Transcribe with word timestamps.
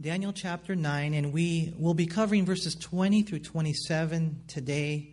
Daniel 0.00 0.32
chapter 0.32 0.74
9, 0.74 1.12
and 1.12 1.34
we 1.34 1.74
will 1.78 1.92
be 1.92 2.06
covering 2.06 2.46
verses 2.46 2.74
20 2.74 3.22
through 3.22 3.40
27 3.40 4.44
today. 4.48 5.12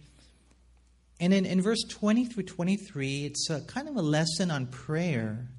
And 1.19 1.33
in, 1.33 1.45
in 1.45 1.61
verse 1.61 1.83
20 1.83 2.25
through 2.25 2.43
23, 2.43 3.25
it's 3.25 3.49
a, 3.49 3.59
kind 3.61 3.89
of 3.89 3.97
a 3.97 4.01
lesson 4.01 4.49
on 4.49 4.67
prayer. 4.67 5.49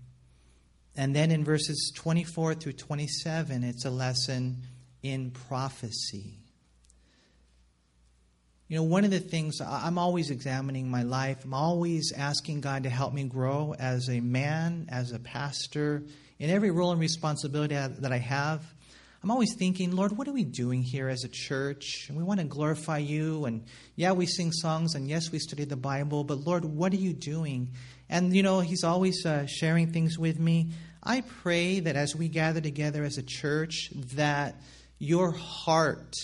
And 0.97 1.15
then 1.15 1.31
in 1.31 1.45
verses 1.45 1.93
24 1.95 2.55
through 2.55 2.73
27, 2.73 3.63
it's 3.63 3.85
a 3.85 3.91
lesson 3.91 4.63
in 5.03 5.33
prophecy. 5.33 6.39
You 8.69 8.77
know, 8.77 8.85
one 8.85 9.05
of 9.05 9.11
the 9.11 9.21
things 9.21 9.61
I'm 9.61 9.99
always 9.99 10.31
examining 10.31 10.91
my 10.91 11.03
life, 11.03 11.45
I'm 11.45 11.55
always 11.55 12.13
asking 12.17 12.63
God 12.63 12.85
to 12.85 12.91
help 12.91 13.13
me 13.13 13.25
grow 13.25 13.75
as 13.79 14.09
a 14.09 14.21
man, 14.21 14.89
as 14.91 15.13
a 15.13 15.19
pastor, 15.19 16.05
in 16.39 16.49
every 16.49 16.71
role 16.71 16.93
and 16.93 17.01
responsibility 17.01 17.75
that 17.75 18.13
I 18.13 18.19
have. 18.19 18.65
I'm 19.23 19.31
always 19.31 19.55
thinking, 19.55 19.95
Lord, 19.95 20.17
what 20.17 20.29
are 20.29 20.33
we 20.33 20.45
doing 20.45 20.83
here 20.83 21.11
as 21.11 21.25
a 21.25 21.29
church? 21.29 22.07
And 22.09 22.17
we 22.17 22.25
want 22.25 22.41
to 22.41 22.47
glorify 22.47 22.99
you. 22.99 23.45
And 23.45 23.65
yeah, 23.95 24.13
we 24.13 24.25
sing 24.25 24.51
songs, 24.51 24.95
and 24.95 25.07
yes, 25.07 25.31
we 25.31 25.39
study 25.39 25.65
the 25.65 25.77
Bible, 25.77 26.25
but 26.25 26.39
Lord, 26.39 26.65
what 26.65 26.93
are 26.95 26.97
you 26.97 27.13
doing? 27.13 27.69
And, 28.09 28.35
you 28.35 28.43
know, 28.43 28.61
He's 28.61 28.83
always 28.83 29.27
uh, 29.27 29.45
sharing 29.47 29.93
things 29.93 30.19
with 30.19 30.39
me. 30.39 30.71
I 31.03 31.21
pray 31.21 31.81
that 31.81 31.97
as 31.97 32.17
we 32.17 32.29
gather 32.29 32.63
together 32.63 33.05
as 33.05 33.19
a 33.19 33.23
church, 33.23 33.91
that 34.15 34.55
your 34.99 35.33
heart 35.33 36.15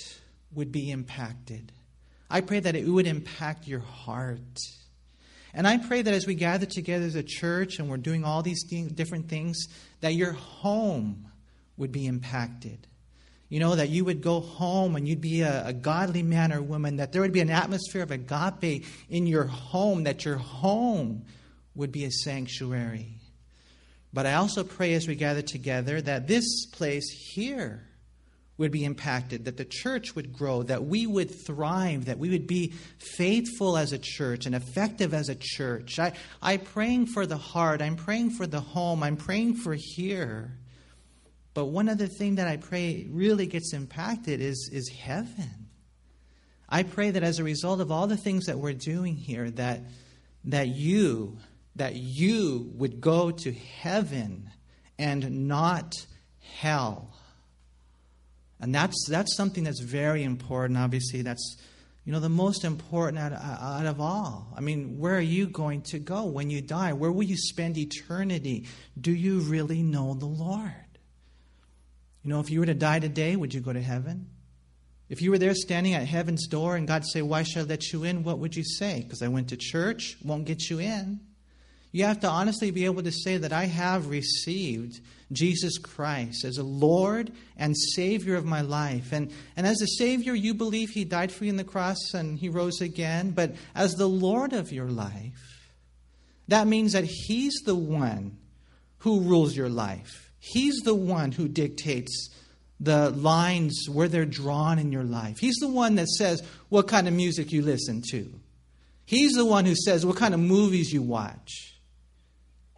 would 0.54 0.72
be 0.72 0.90
impacted. 0.90 1.72
I 2.30 2.40
pray 2.40 2.60
that 2.60 2.76
it 2.76 2.86
would 2.86 3.06
impact 3.06 3.68
your 3.68 3.80
heart. 3.80 4.58
And 5.52 5.66
I 5.66 5.76
pray 5.78 6.00
that 6.00 6.14
as 6.14 6.26
we 6.26 6.34
gather 6.34 6.66
together 6.66 7.04
as 7.04 7.14
a 7.14 7.22
church 7.22 7.78
and 7.78 7.90
we're 7.90 7.96
doing 7.98 8.24
all 8.24 8.42
these 8.42 8.64
th- 8.64 8.94
different 8.94 9.28
things, 9.28 9.66
that 10.00 10.14
your 10.14 10.32
home 10.32 11.26
would 11.76 11.92
be 11.92 12.06
impacted. 12.06 12.86
You 13.48 13.60
know, 13.60 13.76
that 13.76 13.90
you 13.90 14.04
would 14.04 14.22
go 14.22 14.40
home 14.40 14.96
and 14.96 15.06
you'd 15.06 15.20
be 15.20 15.42
a, 15.42 15.68
a, 15.68 15.72
godly 15.72 16.24
man 16.24 16.52
or 16.52 16.60
woman, 16.60 16.96
that 16.96 17.12
there 17.12 17.22
would 17.22 17.32
be 17.32 17.40
an 17.40 17.50
atmosphere 17.50 18.02
of 18.02 18.10
agape 18.10 18.84
in 19.08 19.26
your 19.26 19.44
home, 19.44 20.04
that 20.04 20.24
your 20.24 20.36
home 20.36 21.24
would 21.76 21.92
be 21.92 22.04
a 22.04 22.10
sanctuary. 22.10 23.20
But 24.12 24.26
I 24.26 24.34
also 24.34 24.64
pray 24.64 24.94
as 24.94 25.06
we 25.06 25.14
gather 25.14 25.42
together 25.42 26.00
that 26.00 26.26
this 26.26 26.66
place 26.66 27.08
here 27.34 27.86
would 28.58 28.72
be 28.72 28.84
impacted, 28.84 29.44
that 29.44 29.58
the 29.58 29.64
church 29.64 30.16
would 30.16 30.32
grow, 30.32 30.62
that 30.62 30.84
we 30.84 31.06
would 31.06 31.30
thrive, 31.30 32.06
that 32.06 32.18
we 32.18 32.30
would 32.30 32.46
be 32.46 32.72
faithful 32.98 33.76
as 33.76 33.92
a 33.92 33.98
church 33.98 34.46
and 34.46 34.54
effective 34.54 35.12
as 35.12 35.28
a 35.28 35.36
church. 35.38 35.98
I, 35.98 36.14
I'm 36.40 36.60
praying 36.60 37.06
for 37.06 37.26
the 37.26 37.36
heart, 37.36 37.82
I'm 37.82 37.96
praying 37.96 38.30
for 38.30 38.46
the 38.46 38.60
home, 38.60 39.02
I'm 39.02 39.16
praying 39.16 39.56
for 39.56 39.76
here. 39.78 40.58
But 41.56 41.70
one 41.70 41.88
other 41.88 42.06
thing 42.06 42.34
that 42.34 42.46
I 42.46 42.58
pray 42.58 43.06
really 43.08 43.46
gets 43.46 43.72
impacted 43.72 44.42
is, 44.42 44.68
is 44.70 44.90
heaven. 44.90 45.68
I 46.68 46.82
pray 46.82 47.12
that 47.12 47.22
as 47.22 47.38
a 47.38 47.44
result 47.44 47.80
of 47.80 47.90
all 47.90 48.06
the 48.06 48.18
things 48.18 48.44
that 48.44 48.58
we're 48.58 48.74
doing 48.74 49.14
here, 49.14 49.50
that, 49.52 49.80
that 50.44 50.68
you, 50.68 51.38
that 51.76 51.94
you 51.96 52.70
would 52.74 53.00
go 53.00 53.30
to 53.30 53.52
heaven 53.52 54.50
and 54.98 55.48
not 55.48 55.94
hell. 56.58 57.16
And 58.60 58.74
that's, 58.74 59.08
that's 59.08 59.34
something 59.34 59.64
that's 59.64 59.80
very 59.80 60.24
important. 60.24 60.78
Obviously, 60.78 61.22
that's 61.22 61.56
you 62.04 62.12
know 62.12 62.20
the 62.20 62.28
most 62.28 62.64
important 62.64 63.18
out, 63.18 63.32
out 63.32 63.86
of 63.86 63.98
all. 63.98 64.52
I 64.54 64.60
mean, 64.60 64.98
where 64.98 65.16
are 65.16 65.20
you 65.20 65.46
going 65.46 65.82
to 65.84 65.98
go 65.98 66.26
when 66.26 66.50
you 66.50 66.60
die? 66.60 66.92
Where 66.92 67.10
will 67.10 67.24
you 67.24 67.36
spend 67.38 67.78
eternity? 67.78 68.66
Do 69.00 69.10
you 69.10 69.40
really 69.40 69.82
know 69.82 70.12
the 70.12 70.26
Lord? 70.26 70.85
You 72.26 72.32
know, 72.32 72.40
if 72.40 72.50
you 72.50 72.58
were 72.58 72.66
to 72.66 72.74
die 72.74 72.98
today, 72.98 73.36
would 73.36 73.54
you 73.54 73.60
go 73.60 73.72
to 73.72 73.80
heaven? 73.80 74.26
If 75.08 75.22
you 75.22 75.30
were 75.30 75.38
there 75.38 75.54
standing 75.54 75.94
at 75.94 76.08
heaven's 76.08 76.48
door 76.48 76.74
and 76.74 76.88
God 76.88 77.04
say, 77.06 77.22
Why 77.22 77.44
should 77.44 77.58
I 77.58 77.62
let 77.68 77.92
you 77.92 78.02
in? 78.02 78.24
What 78.24 78.40
would 78.40 78.56
you 78.56 78.64
say? 78.64 79.02
Because 79.04 79.22
I 79.22 79.28
went 79.28 79.50
to 79.50 79.56
church, 79.56 80.16
won't 80.24 80.44
get 80.44 80.68
you 80.68 80.80
in. 80.80 81.20
You 81.92 82.04
have 82.06 82.18
to 82.20 82.28
honestly 82.28 82.72
be 82.72 82.84
able 82.84 83.04
to 83.04 83.12
say 83.12 83.36
that 83.36 83.52
I 83.52 83.66
have 83.66 84.08
received 84.08 85.00
Jesus 85.30 85.78
Christ 85.78 86.44
as 86.44 86.58
a 86.58 86.64
Lord 86.64 87.30
and 87.56 87.76
Savior 87.76 88.34
of 88.34 88.44
my 88.44 88.60
life. 88.60 89.12
And, 89.12 89.30
and 89.56 89.64
as 89.64 89.80
a 89.80 89.86
Savior, 89.86 90.34
you 90.34 90.52
believe 90.52 90.90
He 90.90 91.04
died 91.04 91.30
for 91.30 91.44
you 91.44 91.52
on 91.52 91.56
the 91.58 91.62
cross 91.62 92.12
and 92.12 92.36
He 92.36 92.48
rose 92.48 92.80
again. 92.80 93.30
But 93.30 93.54
as 93.72 93.94
the 93.94 94.08
Lord 94.08 94.52
of 94.52 94.72
your 94.72 94.90
life, 94.90 95.70
that 96.48 96.66
means 96.66 96.94
that 96.94 97.04
He's 97.04 97.54
the 97.64 97.76
one 97.76 98.36
who 98.98 99.20
rules 99.20 99.56
your 99.56 99.68
life. 99.68 100.25
He's 100.46 100.76
the 100.82 100.94
one 100.94 101.32
who 101.32 101.48
dictates 101.48 102.30
the 102.78 103.10
lines 103.10 103.86
where 103.90 104.06
they're 104.06 104.24
drawn 104.24 104.78
in 104.78 104.92
your 104.92 105.02
life. 105.02 105.38
He's 105.40 105.56
the 105.56 105.66
one 105.66 105.96
that 105.96 106.06
says 106.06 106.40
what 106.68 106.86
kind 106.86 107.08
of 107.08 107.14
music 107.14 107.50
you 107.50 107.62
listen 107.62 108.00
to. 108.12 108.32
He's 109.04 109.32
the 109.32 109.44
one 109.44 109.64
who 109.64 109.74
says 109.74 110.06
what 110.06 110.16
kind 110.16 110.34
of 110.34 110.38
movies 110.40 110.92
you 110.92 111.02
watch. 111.02 111.74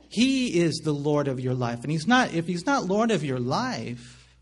He 0.08 0.60
is 0.60 0.80
the 0.82 0.94
Lord 0.94 1.28
of 1.28 1.40
your 1.40 1.52
life. 1.52 1.82
And 1.82 1.92
he's 1.92 2.06
not 2.06 2.32
if 2.32 2.46
he's 2.46 2.64
not 2.64 2.86
Lord 2.86 3.10
of 3.10 3.22
your 3.22 3.38
life, 3.38 4.34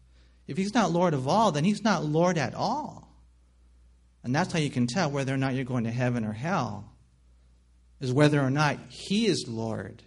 if 0.47 0.57
he's 0.57 0.73
not 0.73 0.93
Lord 0.93 1.13
of 1.13 1.27
all, 1.27 1.51
then 1.51 1.65
he's 1.65 1.83
not 1.83 2.05
Lord 2.05 2.39
at 2.39 2.55
all. 2.55 3.09
And 4.23 4.33
that's 4.33 4.53
how 4.53 4.61
you 4.61 4.71
can 4.71 4.87
tell 4.87 5.11
whether 5.11 5.35
or 5.35 5.37
not 5.37 5.55
you're 5.55 5.65
going 5.65 5.85
to 5.85 5.91
heaven 5.91 6.25
or 6.25 6.33
hell. 6.33 6.93
Is 8.01 8.13
whether 8.13 8.41
or 8.41 8.51
not 8.51 8.79
he 8.89 9.27
is 9.27 9.47
Lord 9.49 10.05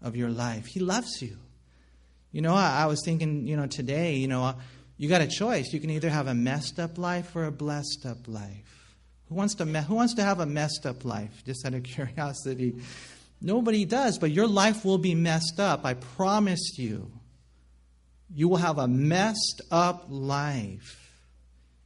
of 0.00 0.16
your 0.16 0.30
life. 0.30 0.64
He 0.64 0.80
loves 0.80 1.20
you. 1.20 1.36
You 2.36 2.42
know, 2.42 2.54
I, 2.54 2.82
I 2.82 2.84
was 2.86 3.00
thinking, 3.02 3.46
you 3.46 3.56
know, 3.56 3.66
today, 3.66 4.16
you 4.16 4.28
know, 4.28 4.56
you 4.98 5.08
got 5.08 5.22
a 5.22 5.26
choice. 5.26 5.72
You 5.72 5.80
can 5.80 5.88
either 5.88 6.10
have 6.10 6.26
a 6.26 6.34
messed 6.34 6.78
up 6.78 6.98
life 6.98 7.34
or 7.34 7.46
a 7.46 7.50
blessed 7.50 8.04
up 8.04 8.28
life. 8.28 8.94
Who 9.30 9.36
wants 9.36 9.54
to 9.54 9.64
me- 9.64 9.80
who 9.80 9.94
wants 9.94 10.12
to 10.16 10.22
have 10.22 10.38
a 10.38 10.44
messed 10.44 10.84
up 10.84 11.06
life? 11.06 11.42
Just 11.46 11.64
out 11.64 11.72
of 11.72 11.82
curiosity. 11.94 12.74
Nobody 13.40 13.86
does, 13.86 14.18
but 14.18 14.32
your 14.32 14.46
life 14.46 14.84
will 14.84 14.98
be 14.98 15.14
messed 15.14 15.58
up. 15.58 15.86
I 15.86 15.94
promise 15.94 16.76
you. 16.76 17.10
You 18.34 18.48
will 18.48 18.58
have 18.58 18.76
a 18.76 18.86
messed 18.86 19.62
up 19.70 20.04
life 20.10 21.22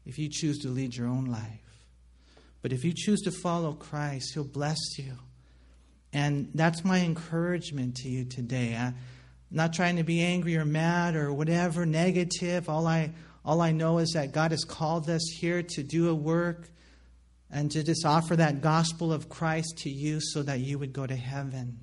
if 0.04 0.18
you 0.18 0.28
choose 0.28 0.58
to 0.62 0.68
lead 0.68 0.96
your 0.96 1.06
own 1.06 1.26
life. 1.26 1.86
But 2.60 2.72
if 2.72 2.84
you 2.84 2.92
choose 2.92 3.20
to 3.20 3.30
follow 3.30 3.74
Christ, 3.74 4.34
He'll 4.34 4.42
bless 4.42 4.98
you. 4.98 5.12
And 6.12 6.50
that's 6.56 6.84
my 6.84 6.98
encouragement 7.02 7.98
to 7.98 8.08
you 8.08 8.24
today. 8.24 8.74
I, 8.74 8.94
not 9.50 9.72
trying 9.72 9.96
to 9.96 10.04
be 10.04 10.22
angry 10.22 10.56
or 10.56 10.64
mad 10.64 11.16
or 11.16 11.32
whatever, 11.32 11.84
negative. 11.84 12.68
All 12.68 12.86
I, 12.86 13.12
all 13.44 13.60
I 13.60 13.72
know 13.72 13.98
is 13.98 14.12
that 14.12 14.32
God 14.32 14.52
has 14.52 14.64
called 14.64 15.10
us 15.10 15.26
here 15.40 15.62
to 15.62 15.82
do 15.82 16.08
a 16.08 16.14
work 16.14 16.68
and 17.50 17.70
to 17.72 17.82
just 17.82 18.06
offer 18.06 18.36
that 18.36 18.60
gospel 18.60 19.12
of 19.12 19.28
Christ 19.28 19.78
to 19.78 19.90
you 19.90 20.20
so 20.20 20.42
that 20.42 20.60
you 20.60 20.78
would 20.78 20.92
go 20.92 21.06
to 21.06 21.16
heaven. 21.16 21.78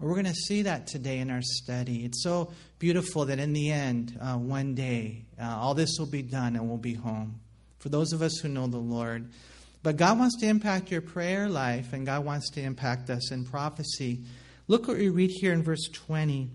we're 0.00 0.14
going 0.14 0.24
to 0.24 0.34
see 0.34 0.62
that 0.62 0.88
today 0.88 1.18
in 1.18 1.30
our 1.30 1.42
study. 1.42 2.04
It's 2.04 2.22
so 2.22 2.52
beautiful 2.78 3.26
that 3.26 3.38
in 3.38 3.52
the 3.52 3.70
end, 3.70 4.18
uh, 4.20 4.34
one 4.34 4.74
day, 4.74 5.26
uh, 5.40 5.44
all 5.44 5.74
this 5.74 5.96
will 5.98 6.10
be 6.10 6.22
done 6.22 6.56
and 6.56 6.68
we'll 6.68 6.76
be 6.76 6.94
home. 6.94 7.40
For 7.78 7.88
those 7.88 8.12
of 8.12 8.20
us 8.20 8.38
who 8.38 8.48
know 8.48 8.66
the 8.66 8.78
Lord. 8.78 9.30
But 9.84 9.96
God 9.96 10.18
wants 10.18 10.36
to 10.40 10.46
impact 10.46 10.90
your 10.90 11.02
prayer 11.02 11.48
life, 11.48 11.92
and 11.92 12.04
God 12.04 12.24
wants 12.24 12.50
to 12.50 12.60
impact 12.60 13.08
us 13.08 13.30
in 13.30 13.44
prophecy. 13.44 14.24
Look 14.66 14.88
what 14.88 14.96
we 14.96 15.08
read 15.08 15.30
here 15.30 15.52
in 15.52 15.62
verse 15.62 15.88
20 15.92 16.50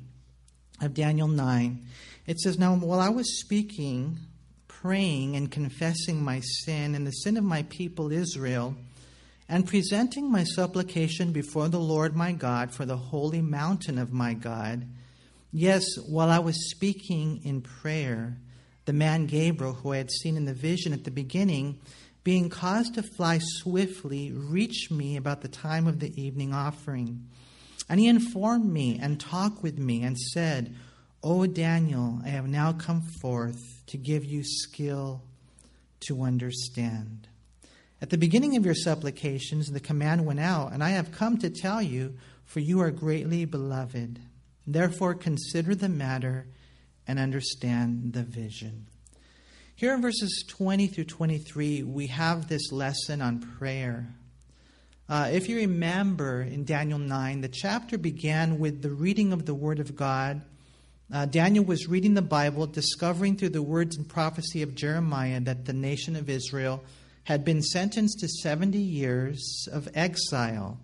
of 0.82 0.94
Daniel 0.94 1.28
9. 1.28 1.86
It 2.28 2.40
says, 2.40 2.60
Now 2.60 2.76
while 2.76 3.00
I 3.00 3.10
was 3.10 3.40
speaking, 3.40 4.18
praying, 4.68 5.36
and 5.36 5.52
confessing 5.52 6.24
my 6.24 6.40
sin 6.40 6.96
and 6.96 7.06
the 7.06 7.12
sin 7.12 7.38
of 7.38 7.44
my 7.44 7.64
people 7.64 8.12
Israel, 8.12 8.76
and 9.48 9.68
presenting 9.68 10.32
my 10.32 10.44
supplication 10.44 11.32
before 11.32 11.68
the 11.68 11.80
Lord 11.80 12.16
my 12.16 12.32
God 12.32 12.74
for 12.74 12.86
the 12.86 12.98
holy 12.98 13.42
mountain 13.42 13.98
of 13.98 14.12
my 14.12 14.34
God, 14.34 14.88
yes, 15.52 15.84
while 16.08 16.30
I 16.30 16.40
was 16.40 16.72
speaking 16.72 17.42
in 17.44 17.62
prayer, 17.62 18.38
the 18.86 18.94
man 18.94 19.28
Gabriel, 19.28 19.74
who 19.74 19.94
I 19.94 19.98
had 19.98 20.10
seen 20.10 20.38
in 20.38 20.46
the 20.46 20.54
vision 20.54 20.94
at 20.94 21.04
the 21.04 21.12
beginning, 21.12 21.80
being 22.24 22.50
caused 22.50 22.96
to 22.96 23.04
fly 23.04 23.40
swiftly, 23.40 24.32
reached 24.32 24.92
me 24.92 25.18
about 25.18 25.42
the 25.42 25.48
time 25.48 25.88
of 25.88 26.00
the 26.00 26.22
evening 26.22 26.54
offering. 26.54 27.28
And 27.92 28.00
he 28.00 28.08
informed 28.08 28.72
me 28.72 28.98
and 29.02 29.20
talked 29.20 29.62
with 29.62 29.78
me 29.78 30.02
and 30.04 30.18
said, 30.18 30.74
O 31.22 31.46
Daniel, 31.46 32.22
I 32.24 32.30
have 32.30 32.48
now 32.48 32.72
come 32.72 33.02
forth 33.02 33.84
to 33.88 33.98
give 33.98 34.24
you 34.24 34.46
skill 34.46 35.24
to 36.08 36.22
understand. 36.22 37.28
At 38.02 38.10
the 38.10 38.18
beginning 38.18 38.56
of 38.56 38.64
your 38.64 38.76
supplications, 38.76 39.70
the 39.70 39.82
command 39.82 40.26
went 40.26 40.40
out, 40.40 40.72
and 40.72 40.82
I 40.82 40.92
have 40.92 41.12
come 41.12 41.38
to 41.40 41.50
tell 41.50 41.82
you, 41.82 42.16
for 42.46 42.62
you 42.62 42.80
are 42.80 42.92
greatly 42.92 43.44
beloved. 43.44 44.20
Therefore, 44.66 45.14
consider 45.14 45.76
the 45.76 45.90
matter 45.90 46.48
and 47.06 47.20
understand 47.20 48.14
the 48.14 48.24
vision. 48.24 48.86
Here 49.76 49.94
in 49.94 50.02
verses 50.02 50.46
20 50.48 50.88
through 50.88 51.04
23, 51.04 51.84
we 51.84 52.08
have 52.08 52.48
this 52.48 52.72
lesson 52.72 53.22
on 53.22 53.42
prayer. 53.42 54.16
Uh, 55.12 55.30
if 55.32 55.48
you 55.48 55.58
remember 55.58 56.42
in 56.42 56.64
Daniel 56.64 56.98
9, 56.98 57.42
the 57.42 57.50
chapter 57.50 57.98
began 57.98 58.60
with 58.60 58.82
the 58.82 58.90
reading 58.90 59.34
of 59.34 59.46
the 59.46 59.54
Word 59.54 59.80
of 59.80 59.96
God 59.96 60.42
uh, 61.14 61.26
Daniel 61.26 61.66
was 61.66 61.90
reading 61.90 62.14
the 62.14 62.22
Bible, 62.22 62.66
discovering 62.68 63.36
through 63.36 63.50
the 63.50 63.62
words 63.62 63.98
and 63.98 64.08
prophecy 64.08 64.62
of 64.62 64.76
Jeremiah 64.76 65.42
that 65.42 65.66
the 65.66 65.74
nation 65.74 66.16
of 66.16 66.30
Israel 66.30 66.82
had 67.26 67.44
been 67.44 67.62
sentenced 67.62 68.20
to 68.20 68.30
70 68.30 68.78
years 68.78 69.68
of 69.74 69.90
exile. 69.94 70.80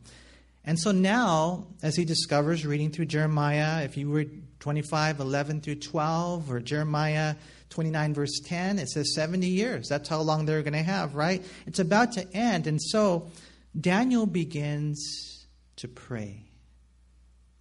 And 0.66 0.78
so 0.78 0.92
now, 0.92 1.68
as 1.82 1.96
he 1.96 2.04
discovers 2.04 2.66
reading 2.66 2.92
through 2.92 3.06
Jeremiah, 3.06 3.86
if 3.86 3.96
you 3.96 4.12
read 4.12 4.44
25, 4.60 5.22
11 5.22 5.62
through 5.62 5.76
12, 5.76 6.52
or 6.52 6.60
Jeremiah 6.60 7.36
29, 7.70 8.14
verse 8.14 8.42
10, 8.44 8.80
it 8.80 8.90
says 8.90 9.16
70 9.16 9.48
years. 9.48 9.88
That's 9.88 10.10
how 10.10 10.20
long 10.20 10.46
they're 10.46 10.62
going 10.62 10.74
to 10.74 10.84
have, 10.84 11.16
right? 11.16 11.42
It's 11.66 11.80
about 11.80 12.12
to 12.14 12.28
end. 12.34 12.68
And 12.68 12.82
so 12.82 13.32
Daniel 13.80 14.26
begins 14.26 15.46
to 15.78 15.88
pray. 15.88 16.44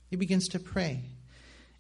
He 0.09 0.17
begins 0.17 0.49
to 0.49 0.59
pray. 0.59 1.03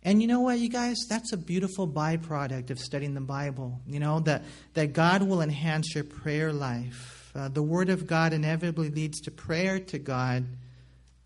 And 0.02 0.20
you 0.22 0.28
know 0.28 0.40
what, 0.40 0.58
you 0.58 0.68
guys? 0.68 0.96
That's 1.08 1.32
a 1.32 1.36
beautiful 1.36 1.88
byproduct 1.88 2.70
of 2.70 2.78
studying 2.78 3.14
the 3.14 3.20
Bible. 3.20 3.80
You 3.86 3.98
know, 3.98 4.20
that, 4.20 4.44
that 4.74 4.92
God 4.92 5.22
will 5.22 5.42
enhance 5.42 5.94
your 5.94 6.04
prayer 6.04 6.52
life. 6.52 7.32
Uh, 7.34 7.48
the 7.48 7.62
Word 7.62 7.88
of 7.88 8.06
God 8.06 8.32
inevitably 8.32 8.90
leads 8.90 9.20
to 9.22 9.30
prayer 9.30 9.80
to 9.80 9.98
God 9.98 10.44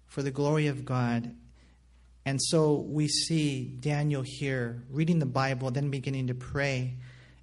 for 0.06 0.22
the 0.22 0.30
glory 0.30 0.66
of 0.66 0.84
God. 0.84 1.34
And 2.24 2.40
so 2.40 2.74
we 2.74 3.08
see 3.08 3.64
Daniel 3.64 4.22
here 4.24 4.82
reading 4.90 5.18
the 5.18 5.26
Bible, 5.26 5.70
then 5.70 5.90
beginning 5.90 6.28
to 6.28 6.34
pray. 6.34 6.94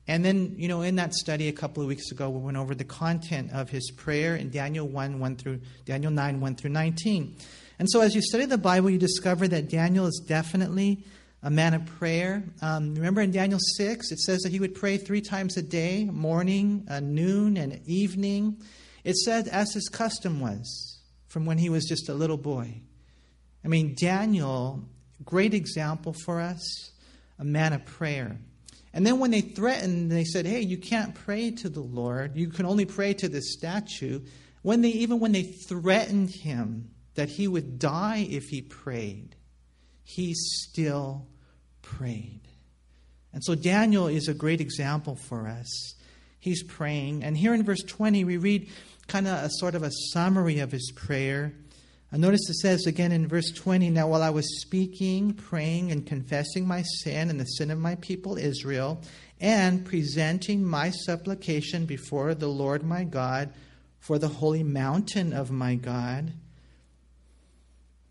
And 0.07 0.24
then, 0.24 0.56
you 0.57 0.68
know, 0.68 0.81
in 0.81 0.95
that 0.95 1.13
study 1.13 1.50
a 1.50 1.54
couple 1.54 1.83
of 1.83 1.89
weeks 1.89 2.12
ago, 2.12 2.30
we 2.30 2.39
went 2.39 2.56
over 2.56 2.74
the 2.74 2.86
content 2.86 3.51
of 3.51 3.69
his 3.69 3.92
prayer 3.92 4.36
in 4.38 4.50
Daniel 4.50 4.88
1, 4.88 5.19
1 5.19 5.36
through 5.36 5.59
Daniel 5.86 6.12
9, 6.12 6.39
1 6.39 6.56
through 6.56 6.69
19. 6.69 7.36
And 7.80 7.89
so 7.89 8.01
as 8.01 8.15
you 8.15 8.21
study 8.21 8.45
the 8.45 8.57
Bible, 8.57 8.89
you 8.89 8.98
discover 8.98 9.48
that 9.50 9.69
Daniel 9.69 10.06
is 10.06 10.24
definitely 10.25 11.04
a 11.44 11.50
man 11.50 11.74
of 11.74 11.86
prayer. 11.86 12.44
Um, 12.62 12.95
remember 12.95 13.21
in 13.21 13.31
Daniel 13.31 13.59
6, 13.59 14.12
it 14.12 14.19
says 14.19 14.42
that 14.42 14.51
he 14.51 14.59
would 14.59 14.75
pray 14.75 14.98
three 14.98 15.21
times 15.21 15.57
a 15.57 15.62
day 15.62 16.06
morning, 16.06 16.86
uh, 16.89 17.00
noon, 17.01 17.57
and 17.57 17.80
evening. 17.86 18.57
It 19.04 19.15
said 19.18 19.48
as 19.48 19.74
his 19.74 19.89
custom 19.89 20.39
was 20.39 21.00
from 21.27 21.45
when 21.45 21.57
he 21.57 21.69
was 21.69 21.86
just 21.86 22.09
a 22.09 22.13
little 22.13 22.38
boy. 22.38 22.81
I 23.63 23.68
mean, 23.68 23.95
Daniel, 24.00 24.83
great 25.24 25.54
example 25.54 26.13
for 26.13 26.39
us, 26.39 26.92
a 27.38 27.44
man 27.44 27.74
of 27.74 27.86
prayer. 27.86 28.38
And 28.97 29.05
then 29.05 29.19
when 29.19 29.29
they 29.29 29.41
threatened, 29.41 30.11
they 30.11 30.23
said, 30.23 30.47
hey, 30.47 30.61
you 30.61 30.75
can't 30.75 31.13
pray 31.13 31.51
to 31.51 31.69
the 31.69 31.81
Lord. 31.81 32.35
You 32.35 32.47
can 32.47 32.65
only 32.65 32.85
pray 32.85 33.13
to 33.13 33.29
the 33.29 33.44
statue. 33.44 34.21
When 34.63 34.81
they, 34.81 34.89
even 34.89 35.19
when 35.19 35.33
they 35.33 35.44
threatened 35.44 36.31
him 36.31 36.89
that 37.13 37.29
he 37.29 37.47
would 37.47 37.77
die 37.77 38.25
if 38.27 38.45
he 38.45 38.63
prayed, 38.63 39.35
he 40.03 40.33
still 40.33 41.27
prayed. 41.83 42.41
And 43.33 43.44
so 43.44 43.53
Daniel 43.53 44.07
is 44.07 44.27
a 44.27 44.33
great 44.33 44.61
example 44.61 45.15
for 45.15 45.47
us. 45.47 45.94
He's 46.39 46.63
praying. 46.63 47.23
And 47.23 47.38
here 47.38 47.53
in 47.53 47.61
verse 47.63 47.83
20, 47.83 48.23
we 48.23 48.38
read 48.38 48.67
kind 49.05 49.27
of 49.27 49.44
a 49.44 49.49
sort 49.59 49.75
of 49.75 49.83
a 49.83 49.91
summary 50.11 50.57
of 50.57 50.71
his 50.71 50.91
prayer. 50.95 51.53
And 52.12 52.21
notice 52.21 52.50
it 52.50 52.56
says 52.56 52.88
again 52.88 53.12
in 53.12 53.27
verse 53.27 53.51
20 53.51 53.89
Now, 53.89 54.07
while 54.07 54.24
I 54.24 54.30
was 54.30 54.62
speaking, 54.62 55.33
praying, 55.33 55.92
and 55.92 56.06
confessing 56.06 56.65
my 56.65 56.83
sin 56.83 57.30
and 57.30 57.39
the 57.39 57.45
sin 57.45 57.69
of 57.69 57.80
my 57.80 57.95
people 57.95 58.38
Israel, 58.38 59.01
and 59.42 59.86
presenting 59.86 60.65
my 60.65 60.89
supplication 60.89 61.86
before 61.86 62.33
the 62.33 62.48
Lord 62.48 62.83
my 62.83 63.04
God 63.04 63.54
for 64.00 64.18
the 64.18 64.30
holy 64.30 64.63
mountain 64.63 65.33
of 65.33 65.51
my 65.51 65.75
God, 65.75 66.31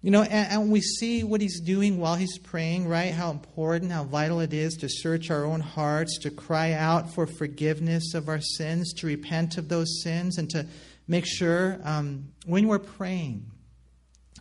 you 0.03 0.11
know, 0.13 0.23
and, 0.23 0.53
and, 0.53 0.71
we 0.71 0.83
see 0.83 1.25
what 1.25 1.41
he's 1.41 1.59
doing 1.59 1.99
while 1.99 2.15
he's 2.15 2.39
praying, 2.39 2.87
right? 2.87 3.13
How 3.13 3.31
important, 3.31 3.91
how 3.91 4.05
vital 4.05 4.39
it 4.39 4.53
is 4.53 4.75
to 4.75 4.89
search 4.89 5.33
our 5.33 5.45
own 5.45 5.61
hearts, 5.61 6.19
to 6.19 6.31
cry 6.31 6.73
out 6.75 7.13
for 7.13 7.27
forgiveness 7.27 8.15
of 8.15 8.29
our 8.29 8.41
sins, 8.41 8.93
to 8.99 9.07
repent 9.09 9.59
of 9.59 9.69
those 9.69 10.03
sins, 10.05 10.39
and 10.39 10.49
to 10.51 10.67
make 11.09 11.27
sure 11.27 11.81
um, 11.83 12.29
when 12.45 12.69
we're 12.69 12.79
praying 12.79 13.51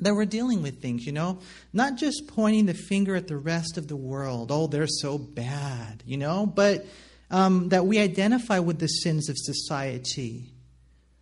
that 0.02 0.14
we're 0.14 0.26
dealing 0.26 0.62
with 0.62 0.82
things, 0.82 1.06
you 1.06 1.12
know, 1.12 1.40
not 1.74 1.96
just 1.96 2.28
pointing 2.28 2.66
the 2.66 2.74
finger 2.74 3.16
at 3.16 3.28
the 3.28 3.38
rest 3.38 3.78
of 3.78 3.88
the 3.88 3.96
world, 3.96 4.52
oh, 4.52 4.68
they're 4.68 4.88
so 4.88 5.18
bad, 5.18 6.04
you 6.06 6.18
know, 6.18 6.46
but 6.46 6.86
um, 7.32 7.70
that 7.70 7.86
we 7.86 8.00
identify 8.00 8.60
with 8.60 8.80
the 8.80 8.88
sins 8.88 9.30
of 9.30 9.36
society. 9.38 10.52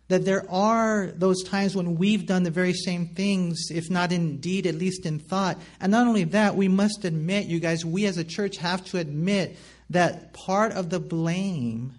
That 0.08 0.26
there 0.26 0.44
are 0.50 1.12
those 1.14 1.42
times 1.44 1.74
when 1.74 1.96
we've 1.96 2.26
done 2.26 2.42
the 2.42 2.50
very 2.50 2.74
same 2.74 3.08
things, 3.08 3.70
if 3.70 3.90
not 3.90 4.12
in 4.12 4.38
deed, 4.38 4.66
at 4.66 4.74
least 4.74 5.06
in 5.06 5.18
thought. 5.18 5.58
And 5.80 5.90
not 5.90 6.06
only 6.06 6.24
that, 6.24 6.56
we 6.56 6.68
must 6.68 7.06
admit, 7.06 7.46
you 7.46 7.58
guys, 7.58 7.86
we 7.86 8.04
as 8.04 8.18
a 8.18 8.24
church 8.24 8.58
have 8.58 8.84
to 8.86 8.98
admit 8.98 9.56
that 9.90 10.34
part 10.34 10.72
of 10.72 10.90
the 10.90 11.00
blame 11.00 11.94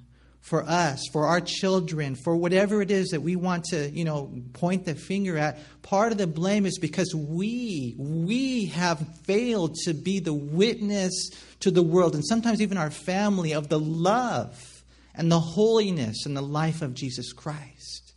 for 0.45 0.63
us, 0.63 1.01
for 1.11 1.25
our 1.25 1.41
children, 1.41 2.13
for 2.13 2.35
whatever 2.35 2.79
it 2.79 2.91
is 2.91 3.09
that 3.09 3.21
we 3.21 3.35
want 3.35 3.63
to, 3.63 3.89
you 3.89 4.05
know, 4.05 4.31
point 4.53 4.85
the 4.85 4.93
finger 4.93 5.39
at, 5.39 5.57
part 5.81 6.11
of 6.11 6.19
the 6.19 6.27
blame 6.27 6.67
is 6.67 6.77
because 6.77 7.15
we, 7.15 7.95
we 7.97 8.67
have 8.67 9.03
failed 9.23 9.73
to 9.73 9.93
be 9.95 10.19
the 10.19 10.35
witness 10.35 11.31
to 11.61 11.71
the 11.71 11.81
world 11.81 12.13
and 12.13 12.23
sometimes 12.23 12.61
even 12.61 12.77
our 12.77 12.91
family 12.91 13.53
of 13.55 13.69
the 13.69 13.79
love 13.79 14.83
and 15.15 15.31
the 15.31 15.39
holiness 15.39 16.27
and 16.27 16.37
the 16.37 16.43
life 16.43 16.83
of 16.83 16.93
Jesus 16.93 17.33
Christ. 17.33 18.13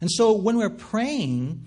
And 0.00 0.10
so 0.10 0.32
when 0.32 0.56
we're 0.56 0.70
praying, 0.70 1.66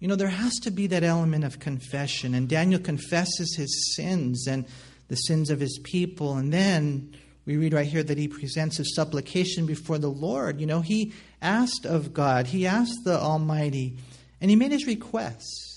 you 0.00 0.08
know, 0.08 0.16
there 0.16 0.28
has 0.28 0.52
to 0.64 0.70
be 0.70 0.86
that 0.88 1.02
element 1.02 1.44
of 1.44 1.58
confession. 1.58 2.34
And 2.34 2.46
Daniel 2.46 2.80
confesses 2.80 3.56
his 3.56 3.94
sins 3.96 4.46
and 4.46 4.66
the 5.08 5.16
sins 5.16 5.48
of 5.48 5.60
his 5.60 5.80
people. 5.82 6.36
And 6.36 6.52
then 6.52 7.16
we 7.46 7.56
read 7.56 7.74
right 7.74 7.86
here 7.86 8.02
that 8.02 8.18
he 8.18 8.28
presents 8.28 8.76
his 8.76 8.94
supplication 8.94 9.66
before 9.66 9.98
the 9.98 10.10
Lord. 10.10 10.60
You 10.60 10.66
know, 10.66 10.80
he 10.80 11.12
asked 11.40 11.86
of 11.86 12.12
God, 12.12 12.48
he 12.48 12.66
asked 12.66 13.04
the 13.04 13.18
Almighty, 13.18 13.96
and 14.40 14.50
he 14.50 14.56
made 14.56 14.72
his 14.72 14.86
requests. 14.86 15.70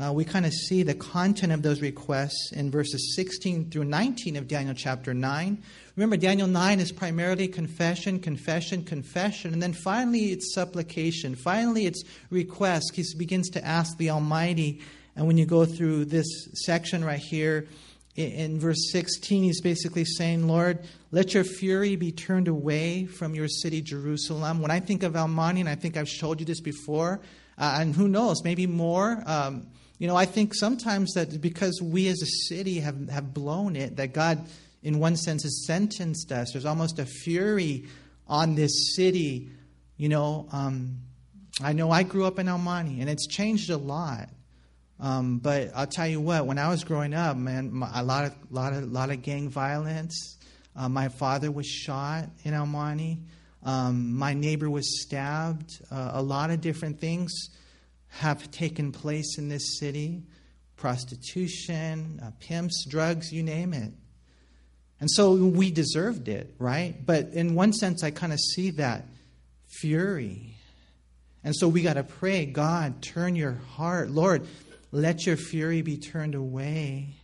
Uh, 0.00 0.10
we 0.10 0.24
kind 0.24 0.46
of 0.46 0.52
see 0.52 0.82
the 0.82 0.94
content 0.94 1.52
of 1.52 1.62
those 1.62 1.82
requests 1.82 2.50
in 2.52 2.70
verses 2.70 3.14
16 3.14 3.70
through 3.70 3.84
19 3.84 4.36
of 4.36 4.48
Daniel 4.48 4.74
chapter 4.74 5.12
9. 5.12 5.62
Remember, 5.96 6.16
Daniel 6.16 6.48
9 6.48 6.80
is 6.80 6.90
primarily 6.90 7.46
confession, 7.46 8.18
confession, 8.18 8.84
confession, 8.84 9.52
and 9.52 9.62
then 9.62 9.74
finally 9.74 10.32
it's 10.32 10.54
supplication. 10.54 11.34
Finally, 11.34 11.84
it's 11.84 12.02
request. 12.30 12.92
He 12.94 13.04
begins 13.18 13.50
to 13.50 13.64
ask 13.64 13.98
the 13.98 14.08
Almighty. 14.08 14.80
And 15.14 15.26
when 15.26 15.36
you 15.36 15.44
go 15.44 15.66
through 15.66 16.06
this 16.06 16.26
section 16.54 17.04
right 17.04 17.18
here, 17.18 17.68
in 18.14 18.60
verse 18.60 18.90
16, 18.90 19.42
he's 19.42 19.60
basically 19.62 20.04
saying, 20.04 20.46
Lord, 20.46 20.80
let 21.10 21.32
your 21.32 21.44
fury 21.44 21.96
be 21.96 22.12
turned 22.12 22.46
away 22.46 23.06
from 23.06 23.34
your 23.34 23.48
city, 23.48 23.80
Jerusalem. 23.80 24.60
When 24.60 24.70
I 24.70 24.80
think 24.80 25.02
of 25.02 25.14
Monte, 25.30 25.60
and 25.60 25.68
I 25.68 25.76
think 25.76 25.96
I've 25.96 26.08
showed 26.08 26.40
you 26.40 26.46
this 26.46 26.60
before, 26.60 27.20
uh, 27.56 27.78
and 27.80 27.94
who 27.94 28.08
knows, 28.08 28.44
maybe 28.44 28.66
more. 28.66 29.22
Um, 29.24 29.68
you 29.98 30.08
know, 30.08 30.16
I 30.16 30.26
think 30.26 30.54
sometimes 30.54 31.14
that 31.14 31.40
because 31.40 31.80
we 31.82 32.08
as 32.08 32.20
a 32.22 32.26
city 32.48 32.80
have, 32.80 33.08
have 33.08 33.32
blown 33.32 33.76
it, 33.76 33.96
that 33.96 34.12
God, 34.12 34.46
in 34.82 34.98
one 34.98 35.16
sense, 35.16 35.44
has 35.44 35.64
sentenced 35.66 36.32
us. 36.32 36.52
There's 36.52 36.66
almost 36.66 36.98
a 36.98 37.06
fury 37.06 37.86
on 38.26 38.56
this 38.56 38.94
city. 38.94 39.50
You 39.96 40.08
know, 40.10 40.48
um, 40.52 40.98
I 41.62 41.72
know 41.72 41.90
I 41.90 42.02
grew 42.02 42.26
up 42.26 42.38
in 42.38 42.46
Monte, 42.46 43.00
and 43.00 43.08
it's 43.08 43.26
changed 43.26 43.70
a 43.70 43.76
lot. 43.76 44.28
Um, 45.02 45.38
but 45.38 45.72
I'll 45.74 45.88
tell 45.88 46.06
you 46.06 46.20
what, 46.20 46.46
when 46.46 46.60
I 46.60 46.68
was 46.68 46.84
growing 46.84 47.12
up, 47.12 47.36
man, 47.36 47.74
my, 47.74 47.90
a 47.92 48.04
lot 48.04 48.24
of, 48.24 48.34
lot 48.52 48.72
of, 48.72 48.90
lot 48.92 49.10
of 49.10 49.20
gang 49.22 49.48
violence. 49.48 50.38
Uh, 50.76 50.88
my 50.88 51.08
father 51.08 51.50
was 51.50 51.66
shot 51.66 52.30
in 52.44 52.54
El 52.54 52.66
Monte. 52.66 53.18
Um, 53.64 54.16
my 54.16 54.32
neighbor 54.32 54.70
was 54.70 55.02
stabbed. 55.02 55.72
Uh, 55.90 56.12
a 56.14 56.22
lot 56.22 56.50
of 56.50 56.60
different 56.60 57.00
things 57.00 57.32
have 58.10 58.48
taken 58.52 58.92
place 58.92 59.38
in 59.38 59.48
this 59.48 59.80
city 59.80 60.22
prostitution, 60.76 62.20
uh, 62.22 62.30
pimps, 62.40 62.84
drugs, 62.88 63.32
you 63.32 63.42
name 63.42 63.74
it. 63.74 63.92
And 65.00 65.10
so 65.10 65.34
we 65.34 65.72
deserved 65.72 66.28
it, 66.28 66.54
right? 66.58 66.94
But 67.04 67.30
in 67.32 67.56
one 67.56 67.72
sense, 67.72 68.04
I 68.04 68.12
kind 68.12 68.32
of 68.32 68.38
see 68.38 68.70
that 68.70 69.04
fury. 69.66 70.56
And 71.44 71.54
so 71.56 71.66
we 71.68 71.82
got 71.82 71.94
to 71.94 72.04
pray 72.04 72.46
God, 72.46 73.02
turn 73.02 73.34
your 73.34 73.58
heart. 73.74 74.10
Lord, 74.10 74.46
let 74.92 75.26
your 75.26 75.36
fury 75.36 75.82
be 75.82 75.96
turned 75.96 76.34
away. 76.34 77.16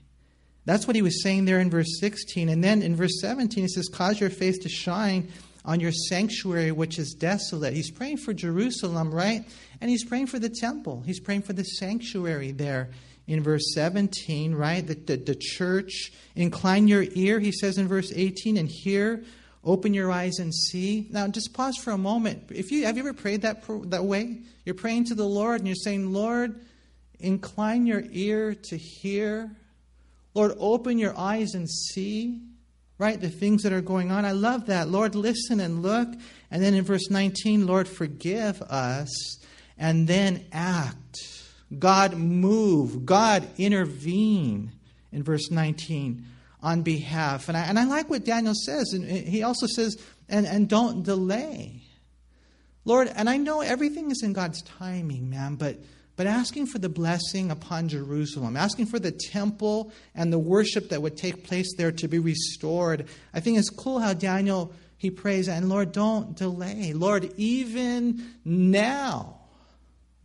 That's 0.64 0.86
what 0.86 0.96
he 0.96 1.02
was 1.02 1.22
saying 1.22 1.44
there 1.44 1.60
in 1.60 1.70
verse 1.70 1.98
16. 2.00 2.48
And 2.48 2.62
then 2.62 2.82
in 2.82 2.96
verse 2.96 3.20
17, 3.20 3.64
he 3.64 3.68
says, 3.68 3.88
Cause 3.88 4.20
your 4.20 4.30
face 4.30 4.58
to 4.58 4.68
shine 4.68 5.28
on 5.64 5.80
your 5.80 5.92
sanctuary, 5.92 6.72
which 6.72 6.98
is 6.98 7.14
desolate. 7.14 7.74
He's 7.74 7.90
praying 7.90 8.18
for 8.18 8.32
Jerusalem, 8.32 9.14
right? 9.14 9.44
And 9.80 9.90
he's 9.90 10.04
praying 10.04 10.26
for 10.26 10.38
the 10.38 10.48
temple. 10.48 11.02
He's 11.06 11.20
praying 11.20 11.42
for 11.42 11.52
the 11.52 11.62
sanctuary 11.62 12.52
there 12.52 12.90
in 13.26 13.42
verse 13.42 13.74
17, 13.74 14.54
right? 14.54 14.86
The, 14.86 14.94
the, 14.94 15.16
the 15.16 15.36
church. 15.38 16.12
Incline 16.34 16.88
your 16.88 17.04
ear, 17.14 17.38
he 17.38 17.52
says 17.52 17.78
in 17.78 17.86
verse 17.86 18.12
18, 18.14 18.56
and 18.56 18.68
hear. 18.68 19.24
Open 19.64 19.92
your 19.92 20.10
eyes 20.10 20.38
and 20.38 20.54
see. 20.54 21.08
Now, 21.10 21.28
just 21.28 21.52
pause 21.52 21.76
for 21.76 21.90
a 21.90 21.98
moment. 21.98 22.44
If 22.50 22.70
you 22.70 22.86
have 22.86 22.96
you 22.96 23.02
ever 23.02 23.12
prayed 23.12 23.42
that 23.42 23.64
that 23.90 24.04
way? 24.04 24.38
You're 24.64 24.74
praying 24.74 25.06
to 25.06 25.14
the 25.14 25.26
Lord 25.26 25.60
and 25.60 25.66
you're 25.66 25.74
saying, 25.74 26.12
"Lord, 26.12 26.58
incline 27.20 27.86
your 27.86 28.02
ear 28.10 28.54
to 28.54 28.76
hear. 28.76 29.50
Lord, 30.34 30.52
open 30.58 30.98
your 30.98 31.18
eyes 31.18 31.54
and 31.54 31.68
see, 31.68 32.40
right, 32.98 33.20
the 33.20 33.30
things 33.30 33.62
that 33.62 33.72
are 33.72 33.80
going 33.80 34.10
on. 34.10 34.24
I 34.24 34.32
love 34.32 34.66
that. 34.66 34.88
Lord, 34.88 35.14
listen 35.14 35.60
and 35.60 35.82
look. 35.82 36.08
And 36.50 36.62
then 36.62 36.74
in 36.74 36.84
verse 36.84 37.10
19, 37.10 37.66
Lord, 37.66 37.88
forgive 37.88 38.62
us. 38.62 39.38
And 39.76 40.06
then 40.06 40.44
act. 40.52 41.18
God, 41.76 42.14
move. 42.16 43.04
God, 43.04 43.46
intervene 43.58 44.72
in 45.12 45.22
verse 45.22 45.50
19 45.50 46.24
on 46.62 46.82
behalf. 46.82 47.48
And 47.48 47.56
I, 47.56 47.62
and 47.62 47.78
I 47.78 47.84
like 47.84 48.10
what 48.10 48.24
Daniel 48.24 48.54
says. 48.54 48.92
And 48.92 49.08
he 49.08 49.42
also 49.42 49.66
says, 49.66 49.96
and, 50.28 50.46
and 50.46 50.68
don't 50.68 51.02
delay. 51.02 51.82
Lord, 52.84 53.10
and 53.14 53.28
I 53.28 53.36
know 53.36 53.60
everything 53.60 54.10
is 54.10 54.22
in 54.22 54.32
God's 54.32 54.62
timing, 54.62 55.28
man, 55.30 55.56
but, 55.56 55.78
but 56.18 56.26
asking 56.26 56.66
for 56.66 56.80
the 56.80 56.88
blessing 56.88 57.52
upon 57.52 57.88
Jerusalem, 57.88 58.56
asking 58.56 58.86
for 58.86 58.98
the 58.98 59.12
temple 59.12 59.92
and 60.16 60.32
the 60.32 60.38
worship 60.38 60.88
that 60.88 61.00
would 61.00 61.16
take 61.16 61.44
place 61.44 61.76
there 61.76 61.92
to 61.92 62.08
be 62.08 62.18
restored. 62.18 63.06
I 63.32 63.38
think 63.38 63.56
it's 63.56 63.70
cool 63.70 64.00
how 64.00 64.14
Daniel, 64.14 64.74
he 64.96 65.12
prays, 65.12 65.48
and 65.48 65.68
Lord, 65.68 65.92
don't 65.92 66.36
delay. 66.36 66.92
Lord, 66.92 67.32
even 67.36 68.34
now, 68.44 69.42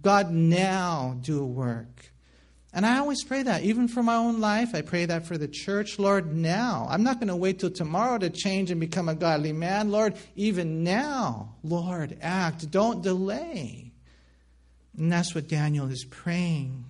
God, 0.01 0.31
now 0.31 1.15
do 1.21 1.43
a 1.43 1.45
work. 1.45 2.11
And 2.73 2.87
I 2.87 2.97
always 2.97 3.23
pray 3.23 3.43
that, 3.43 3.61
even 3.61 3.87
for 3.87 4.01
my 4.01 4.15
own 4.15 4.41
life. 4.41 4.73
I 4.73 4.81
pray 4.81 5.05
that 5.05 5.27
for 5.27 5.37
the 5.37 5.47
church. 5.47 5.99
Lord, 5.99 6.35
now. 6.35 6.87
I'm 6.89 7.03
not 7.03 7.19
going 7.19 7.27
to 7.27 7.35
wait 7.35 7.59
till 7.59 7.69
tomorrow 7.69 8.17
to 8.17 8.31
change 8.31 8.71
and 8.71 8.79
become 8.79 9.09
a 9.09 9.13
godly 9.13 9.53
man. 9.53 9.91
Lord, 9.91 10.15
even 10.35 10.83
now, 10.83 11.53
Lord, 11.61 12.17
act. 12.19 12.71
Don't 12.71 13.03
delay. 13.03 13.82
And 14.97 15.11
that's 15.11 15.33
what 15.33 15.47
Daniel 15.47 15.89
is 15.89 16.05
praying. 16.09 16.85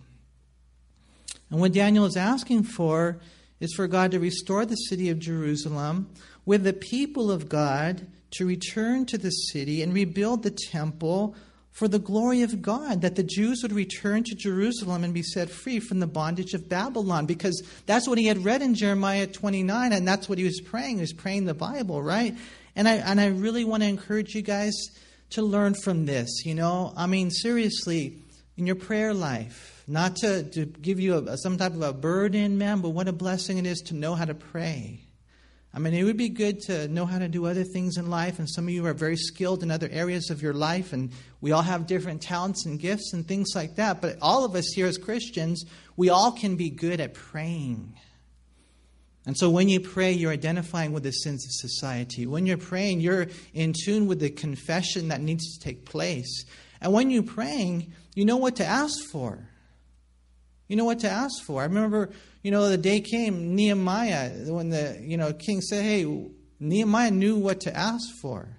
And 1.49 1.59
what 1.59 1.73
Daniel 1.73 2.05
is 2.05 2.17
asking 2.17 2.63
for 2.63 3.19
is 3.59 3.73
for 3.75 3.87
God 3.87 4.11
to 4.11 4.19
restore 4.19 4.65
the 4.65 4.75
city 4.75 5.09
of 5.09 5.19
Jerusalem 5.19 6.09
with 6.45 6.63
the 6.63 6.73
people 6.73 7.31
of 7.31 7.47
God 7.47 8.07
to 8.31 8.45
return 8.45 9.05
to 9.05 9.17
the 9.17 9.29
city 9.29 9.81
and 9.81 9.93
rebuild 9.93 10.43
the 10.43 10.51
temple 10.51 11.35
for 11.71 11.87
the 11.87 11.99
glory 11.99 12.43
of 12.43 12.61
God, 12.61 13.01
that 13.01 13.15
the 13.15 13.23
Jews 13.23 13.61
would 13.63 13.73
return 13.73 14.23
to 14.23 14.35
Jerusalem 14.35 15.03
and 15.03 15.13
be 15.13 15.23
set 15.23 15.49
free 15.49 15.79
from 15.79 15.99
the 15.99 16.07
bondage 16.07 16.53
of 16.53 16.69
Babylon, 16.69 17.25
because 17.25 17.63
that's 17.87 18.07
what 18.07 18.19
he 18.19 18.27
had 18.27 18.45
read 18.45 18.61
in 18.61 18.75
Jeremiah 18.75 19.25
29, 19.25 19.91
and 19.91 20.07
that's 20.07 20.29
what 20.29 20.37
he 20.37 20.43
was 20.43 20.61
praying. 20.61 20.97
He 20.97 21.01
was 21.01 21.13
praying 21.13 21.45
the 21.45 21.55
Bible, 21.55 22.01
right? 22.01 22.35
And 22.75 22.87
I, 22.87 22.95
and 22.95 23.19
I 23.19 23.27
really 23.27 23.65
want 23.65 23.81
to 23.81 23.89
encourage 23.89 24.35
you 24.35 24.43
guys 24.43 24.73
to 25.33 25.41
learn 25.41 25.73
from 25.75 26.05
this, 26.05 26.45
you 26.45 26.55
know? 26.55 26.93
I 26.95 27.07
mean, 27.07 27.31
seriously, 27.31 28.17
in 28.57 28.65
your 28.67 28.75
prayer 28.75 29.13
life, 29.13 29.83
not 29.87 30.15
to, 30.17 30.43
to 30.43 30.65
give 30.65 30.99
you 30.99 31.15
a, 31.15 31.37
some 31.37 31.57
type 31.57 31.73
of 31.73 31.81
a 31.81 31.93
burden, 31.93 32.57
man, 32.57 32.81
but 32.81 32.89
what 32.89 33.07
a 33.07 33.13
blessing 33.13 33.57
it 33.57 33.65
is 33.65 33.79
to 33.81 33.95
know 33.95 34.15
how 34.15 34.25
to 34.25 34.35
pray. 34.35 35.01
I 35.73 35.79
mean, 35.79 35.95
it 35.95 36.03
would 36.03 36.17
be 36.17 36.29
good 36.29 36.59
to 36.67 36.87
know 36.87 37.07
how 37.07 37.17
to 37.17 37.27
do 37.27 37.47
other 37.47 37.63
things 37.63 37.97
in 37.97 38.11
life, 38.11 38.37
and 38.37 38.47
some 38.47 38.65
of 38.65 38.69
you 38.69 38.85
are 38.85 38.93
very 38.93 39.17
skilled 39.17 39.63
in 39.63 39.71
other 39.71 39.89
areas 39.91 40.29
of 40.29 40.43
your 40.43 40.53
life, 40.53 40.93
and 40.93 41.11
we 41.41 41.51
all 41.51 41.63
have 41.63 41.87
different 41.87 42.21
talents 42.21 42.67
and 42.67 42.79
gifts 42.79 43.13
and 43.13 43.27
things 43.27 43.53
like 43.55 43.75
that. 43.77 43.99
But 43.99 44.17
all 44.21 44.45
of 44.45 44.53
us 44.53 44.71
here 44.75 44.85
as 44.85 44.99
Christians, 44.99 45.65
we 45.97 46.09
all 46.09 46.31
can 46.31 46.57
be 46.57 46.69
good 46.69 47.01
at 47.01 47.15
praying. 47.15 47.95
And 49.25 49.37
so 49.37 49.49
when 49.49 49.69
you 49.69 49.79
pray, 49.79 50.11
you're 50.11 50.31
identifying 50.31 50.91
with 50.91 51.03
the 51.03 51.11
sins 51.11 51.45
of 51.45 51.51
society. 51.51 52.25
When 52.25 52.45
you're 52.45 52.57
praying, 52.57 52.99
you're 52.99 53.27
in 53.53 53.73
tune 53.73 54.07
with 54.07 54.19
the 54.19 54.29
confession 54.29 55.07
that 55.07 55.21
needs 55.21 55.57
to 55.57 55.63
take 55.63 55.85
place. 55.85 56.45
And 56.81 56.91
when 56.91 57.09
you're 57.09 57.23
praying, 57.23 57.93
you 58.15 58.25
know 58.25 58.37
what 58.37 58.57
to 58.57 58.65
ask 58.65 59.05
for. 59.11 59.49
You 60.67 60.75
know 60.75 60.85
what 60.85 60.99
to 60.99 61.09
ask 61.09 61.43
for. 61.45 61.61
I 61.61 61.65
remember 61.65 62.11
you 62.43 62.51
know, 62.51 62.67
the 62.67 62.77
day 62.77 62.99
came, 62.99 63.55
Nehemiah, 63.55 64.51
when 64.51 64.69
the, 64.69 64.99
you 65.01 65.15
know, 65.15 65.31
king 65.31 65.61
said, 65.61 65.83
hey, 65.83 66.29
Nehemiah 66.59 67.09
knew 67.09 67.37
what 67.37 67.61
to 67.61 67.75
ask 67.75 68.05
for. 68.21 68.57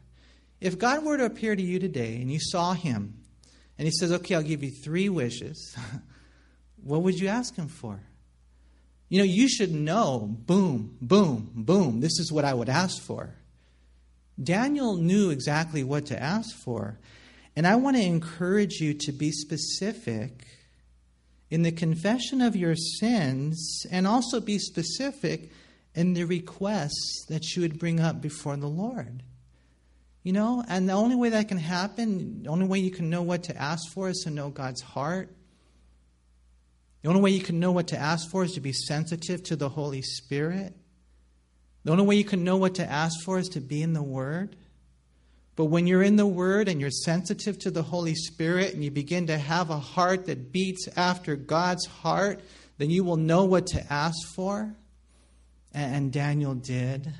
If 0.58 0.78
God 0.78 1.04
were 1.04 1.18
to 1.18 1.26
appear 1.26 1.54
to 1.54 1.62
you 1.62 1.78
today 1.78 2.16
and 2.16 2.32
you 2.32 2.38
saw 2.40 2.72
him 2.72 3.20
and 3.78 3.86
he 3.86 3.92
says, 3.92 4.10
okay, 4.10 4.34
I'll 4.36 4.42
give 4.42 4.62
you 4.62 4.70
three 4.70 5.10
wishes, 5.10 5.76
what 6.82 7.02
would 7.02 7.20
you 7.20 7.28
ask 7.28 7.54
him 7.54 7.68
for? 7.68 8.00
You 9.14 9.20
know, 9.20 9.26
you 9.26 9.48
should 9.48 9.72
know, 9.72 10.26
boom, 10.28 10.98
boom, 11.00 11.52
boom, 11.54 12.00
this 12.00 12.18
is 12.18 12.32
what 12.32 12.44
I 12.44 12.52
would 12.52 12.68
ask 12.68 13.00
for. 13.00 13.32
Daniel 14.42 14.96
knew 14.96 15.30
exactly 15.30 15.84
what 15.84 16.06
to 16.06 16.20
ask 16.20 16.52
for. 16.56 16.98
And 17.54 17.64
I 17.64 17.76
want 17.76 17.96
to 17.96 18.02
encourage 18.02 18.80
you 18.80 18.92
to 18.92 19.12
be 19.12 19.30
specific 19.30 20.44
in 21.48 21.62
the 21.62 21.70
confession 21.70 22.40
of 22.40 22.56
your 22.56 22.74
sins 22.74 23.86
and 23.88 24.08
also 24.08 24.40
be 24.40 24.58
specific 24.58 25.52
in 25.94 26.14
the 26.14 26.24
requests 26.24 27.24
that 27.28 27.54
you 27.54 27.62
would 27.62 27.78
bring 27.78 28.00
up 28.00 28.20
before 28.20 28.56
the 28.56 28.66
Lord. 28.66 29.22
You 30.24 30.32
know, 30.32 30.64
and 30.66 30.88
the 30.88 30.94
only 30.94 31.14
way 31.14 31.28
that 31.28 31.46
can 31.46 31.58
happen, 31.58 32.42
the 32.42 32.48
only 32.48 32.66
way 32.66 32.80
you 32.80 32.90
can 32.90 33.10
know 33.10 33.22
what 33.22 33.44
to 33.44 33.56
ask 33.56 33.92
for 33.92 34.08
is 34.08 34.22
to 34.24 34.30
know 34.30 34.50
God's 34.50 34.82
heart. 34.82 35.33
The 37.04 37.10
only 37.10 37.20
way 37.20 37.30
you 37.32 37.42
can 37.42 37.60
know 37.60 37.70
what 37.70 37.88
to 37.88 37.98
ask 37.98 38.30
for 38.30 38.44
is 38.44 38.52
to 38.52 38.60
be 38.60 38.72
sensitive 38.72 39.42
to 39.42 39.56
the 39.56 39.68
Holy 39.68 40.00
Spirit. 40.00 40.74
The 41.84 41.92
only 41.92 42.04
way 42.04 42.14
you 42.14 42.24
can 42.24 42.44
know 42.44 42.56
what 42.56 42.76
to 42.76 42.90
ask 42.90 43.22
for 43.26 43.38
is 43.38 43.50
to 43.50 43.60
be 43.60 43.82
in 43.82 43.92
the 43.92 44.02
Word. 44.02 44.56
But 45.54 45.66
when 45.66 45.86
you're 45.86 46.02
in 46.02 46.16
the 46.16 46.26
Word 46.26 46.66
and 46.66 46.80
you're 46.80 46.88
sensitive 46.88 47.58
to 47.58 47.70
the 47.70 47.82
Holy 47.82 48.14
Spirit 48.14 48.72
and 48.72 48.82
you 48.82 48.90
begin 48.90 49.26
to 49.26 49.36
have 49.36 49.68
a 49.68 49.78
heart 49.78 50.24
that 50.28 50.50
beats 50.50 50.88
after 50.96 51.36
God's 51.36 51.84
heart, 51.84 52.40
then 52.78 52.88
you 52.88 53.04
will 53.04 53.18
know 53.18 53.44
what 53.44 53.66
to 53.66 53.92
ask 53.92 54.16
for. 54.34 54.74
And 55.74 56.10
Daniel 56.10 56.54
did. 56.54 57.12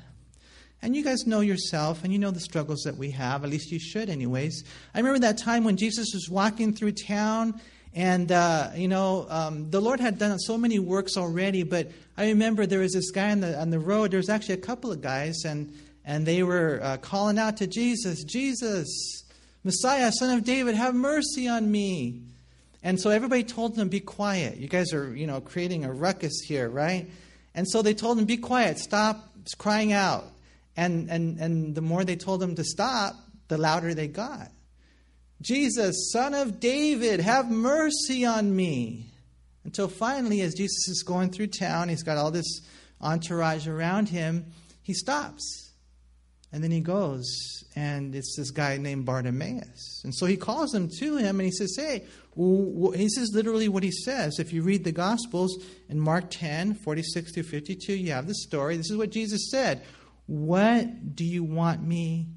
And 0.81 0.95
you 0.95 1.03
guys 1.03 1.27
know 1.27 1.41
yourself 1.41 2.03
and 2.03 2.11
you 2.11 2.17
know 2.17 2.31
the 2.31 2.39
struggles 2.39 2.81
that 2.85 2.97
we 2.97 3.11
have. 3.11 3.43
At 3.43 3.51
least 3.51 3.71
you 3.71 3.79
should, 3.79 4.09
anyways. 4.09 4.63
I 4.95 4.97
remember 4.97 5.19
that 5.19 5.37
time 5.37 5.63
when 5.63 5.77
Jesus 5.77 6.07
was 6.11 6.27
walking 6.27 6.73
through 6.73 6.93
town 6.93 7.61
and, 7.95 8.31
uh, 8.31 8.71
you 8.75 8.87
know, 8.87 9.25
um, 9.29 9.71
the 9.71 9.79
Lord 9.79 9.99
had 9.99 10.19
done 10.19 10.37
so 10.37 10.57
many 10.57 10.77
works 10.79 11.15
already, 11.17 11.63
but 11.63 11.89
I 12.17 12.27
remember 12.27 12.65
there 12.65 12.81
was 12.81 12.93
this 12.93 13.09
guy 13.09 13.31
on 13.31 13.39
the, 13.39 13.59
on 13.59 13.69
the 13.69 13.79
road. 13.79 14.11
There 14.11 14.19
was 14.19 14.29
actually 14.29 14.55
a 14.55 14.65
couple 14.65 14.91
of 14.91 15.01
guys, 15.01 15.43
and 15.45 15.73
and 16.05 16.25
they 16.25 16.43
were 16.43 16.79
uh, 16.83 16.97
calling 16.97 17.39
out 17.39 17.57
to 17.57 17.67
Jesus, 17.67 18.23
Jesus, 18.23 19.23
Messiah, 19.63 20.11
son 20.11 20.37
of 20.37 20.43
David, 20.43 20.75
have 20.75 20.93
mercy 20.93 21.47
on 21.47 21.71
me. 21.71 22.21
And 22.83 23.01
so 23.01 23.09
everybody 23.09 23.43
told 23.43 23.75
them, 23.75 23.89
be 23.89 23.99
quiet. 23.99 24.57
You 24.57 24.67
guys 24.67 24.93
are, 24.93 25.15
you 25.15 25.25
know, 25.25 25.41
creating 25.41 25.83
a 25.83 25.91
ruckus 25.91 26.41
here, 26.45 26.69
right? 26.69 27.09
And 27.55 27.67
so 27.67 27.81
they 27.81 27.95
told 27.95 28.19
them, 28.19 28.25
be 28.25 28.37
quiet, 28.37 28.77
stop 28.77 29.27
crying 29.57 29.91
out. 29.91 30.25
And, 30.77 31.09
and, 31.09 31.39
and 31.39 31.73
the 31.73 31.81
more 31.81 32.03
they 32.03 32.15
told 32.15 32.41
them 32.41 32.53
to 32.55 32.63
stop, 32.63 33.15
the 33.47 33.57
louder 33.57 33.95
they 33.95 34.07
got. 34.07 34.51
Jesus, 35.41 36.11
son 36.11 36.33
of 36.33 36.59
David, 36.59 37.19
have 37.19 37.49
mercy 37.49 38.25
on 38.25 38.55
me. 38.55 39.11
Until 39.63 39.87
finally, 39.87 40.41
as 40.41 40.53
Jesus 40.53 40.87
is 40.87 41.03
going 41.03 41.31
through 41.31 41.47
town, 41.47 41.89
he's 41.89 42.03
got 42.03 42.17
all 42.17 42.31
this 42.31 42.61
entourage 43.01 43.67
around 43.67 44.09
him, 44.09 44.45
he 44.81 44.93
stops 44.93 45.65
and 46.55 46.63
then 46.63 46.71
he 46.71 46.79
goes, 46.79 47.65
and 47.75 48.15
it's 48.15 48.37
this 48.37 48.49
guy 48.49 48.77
named 48.77 49.05
Bartimaeus. 49.05 50.01
And 50.05 50.15
so 50.15 50.25
he 50.25 50.37
calls 50.37 50.73
him 50.73 50.89
to 50.99 51.17
him, 51.17 51.41
and 51.41 51.45
he 51.45 51.51
says, 51.51 51.75
Hey, 51.77 52.05
this 52.37 53.17
is 53.17 53.33
literally 53.33 53.67
what 53.67 53.83
he 53.83 53.91
says. 53.91 54.39
If 54.39 54.53
you 54.53 54.61
read 54.61 54.85
the 54.85 54.93
Gospels 54.93 55.57
in 55.89 55.99
Mark 55.99 56.27
10, 56.29 56.75
46 56.75 57.33
through 57.33 57.43
52, 57.43 57.93
you 57.95 58.13
have 58.13 58.27
the 58.27 58.35
story. 58.35 58.77
This 58.77 58.89
is 58.89 58.95
what 58.95 59.09
Jesus 59.09 59.51
said 59.51 59.83
What 60.27 61.13
do 61.13 61.25
you 61.25 61.43
want 61.43 61.83
me 61.83 62.27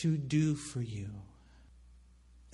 to 0.00 0.16
do 0.16 0.54
for 0.54 0.80
you? 0.80 1.10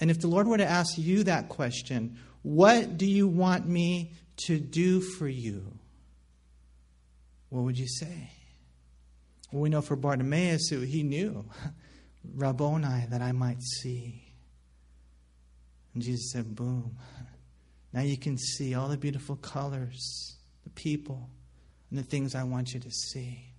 And 0.04 0.10
if 0.10 0.20
the 0.20 0.28
Lord 0.28 0.46
were 0.46 0.58
to 0.58 0.66
ask 0.66 0.98
you 0.98 1.24
that 1.24 1.48
question, 1.48 2.18
What 2.42 2.98
do 2.98 3.06
you 3.06 3.26
want 3.26 3.66
me 3.66 4.12
to 4.44 4.60
do 4.60 5.00
for 5.00 5.26
you? 5.26 5.78
What 7.48 7.64
would 7.64 7.78
you 7.78 7.88
say? 7.88 8.30
Well, 9.50 9.62
we 9.62 9.70
know 9.70 9.80
for 9.80 9.96
Bartimaeus, 9.96 10.68
he 10.68 11.02
knew, 11.04 11.46
Rabboni, 12.34 13.06
that 13.08 13.22
I 13.22 13.32
might 13.32 13.62
see. 13.62 14.24
And 15.94 16.02
Jesus 16.02 16.32
said, 16.32 16.54
boom. 16.54 16.98
Now 17.94 18.02
you 18.02 18.18
can 18.18 18.36
see 18.36 18.74
all 18.74 18.88
the 18.88 18.98
beautiful 18.98 19.36
colors, 19.36 20.36
the 20.64 20.70
people, 20.70 21.30
and 21.88 21.98
the 21.98 22.02
things 22.02 22.34
I 22.34 22.42
want 22.42 22.74
you 22.74 22.80
to 22.80 22.90
see. 22.90 23.54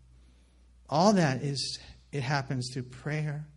All 0.92 1.12
that 1.14 1.42
is, 1.42 1.80
it 2.12 2.22
happens 2.22 2.70
through 2.72 2.84
prayer. 2.84 3.48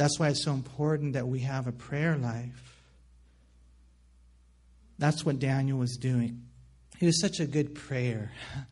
That's 0.00 0.18
why 0.18 0.28
it's 0.28 0.42
so 0.42 0.54
important 0.54 1.12
that 1.12 1.28
we 1.28 1.40
have 1.40 1.66
a 1.66 1.72
prayer 1.72 2.16
life. 2.16 2.80
That's 4.98 5.26
what 5.26 5.38
Daniel 5.38 5.76
was 5.76 5.98
doing. 5.98 6.40
He 6.96 7.04
was 7.04 7.20
such 7.20 7.38
a 7.38 7.46
good 7.46 7.74
prayer. 7.74 8.32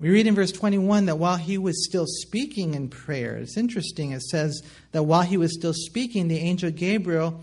We 0.00 0.10
read 0.10 0.28
in 0.28 0.36
verse 0.36 0.52
21 0.52 1.06
that 1.06 1.18
while 1.18 1.38
he 1.38 1.58
was 1.58 1.84
still 1.84 2.06
speaking 2.06 2.74
in 2.74 2.88
prayer, 2.88 3.36
it's 3.38 3.56
interesting. 3.56 4.12
It 4.12 4.22
says 4.22 4.62
that 4.92 5.02
while 5.02 5.22
he 5.22 5.36
was 5.36 5.52
still 5.52 5.72
speaking, 5.74 6.28
the 6.28 6.38
angel 6.38 6.70
Gabriel, 6.70 7.42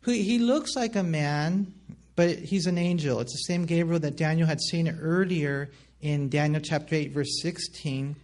who 0.00 0.10
he 0.10 0.40
looks 0.40 0.74
like 0.74 0.96
a 0.96 1.04
man, 1.04 1.72
but 2.16 2.30
he's 2.40 2.66
an 2.66 2.76
angel. 2.76 3.20
It's 3.20 3.34
the 3.34 3.44
same 3.46 3.66
Gabriel 3.66 4.00
that 4.00 4.16
Daniel 4.16 4.48
had 4.48 4.60
seen 4.60 4.88
earlier 5.00 5.70
in 6.00 6.28
Daniel 6.28 6.60
chapter 6.60 6.96
8, 6.96 7.12
verse 7.12 7.40
16. 7.40 8.16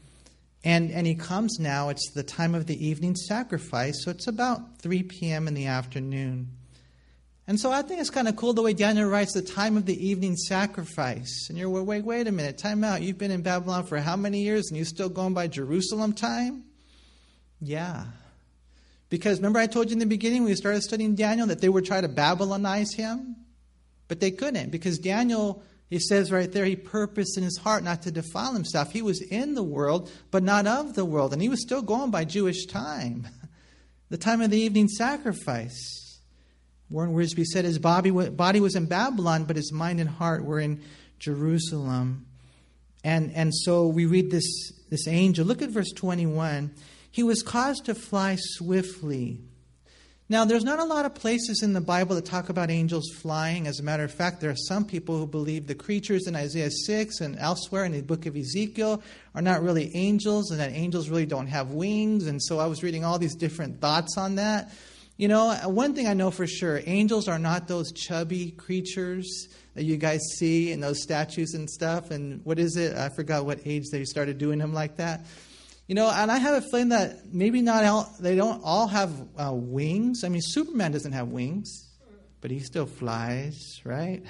And, 0.65 0.91
and 0.91 1.07
he 1.07 1.15
comes 1.15 1.59
now. 1.59 1.89
It's 1.89 2.11
the 2.13 2.23
time 2.23 2.55
of 2.55 2.67
the 2.67 2.85
evening 2.85 3.15
sacrifice, 3.15 4.03
so 4.05 4.11
it's 4.11 4.27
about 4.27 4.79
3 4.79 5.05
p.m. 5.05 5.47
in 5.47 5.55
the 5.55 5.67
afternoon. 5.67 6.49
And 7.49 7.59
so 7.59 7.73
I 7.73 7.81
think 7.81 8.01
it's 8.01 8.11
kind 8.11 8.29
of 8.29 8.37
cool 8.37 8.53
the 8.53 8.61
way 8.61 8.75
Daniel 8.75 9.09
writes 9.09 9.33
the 9.33 9.41
time 9.41 9.79
of 9.79 9.87
the 9.87 10.07
evening 10.07 10.37
sacrifice. 10.37 11.47
And 11.49 11.57
you're, 11.57 11.71
wait, 11.71 12.05
wait 12.05 12.27
a 12.27 12.33
minute, 12.33 12.59
time 12.59 12.85
out. 12.85 13.01
You've 13.01 13.17
been 13.17 13.31
in 13.31 13.41
Babylon 13.41 13.85
for 13.85 13.99
how 13.99 14.17
many 14.17 14.43
years 14.43 14.69
and 14.69 14.77
you're 14.77 14.85
still 14.85 15.09
going 15.09 15.33
by 15.33 15.47
Jerusalem 15.47 16.13
time? 16.13 16.65
Yeah. 17.63 18.05
Because 19.09 19.39
remember, 19.39 19.61
I 19.61 19.67
told 19.67 19.87
you 19.89 19.95
in 19.95 19.99
the 19.99 20.05
beginning 20.05 20.43
when 20.43 20.51
we 20.51 20.57
started 20.57 20.83
studying 20.83 21.15
Daniel 21.15 21.47
that 21.47 21.63
they 21.63 21.71
would 21.71 21.87
try 21.87 22.03
to 22.03 22.09
Babylonize 22.09 22.93
him? 22.93 23.37
But 24.09 24.21
they 24.21 24.31
couldn't 24.31 24.71
because 24.71 24.99
Daniel, 24.99 25.63
he 25.91 25.99
says 25.99 26.31
right 26.31 26.53
there, 26.53 26.67
he 26.67 26.77
purposed 26.77 27.39
in 27.39 27.45
his 27.45 27.59
heart 27.59 27.83
not 27.83 28.03
to 28.03 28.11
defile 28.11 28.53
himself. 28.53 28.93
He 28.93 29.01
was 29.01 29.23
in 29.23 29.55
the 29.55 29.63
world, 29.63 30.11
but 30.31 30.43
not 30.43 30.67
of 30.67 30.95
the 30.95 31.05
world. 31.05 31.33
And 31.33 31.41
he 31.41 31.49
was 31.49 31.63
still 31.63 31.81
going 31.81 32.11
by 32.11 32.25
Jewish 32.25 32.67
time, 32.67 33.27
the 34.11 34.19
time 34.19 34.43
of 34.43 34.51
the 34.51 34.61
evening 34.61 34.89
sacrifice. 34.89 36.21
Warren 36.91 37.15
Wiersbe 37.15 37.45
said 37.45 37.65
his 37.65 37.79
body 37.79 38.11
was 38.11 38.77
in 38.77 38.87
Babylon, 38.87 39.45
but 39.45 39.57
his 39.57 39.73
mind 39.73 40.01
and 40.01 40.09
heart 40.09 40.45
were 40.45 40.61
in 40.61 40.83
Jerusalem. 41.19 42.27
And, 43.05 43.33
and 43.35 43.55
so 43.55 43.87
we 43.87 44.07
read 44.07 44.31
this, 44.31 44.73
this 44.91 45.07
angel. 45.07 45.47
Look 45.47 45.63
at 45.63 45.71
verse 45.71 45.93
21. 45.93 46.75
He 47.11 47.23
was 47.23 47.43
caused 47.43 47.87
to 47.87 47.95
fly 47.95 48.37
swiftly 48.39 49.41
now, 50.31 50.45
there's 50.45 50.65
not 50.65 50.79
a 50.79 50.85
lot 50.85 51.07
of 51.07 51.15
places 51.15 51.63
in 51.63 51.73
the 51.73 51.81
Bible 51.81 52.15
that 52.17 52.27
talk 52.27 52.51
about 52.51 52.69
angels 52.71 53.11
flying. 53.11 53.67
As 53.67 53.81
a 53.81 53.83
matter 53.83 54.05
of 54.05 54.13
fact, 54.13 54.43
there 54.43 54.51
are 54.51 54.57
some 54.57 54.85
people 54.85 55.17
who 55.17 55.27
believe 55.27 55.67
the 55.67 55.75
creatures 55.75 56.27
in 56.27 56.37
Isaiah 56.37 56.71
6 56.71 57.23
and 57.23 57.39
elsewhere 57.39 57.87
in 57.87 57.93
the 57.93 58.03
book 58.03 58.27
of 58.27 58.37
Ezekiel 58.37 59.03
are 59.35 59.41
not 59.41 59.63
really 59.63 59.91
angels 59.97 60.51
and 60.51 60.61
that 60.61 60.73
angels 60.73 61.09
really 61.09 61.25
don't 61.25 61.47
have 61.47 61.71
wings. 61.71 62.27
And 62.27 62.43
so 62.43 62.59
I 62.59 62.67
was 62.67 62.83
reading 62.83 63.07
all 63.07 63.19
these 63.19 63.35
different 63.35 63.81
thoughts 63.81 64.19
on 64.19 64.35
that. 64.35 64.71
You 65.17 65.29
know, 65.29 65.55
one 65.65 65.95
thing 65.95 66.07
I 66.07 66.13
know 66.13 66.31
for 66.31 66.47
sure 66.47 66.83
angels 66.85 67.27
are 67.27 67.39
not 67.39 67.67
those 67.67 67.91
chubby 67.91 68.51
creatures 68.51 69.49
that 69.77 69.85
you 69.85 69.97
guys 69.97 70.21
see 70.37 70.73
in 70.73 70.81
those 70.81 71.03
statues 71.03 71.55
and 71.55 71.71
stuff. 71.71 72.11
And 72.11 72.45
what 72.45 72.59
is 72.59 72.77
it? 72.77 72.95
I 72.97 73.09
forgot 73.09 73.47
what 73.47 73.61
age 73.65 73.85
they 73.91 74.05
started 74.05 74.37
doing 74.37 74.59
them 74.59 74.75
like 74.75 74.99
that. 74.99 75.25
You 75.89 75.95
know, 75.95 76.11
and 76.11 76.31
I 76.31 76.37
have 76.37 76.55
a 76.55 76.61
feeling 76.61 76.91
that 76.91 77.33
maybe 77.33 77.63
not 77.63 77.83
all, 77.87 78.15
they 78.21 78.37
don't 78.37 78.61
all 78.63 78.89
have 78.89 79.11
uh, 79.39 79.53
wings. 79.55 80.23
I 80.23 80.29
mean, 80.29 80.43
Superman 80.43 80.93
doesn't 80.93 81.13
have 81.13 81.29
wings, 81.29 81.89
but 82.43 82.51
he 82.51 82.61
still 82.61 82.85
flies, 82.85 83.81
right? 83.85 84.23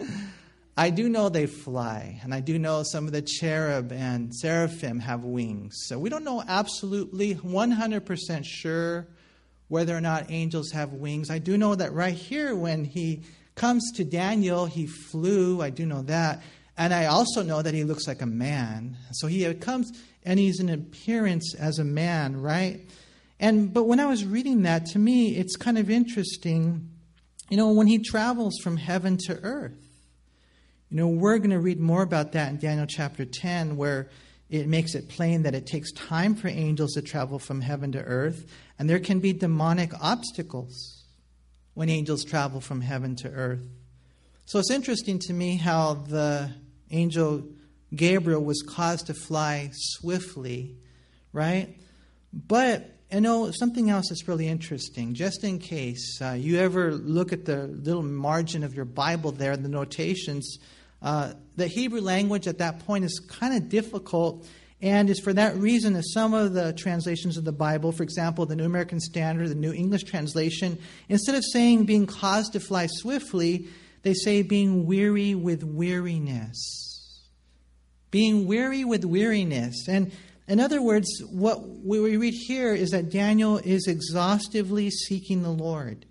I 0.76 0.90
do 0.90 1.08
know 1.08 1.28
they 1.28 1.46
fly, 1.46 2.20
and 2.22 2.32
I 2.32 2.38
do 2.38 2.56
know 2.56 2.84
some 2.84 3.06
of 3.06 3.12
the 3.12 3.22
cherub 3.22 3.90
and 3.90 4.32
seraphim 4.32 5.00
have 5.00 5.24
wings. 5.24 5.74
So 5.86 5.98
we 5.98 6.08
don't 6.08 6.22
know 6.22 6.40
absolutely 6.46 7.34
100% 7.34 8.44
sure 8.44 9.08
whether 9.66 9.96
or 9.96 10.00
not 10.00 10.30
angels 10.30 10.70
have 10.70 10.92
wings. 10.92 11.30
I 11.30 11.38
do 11.38 11.58
know 11.58 11.74
that 11.74 11.94
right 11.94 12.14
here, 12.14 12.54
when 12.54 12.84
he 12.84 13.22
comes 13.56 13.90
to 13.96 14.04
Daniel, 14.04 14.66
he 14.66 14.86
flew. 14.86 15.60
I 15.60 15.70
do 15.70 15.84
know 15.84 16.02
that. 16.02 16.42
And 16.78 16.92
I 16.92 17.06
also 17.06 17.42
know 17.42 17.62
that 17.62 17.74
he 17.74 17.84
looks 17.84 18.06
like 18.06 18.20
a 18.20 18.26
man. 18.26 18.96
So 19.12 19.26
he 19.26 19.52
comes 19.54 19.92
and 20.24 20.38
he's 20.38 20.60
an 20.60 20.68
appearance 20.68 21.54
as 21.54 21.78
a 21.78 21.84
man, 21.84 22.40
right? 22.40 22.80
And 23.40 23.72
but 23.72 23.84
when 23.84 24.00
I 24.00 24.06
was 24.06 24.24
reading 24.24 24.62
that, 24.62 24.86
to 24.86 24.98
me, 24.98 25.36
it's 25.36 25.56
kind 25.56 25.78
of 25.78 25.90
interesting. 25.90 26.90
You 27.48 27.56
know, 27.56 27.72
when 27.72 27.86
he 27.86 27.98
travels 27.98 28.58
from 28.62 28.76
heaven 28.76 29.16
to 29.26 29.38
earth. 29.42 29.82
You 30.90 30.98
know, 30.98 31.08
we're 31.08 31.38
going 31.38 31.50
to 31.50 31.58
read 31.58 31.80
more 31.80 32.02
about 32.02 32.32
that 32.32 32.50
in 32.50 32.58
Daniel 32.58 32.86
chapter 32.86 33.24
10, 33.24 33.76
where 33.76 34.08
it 34.48 34.68
makes 34.68 34.94
it 34.94 35.08
plain 35.08 35.42
that 35.42 35.54
it 35.54 35.66
takes 35.66 35.90
time 35.92 36.36
for 36.36 36.48
angels 36.48 36.92
to 36.92 37.02
travel 37.02 37.38
from 37.38 37.60
heaven 37.60 37.90
to 37.92 38.02
earth, 38.02 38.46
and 38.78 38.88
there 38.88 39.00
can 39.00 39.18
be 39.18 39.32
demonic 39.32 39.90
obstacles 40.00 41.04
when 41.74 41.88
angels 41.88 42.24
travel 42.24 42.60
from 42.60 42.80
heaven 42.80 43.16
to 43.16 43.28
earth. 43.30 43.66
So 44.44 44.60
it's 44.60 44.70
interesting 44.70 45.18
to 45.20 45.32
me 45.32 45.56
how 45.56 45.94
the 45.94 46.52
angel 46.90 47.44
Gabriel 47.94 48.42
was 48.42 48.62
caused 48.62 49.06
to 49.06 49.14
fly 49.14 49.70
swiftly, 49.72 50.76
right? 51.32 51.76
But 52.32 52.90
you 53.12 53.20
know 53.20 53.50
something 53.52 53.88
else 53.88 54.08
that's 54.08 54.26
really 54.26 54.48
interesting. 54.48 55.14
Just 55.14 55.44
in 55.44 55.58
case 55.58 56.20
uh, 56.20 56.32
you 56.32 56.58
ever 56.58 56.92
look 56.92 57.32
at 57.32 57.44
the 57.44 57.68
little 57.68 58.02
margin 58.02 58.64
of 58.64 58.74
your 58.74 58.84
Bible 58.84 59.32
there, 59.32 59.56
the 59.56 59.68
notations, 59.68 60.58
uh, 61.02 61.34
the 61.56 61.68
Hebrew 61.68 62.00
language 62.00 62.48
at 62.48 62.58
that 62.58 62.80
point 62.80 63.04
is 63.04 63.20
kind 63.20 63.56
of 63.56 63.68
difficult. 63.68 64.46
And 64.82 65.08
it's 65.08 65.20
for 65.20 65.32
that 65.32 65.56
reason 65.56 65.94
that 65.94 66.04
some 66.12 66.34
of 66.34 66.52
the 66.52 66.72
translations 66.74 67.38
of 67.38 67.44
the 67.44 67.52
Bible, 67.52 67.92
for 67.92 68.02
example, 68.02 68.44
the 68.44 68.56
New 68.56 68.66
American 68.66 69.00
Standard, 69.00 69.48
the 69.48 69.54
New 69.54 69.72
English 69.72 70.02
Translation, 70.04 70.78
instead 71.08 71.34
of 71.34 71.44
saying 71.44 71.84
being 71.84 72.06
caused 72.06 72.52
to 72.52 72.60
fly 72.60 72.86
swiftly, 72.86 73.68
they 74.02 74.14
say 74.14 74.42
being 74.42 74.86
weary 74.86 75.34
with 75.34 75.62
weariness 75.64 76.86
being 78.16 78.46
weary 78.46 78.82
with 78.82 79.04
weariness. 79.04 79.86
And 79.88 80.10
in 80.48 80.58
other 80.58 80.80
words, 80.80 81.22
what 81.30 81.60
we 81.84 82.16
read 82.16 82.32
here 82.32 82.74
is 82.74 82.90
that 82.90 83.10
Daniel 83.10 83.58
is 83.58 83.86
exhaustively 83.86 84.90
seeking 84.90 85.42
the 85.42 85.50
Lord. 85.50 86.06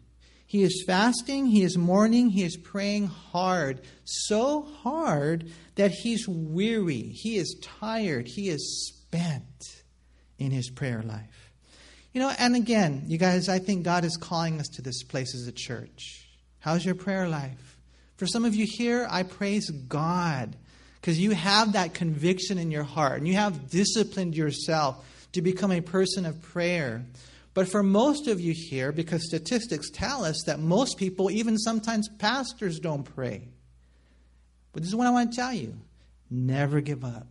He 0.45 0.61
is 0.61 0.83
fasting, 0.85 1.47
he 1.47 1.63
is 1.63 1.77
mourning, 1.77 2.29
he 2.29 2.43
is 2.43 2.55
praying 2.57 3.07
hard, 3.07 3.81
so 4.03 4.61
hard 4.83 5.51
that 5.75 5.89
he's 5.89 6.27
weary, 6.27 7.01
he 7.01 7.37
is 7.37 7.59
tired, 7.79 8.27
he 8.27 8.49
is 8.49 8.93
spent 8.93 9.83
in 10.37 10.51
his 10.51 10.69
prayer 10.69 11.01
life. 11.01 11.51
You 12.13 12.21
know, 12.21 12.31
and 12.37 12.55
again, 12.55 13.05
you 13.07 13.17
guys, 13.17 13.49
I 13.49 13.57
think 13.57 13.83
God 13.83 14.05
is 14.05 14.15
calling 14.15 14.59
us 14.59 14.67
to 14.75 14.83
this 14.83 15.01
place 15.01 15.33
as 15.33 15.47
a 15.47 15.51
church. 15.51 16.29
How's 16.59 16.85
your 16.85 16.95
prayer 16.95 17.27
life? 17.27 17.74
For 18.17 18.27
some 18.27 18.45
of 18.45 18.55
you 18.55 18.65
here, 18.65 19.07
I 19.09 19.23
praise 19.23 19.69
God 19.69 20.55
because 21.01 21.19
you 21.19 21.31
have 21.31 21.73
that 21.73 21.93
conviction 21.93 22.57
in 22.57 22.71
your 22.71 22.83
heart 22.83 23.17
and 23.17 23.27
you 23.27 23.35
have 23.35 23.69
disciplined 23.69 24.35
yourself 24.35 25.05
to 25.33 25.41
become 25.41 25.71
a 25.71 25.81
person 25.81 26.25
of 26.25 26.41
prayer. 26.41 27.05
But 27.53 27.69
for 27.69 27.83
most 27.83 28.27
of 28.27 28.39
you 28.39 28.53
here, 28.53 28.91
because 28.91 29.27
statistics 29.27 29.89
tell 29.89 30.25
us 30.25 30.43
that 30.45 30.59
most 30.59 30.97
people, 30.97 31.29
even 31.29 31.57
sometimes 31.57 32.09
pastors, 32.19 32.79
don't 32.79 33.03
pray. 33.03 33.47
But 34.73 34.83
this 34.83 34.89
is 34.89 34.95
what 34.95 35.07
I 35.07 35.11
want 35.11 35.31
to 35.31 35.35
tell 35.37 35.53
you 35.53 35.75
never 36.29 36.81
give 36.81 37.05
up. 37.05 37.27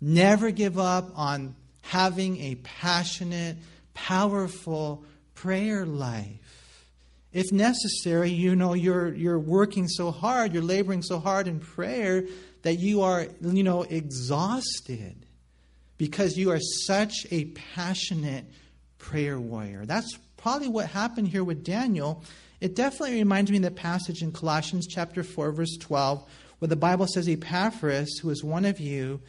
Never 0.00 0.50
give 0.50 0.78
up 0.78 1.10
on 1.14 1.54
having 1.82 2.40
a 2.40 2.56
passionate, 2.56 3.56
powerful 3.94 5.04
prayer 5.34 5.86
life. 5.86 6.41
If 7.32 7.50
necessary, 7.50 8.30
you 8.30 8.54
know, 8.54 8.74
you're, 8.74 9.14
you're 9.14 9.38
working 9.38 9.88
so 9.88 10.10
hard, 10.10 10.52
you're 10.52 10.62
laboring 10.62 11.02
so 11.02 11.18
hard 11.18 11.48
in 11.48 11.60
prayer 11.60 12.24
that 12.62 12.78
you 12.78 13.02
are, 13.02 13.26
you 13.40 13.62
know, 13.62 13.82
exhausted 13.82 15.26
because 15.96 16.36
you 16.36 16.50
are 16.50 16.60
such 16.60 17.26
a 17.30 17.46
passionate 17.46 18.44
prayer 18.98 19.38
warrior. 19.38 19.86
That's 19.86 20.18
probably 20.36 20.68
what 20.68 20.88
happened 20.88 21.28
here 21.28 21.44
with 21.44 21.64
Daniel. 21.64 22.22
It 22.60 22.76
definitely 22.76 23.16
reminds 23.16 23.50
me 23.50 23.56
of 23.58 23.62
the 23.62 23.70
passage 23.70 24.22
in 24.22 24.32
Colossians 24.32 24.86
chapter 24.86 25.22
4, 25.22 25.52
verse 25.52 25.76
12, 25.80 26.24
where 26.58 26.68
the 26.68 26.76
Bible 26.76 27.06
says, 27.06 27.28
Epaphras, 27.28 28.18
who 28.18 28.30
is 28.30 28.44
one 28.44 28.64
of 28.64 28.78
you, 28.78 29.20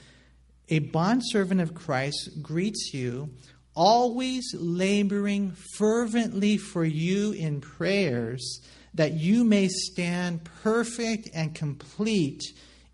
a 0.69 0.79
bondservant 0.79 1.61
of 1.61 1.73
Christ, 1.73 2.41
greets 2.41 2.91
you, 2.93 3.29
always 3.75 4.53
laboring 4.57 5.51
fervently 5.75 6.57
for 6.57 6.83
you 6.83 7.31
in 7.31 7.61
prayers, 7.61 8.61
that 8.93 9.13
you 9.13 9.43
may 9.43 9.67
stand 9.67 10.43
perfect 10.61 11.29
and 11.33 11.55
complete 11.55 12.43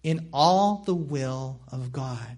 in 0.04 0.30
all 0.32 0.84
the 0.86 0.96
will 0.96 1.60
of 1.72 1.92
God. 1.92 2.38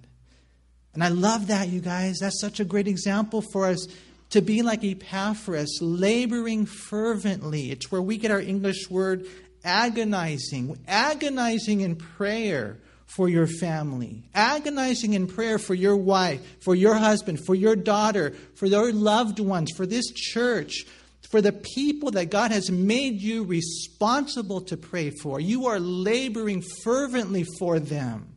And 0.93 1.03
I 1.03 1.09
love 1.09 1.47
that, 1.47 1.69
you 1.69 1.79
guys. 1.79 2.17
That's 2.19 2.41
such 2.41 2.59
a 2.59 2.65
great 2.65 2.87
example 2.87 3.41
for 3.53 3.67
us 3.67 3.87
to 4.31 4.41
be 4.41 4.61
like 4.61 4.83
Epaphras, 4.83 5.79
laboring 5.81 6.65
fervently. 6.65 7.71
It's 7.71 7.91
where 7.91 8.01
we 8.01 8.17
get 8.17 8.31
our 8.31 8.41
English 8.41 8.89
word 8.89 9.25
agonizing, 9.63 10.77
agonizing 10.87 11.81
in 11.81 11.95
prayer 11.95 12.77
for 13.15 13.27
your 13.27 13.47
family, 13.47 14.23
agonizing 14.33 15.13
in 15.13 15.27
prayer 15.27 15.59
for 15.59 15.73
your 15.73 15.97
wife, 15.97 16.39
for 16.63 16.73
your 16.73 16.95
husband, 16.95 17.45
for 17.45 17.53
your 17.53 17.75
daughter, 17.75 18.31
for 18.55 18.67
your 18.67 18.93
loved 18.93 19.39
ones, 19.39 19.69
for 19.75 19.85
this 19.85 20.09
church, 20.11 20.85
for 21.29 21.41
the 21.41 21.51
people 21.51 22.11
that 22.11 22.29
God 22.29 22.51
has 22.51 22.71
made 22.71 23.21
you 23.21 23.43
responsible 23.43 24.61
to 24.61 24.77
pray 24.77 25.09
for. 25.09 25.39
You 25.41 25.67
are 25.67 25.79
laboring 25.79 26.63
fervently 26.83 27.45
for 27.59 27.79
them. 27.79 28.27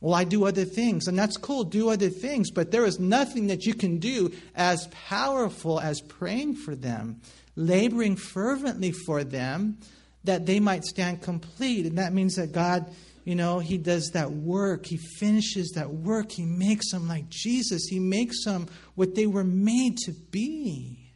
Well, 0.00 0.14
I 0.14 0.24
do 0.24 0.46
other 0.46 0.64
things, 0.64 1.06
and 1.06 1.18
that's 1.18 1.36
cool, 1.36 1.64
do 1.64 1.90
other 1.90 2.08
things, 2.08 2.50
but 2.50 2.70
there 2.70 2.86
is 2.86 2.98
nothing 2.98 3.48
that 3.48 3.66
you 3.66 3.74
can 3.74 3.98
do 3.98 4.32
as 4.56 4.88
powerful 4.88 5.78
as 5.78 6.00
praying 6.00 6.56
for 6.56 6.74
them, 6.74 7.20
laboring 7.56 8.16
fervently 8.16 8.92
for 8.92 9.22
them. 9.22 9.78
that 10.24 10.46
they 10.46 10.60
might 10.60 10.84
stand 10.84 11.22
complete. 11.22 11.86
And 11.86 11.98
that 11.98 12.12
means 12.12 12.36
that 12.36 12.52
God, 12.52 12.90
you 13.24 13.34
know, 13.34 13.58
He 13.58 13.78
does 13.78 14.10
that 14.14 14.32
work. 14.32 14.86
He 14.86 14.96
finishes 14.96 15.72
that 15.74 15.90
work. 15.90 16.32
He 16.32 16.44
makes 16.44 16.90
them 16.90 17.08
like 17.08 17.28
Jesus. 17.28 17.86
He 17.88 17.98
makes 17.98 18.44
them 18.44 18.66
what 18.94 19.14
they 19.14 19.26
were 19.26 19.44
made 19.44 19.96
to 20.04 20.12
be. 20.12 21.12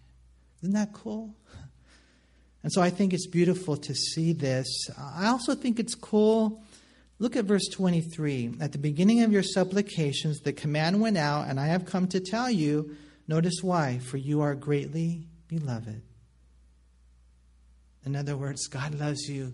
Isn't 0.63 0.75
that 0.75 0.93
cool? 0.93 1.35
And 2.63 2.73
so 2.73 2.83
I 2.83 2.91
think 2.91 3.13
it's 3.13 3.29
beautiful 3.29 3.77
to 3.77 3.95
see 3.95 4.33
this. 4.33 4.67
I 4.99 5.27
also 5.27 5.55
think 5.55 5.79
it's 5.79 5.95
cool. 5.95 6.65
Look 7.19 7.37
at 7.37 7.45
verse 7.45 7.69
23. 7.69 8.57
At 8.61 8.73
the 8.73 8.79
beginning 8.79 9.23
of 9.23 9.33
your 9.33 9.45
supplications, 9.45 10.41
the 10.41 10.53
command 10.53 11.01
went 11.01 11.17
out, 11.17 11.49
and 11.49 11.61
I 11.61 11.67
have 11.67 11.87
come 11.87 12.09
to 12.09 12.21
tell 12.21 12.51
you. 12.51 12.97
Notice 13.29 13.61
why. 13.63 13.99
For 13.99 14.17
you 14.17 14.41
are 14.41 14.55
greatly 14.55 15.29
beloved. 15.49 16.03
In 18.05 18.15
other 18.15 18.37
words, 18.37 18.67
God 18.69 18.95
loves 18.95 19.29
you 19.29 19.53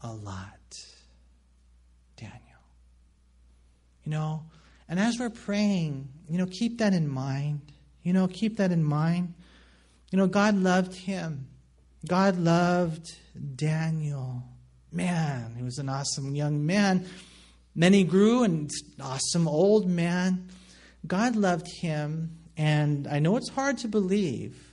a 0.00 0.12
lot, 0.12 0.76
Daniel. 2.16 2.40
You 4.06 4.12
know, 4.12 4.44
and 4.88 5.00
as 5.00 5.18
we're 5.18 5.30
praying, 5.30 6.08
you 6.28 6.38
know, 6.38 6.46
keep 6.46 6.78
that 6.78 6.94
in 6.94 7.08
mind. 7.08 7.60
You 8.04 8.12
know, 8.12 8.28
keep 8.28 8.58
that 8.58 8.70
in 8.70 8.84
mind. 8.84 9.34
You 10.12 10.18
know, 10.18 10.28
God 10.28 10.54
loved 10.54 10.94
him. 10.94 11.48
God 12.06 12.38
loved 12.38 13.16
Daniel. 13.56 14.44
Man, 14.92 15.54
he 15.56 15.64
was 15.64 15.78
an 15.78 15.88
awesome 15.88 16.36
young 16.36 16.64
man. 16.64 17.04
Then 17.74 17.92
he 17.92 18.04
grew 18.04 18.44
and 18.44 18.70
awesome 19.02 19.48
old 19.48 19.88
man. 19.88 20.50
God 21.04 21.34
loved 21.34 21.66
him, 21.80 22.38
and 22.56 23.08
I 23.08 23.18
know 23.18 23.36
it's 23.36 23.48
hard 23.48 23.78
to 23.78 23.88
believe, 23.88 24.70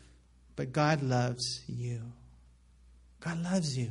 but 0.55 0.71
God 0.71 1.01
loves 1.01 1.61
you. 1.67 2.01
God 3.19 3.43
loves 3.43 3.75
you. 3.75 3.89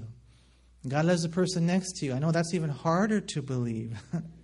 God 0.87 1.05
loves 1.05 1.23
the 1.23 1.29
person 1.29 1.67
next 1.67 1.97
to 1.97 2.07
you. 2.07 2.15
I 2.15 2.21
know 2.21 2.31
that's 2.31 2.55
even 2.55 2.71
harder 2.71 3.21
to 3.21 3.43
believe. 3.43 4.01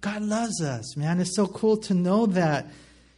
God 0.00 0.22
loves 0.22 0.62
us, 0.62 0.96
man. 0.96 1.20
It's 1.20 1.36
so 1.36 1.46
cool 1.46 1.76
to 1.78 1.94
know 1.94 2.26
that. 2.26 2.66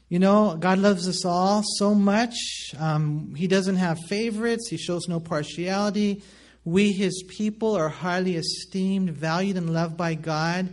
You 0.09 0.19
know, 0.19 0.57
God 0.59 0.79
loves 0.79 1.09
us 1.09 1.25
all 1.25 1.63
so 1.79 1.95
much. 1.95 2.35
Um, 2.79 3.35
he 3.35 3.47
doesn't 3.47 3.77
have 3.77 3.99
favorites, 4.09 4.69
He 4.69 4.77
shows 4.77 5.09
no 5.09 5.21
partiality. 5.21 6.23
We, 6.65 6.93
His 6.93 7.25
people, 7.29 7.75
are 7.75 7.89
highly 7.89 8.37
esteemed, 8.37 9.11
valued, 9.11 9.57
and 9.57 9.73
loved 9.73 9.97
by 9.97 10.15
God. 10.15 10.69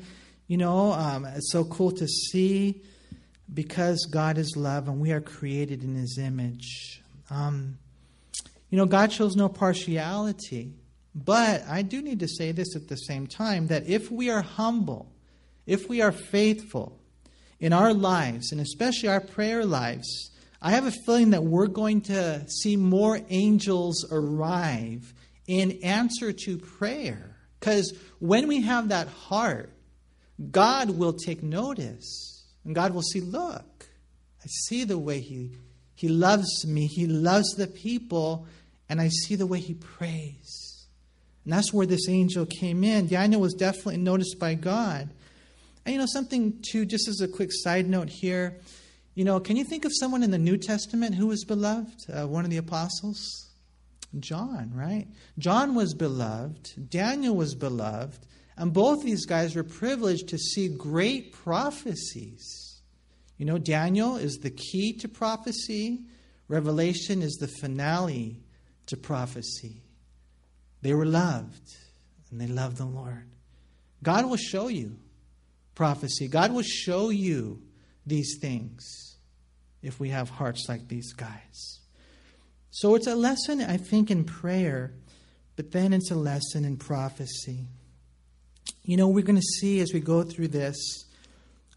You 0.47 0.57
know, 0.57 0.91
um, 0.91 1.25
it's 1.25 1.51
so 1.51 1.63
cool 1.63 1.91
to 1.91 2.07
see 2.07 2.81
because 3.53 4.07
God 4.11 4.37
is 4.37 4.55
love 4.57 4.87
and 4.87 4.99
we 4.99 5.11
are 5.11 5.21
created 5.21 5.83
in 5.83 5.95
His 5.95 6.17
image. 6.17 7.01
Um, 7.29 7.77
you 8.69 8.77
know, 8.77 8.85
God 8.85 9.13
shows 9.13 9.35
no 9.35 9.47
partiality. 9.47 10.73
But 11.15 11.63
I 11.67 11.81
do 11.81 12.01
need 12.01 12.19
to 12.19 12.27
say 12.27 12.51
this 12.51 12.75
at 12.75 12.87
the 12.87 12.95
same 12.95 13.25
time 13.25 13.67
that 13.67 13.87
if 13.87 14.11
we 14.11 14.29
are 14.29 14.41
humble, 14.41 15.11
if 15.69 15.87
we 15.87 16.01
are 16.01 16.11
faithful 16.11 16.99
in 17.59 17.73
our 17.73 17.93
lives, 17.93 18.51
and 18.51 18.59
especially 18.59 19.09
our 19.09 19.21
prayer 19.21 19.63
lives, 19.63 20.31
I 20.61 20.71
have 20.71 20.85
a 20.85 20.91
feeling 20.91 21.29
that 21.29 21.43
we're 21.43 21.67
going 21.67 22.01
to 22.01 22.49
see 22.49 22.75
more 22.75 23.21
angels 23.29 24.05
arrive 24.11 25.13
in 25.47 25.79
answer 25.83 26.33
to 26.33 26.57
prayer. 26.57 27.37
Because 27.59 27.93
when 28.19 28.47
we 28.47 28.61
have 28.63 28.89
that 28.89 29.07
heart, 29.07 29.71
God 30.51 30.89
will 30.91 31.13
take 31.13 31.43
notice. 31.43 32.45
And 32.65 32.73
God 32.73 32.93
will 32.93 33.01
see, 33.01 33.21
look, 33.21 33.85
I 34.43 34.47
see 34.47 34.83
the 34.83 34.97
way 34.97 35.19
He, 35.19 35.51
he 35.93 36.07
loves 36.07 36.65
me, 36.65 36.87
He 36.87 37.05
loves 37.05 37.55
the 37.55 37.67
people, 37.67 38.47
and 38.89 38.99
I 38.99 39.09
see 39.09 39.35
the 39.35 39.45
way 39.45 39.59
he 39.59 39.75
prays. 39.75 40.87
And 41.45 41.53
that's 41.53 41.71
where 41.71 41.85
this 41.85 42.09
angel 42.09 42.45
came 42.45 42.83
in. 42.83 43.07
Daniel 43.07 43.41
was 43.41 43.53
definitely 43.53 43.97
noticed 43.97 44.39
by 44.39 44.55
God. 44.55 45.09
And 45.85 45.93
you 45.93 45.99
know, 45.99 46.07
something 46.07 46.61
too, 46.71 46.85
just 46.85 47.07
as 47.07 47.21
a 47.21 47.27
quick 47.27 47.49
side 47.51 47.87
note 47.87 48.09
here, 48.09 48.59
you 49.15 49.25
know, 49.25 49.39
can 49.39 49.57
you 49.57 49.63
think 49.63 49.85
of 49.85 49.91
someone 49.93 50.23
in 50.23 50.31
the 50.31 50.37
New 50.37 50.57
Testament 50.57 51.15
who 51.15 51.27
was 51.27 51.43
beloved? 51.43 52.05
Uh, 52.09 52.27
one 52.27 52.45
of 52.45 52.51
the 52.51 52.57
apostles? 52.57 53.49
John, 54.19 54.71
right? 54.73 55.07
John 55.37 55.75
was 55.75 55.93
beloved, 55.93 56.89
Daniel 56.89 57.35
was 57.35 57.53
beloved, 57.53 58.25
and 58.57 58.73
both 58.73 59.03
these 59.03 59.25
guys 59.25 59.55
were 59.55 59.63
privileged 59.63 60.29
to 60.29 60.37
see 60.37 60.67
great 60.67 61.31
prophecies. 61.31 62.81
You 63.37 63.45
know, 63.45 63.57
Daniel 63.57 64.17
is 64.17 64.37
the 64.37 64.49
key 64.49 64.93
to 64.99 65.07
prophecy, 65.07 66.05
Revelation 66.47 67.21
is 67.21 67.35
the 67.35 67.47
finale 67.47 68.41
to 68.87 68.97
prophecy. 68.97 69.83
They 70.81 70.93
were 70.93 71.05
loved, 71.05 71.75
and 72.31 72.41
they 72.41 72.47
loved 72.47 72.77
the 72.77 72.85
Lord. 72.85 73.29
God 74.01 74.25
will 74.25 74.37
show 74.37 74.67
you 74.67 74.97
prophecy. 75.79 76.27
God 76.27 76.51
will 76.51 76.61
show 76.61 77.09
you 77.09 77.61
these 78.05 78.37
things 78.41 79.15
if 79.81 79.97
we 79.97 80.09
have 80.09 80.29
hearts 80.29 80.65
like 80.67 80.89
these 80.89 81.13
guys. 81.13 81.79
So 82.69 82.95
it's 82.95 83.07
a 83.07 83.15
lesson, 83.15 83.61
I 83.61 83.77
think, 83.77 84.11
in 84.11 84.25
prayer, 84.25 84.91
but 85.55 85.71
then 85.71 85.93
it's 85.93 86.11
a 86.11 86.15
lesson 86.15 86.65
in 86.65 86.75
prophecy. 86.75 87.67
You 88.83 88.97
know, 88.97 89.07
we're 89.07 89.23
going 89.23 89.39
to 89.39 89.59
see 89.61 89.79
as 89.79 89.93
we 89.93 90.01
go 90.01 90.21
through 90.23 90.49
this 90.49 91.05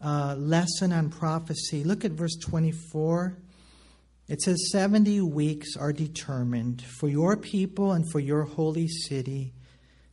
uh, 0.03 0.35
lesson 0.37 0.91
on 0.91 1.09
prophecy. 1.09 1.85
Look 1.85 2.03
at 2.03 2.11
verse 2.11 2.35
24. 2.35 3.37
It 4.27 4.41
says 4.41 4.69
70 4.69 5.21
weeks 5.21 5.77
are 5.77 5.93
determined 5.93 6.81
for 6.81 7.07
your 7.07 7.37
people 7.37 7.93
and 7.93 8.03
for 8.11 8.19
your 8.19 8.43
holy 8.43 8.89
city 8.89 9.53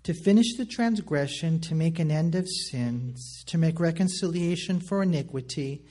to 0.03 0.15
finish 0.15 0.57
the 0.57 0.65
transgression, 0.65 1.61
to 1.61 1.75
make 1.75 1.99
an 1.99 2.11
end 2.11 2.35
of 2.35 2.49
sins, 2.49 3.45
to 3.47 3.59
make 3.59 3.79
reconciliation 3.79 4.81
for 4.81 5.03
iniquity, 5.03 5.85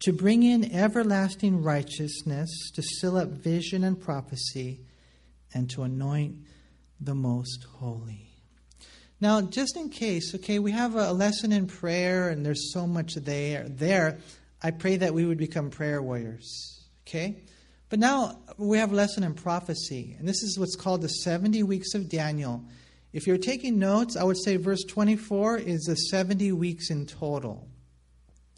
to 0.00 0.12
bring 0.12 0.42
in 0.42 0.74
everlasting 0.74 1.62
righteousness, 1.62 2.70
to 2.74 2.82
seal 2.82 3.16
up 3.16 3.28
vision 3.28 3.84
and 3.84 4.00
prophecy, 4.00 4.80
and 5.54 5.70
to 5.70 5.82
anoint 5.82 6.36
the 7.00 7.14
most 7.14 7.64
holy. 7.78 8.28
Now, 9.20 9.40
just 9.40 9.76
in 9.76 9.88
case, 9.88 10.34
okay, 10.34 10.58
we 10.58 10.72
have 10.72 10.96
a 10.96 11.12
lesson 11.12 11.52
in 11.52 11.68
prayer 11.68 12.30
and 12.30 12.44
there's 12.44 12.72
so 12.72 12.88
much 12.88 13.14
there. 13.14 13.68
There, 13.68 14.18
I 14.60 14.72
pray 14.72 14.96
that 14.96 15.14
we 15.14 15.24
would 15.24 15.38
become 15.38 15.70
prayer 15.70 16.02
warriors, 16.02 16.80
okay? 17.06 17.44
But 17.88 18.00
now 18.00 18.40
we 18.56 18.78
have 18.78 18.90
a 18.90 18.96
lesson 18.96 19.22
in 19.22 19.34
prophecy, 19.34 20.16
and 20.18 20.26
this 20.26 20.42
is 20.42 20.58
what's 20.58 20.74
called 20.74 21.02
the 21.02 21.08
70 21.08 21.62
weeks 21.62 21.94
of 21.94 22.08
Daniel. 22.08 22.64
If 23.12 23.26
you're 23.26 23.38
taking 23.38 23.78
notes, 23.78 24.16
I 24.16 24.24
would 24.24 24.42
say 24.42 24.56
verse 24.56 24.84
24 24.84 25.58
is 25.58 25.82
the 25.82 25.96
70 25.96 26.52
weeks 26.52 26.90
in 26.90 27.06
total. 27.06 27.68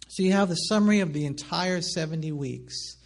So 0.09 0.23
you 0.23 0.33
have 0.33 0.49
the 0.49 0.55
summary 0.55 1.01
of 1.01 1.13
the 1.13 1.27
entire 1.27 1.81
70 1.81 2.31
weeks. 2.33 2.97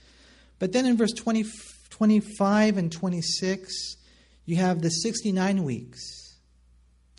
But 0.59 0.73
then 0.73 0.85
in 0.85 0.97
verse 0.97 1.13
20, 1.13 1.47
25 1.91 2.77
and 2.77 2.93
26, 2.93 3.97
you 4.45 4.57
have 4.57 4.83
the 4.83 4.91
69 4.91 5.65
weeks 5.65 6.37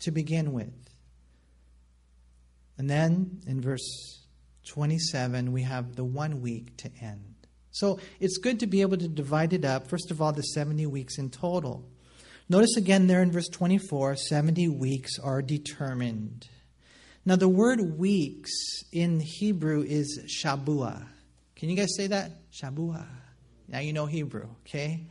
to 0.00 0.10
begin 0.10 0.52
with. 0.52 0.72
And 2.78 2.88
then 2.88 3.40
in 3.46 3.60
verse 3.60 4.24
27, 4.66 5.52
we 5.52 5.62
have 5.62 5.96
the 5.96 6.04
one 6.04 6.40
week 6.40 6.76
to 6.78 6.90
end. 7.00 7.34
So 7.72 7.98
it's 8.20 8.38
good 8.38 8.60
to 8.60 8.66
be 8.66 8.80
able 8.80 8.96
to 8.96 9.08
divide 9.08 9.52
it 9.52 9.64
up. 9.64 9.88
First 9.88 10.10
of 10.10 10.22
all, 10.22 10.32
the 10.32 10.42
70 10.42 10.86
weeks 10.86 11.18
in 11.18 11.30
total. 11.30 11.88
Notice 12.50 12.76
again 12.76 13.06
there 13.06 13.22
in 13.22 13.30
verse 13.30 13.46
24 13.46 14.16
70 14.16 14.66
weeks 14.66 15.20
are 15.20 15.40
determined. 15.40 16.48
Now, 17.24 17.36
the 17.36 17.48
word 17.48 17.96
weeks 17.96 18.50
in 18.90 19.20
Hebrew 19.20 19.84
is 19.86 20.18
shabua. 20.26 21.06
Can 21.54 21.68
you 21.70 21.76
guys 21.76 21.94
say 21.96 22.08
that? 22.08 22.32
Shabua. 22.50 23.06
Now 23.68 23.78
you 23.78 23.92
know 23.92 24.06
Hebrew, 24.06 24.48
okay? 24.66 25.06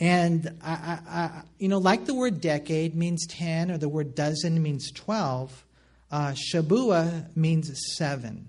And, 0.00 0.58
I, 0.64 0.72
I, 0.72 0.98
I, 1.08 1.42
you 1.60 1.68
know, 1.68 1.78
like 1.78 2.06
the 2.06 2.14
word 2.14 2.40
decade 2.40 2.96
means 2.96 3.24
10 3.28 3.70
or 3.70 3.78
the 3.78 3.88
word 3.88 4.16
dozen 4.16 4.60
means 4.60 4.90
12, 4.90 5.64
uh, 6.10 6.34
shabua 6.34 7.36
means 7.36 7.70
seven. 7.96 8.48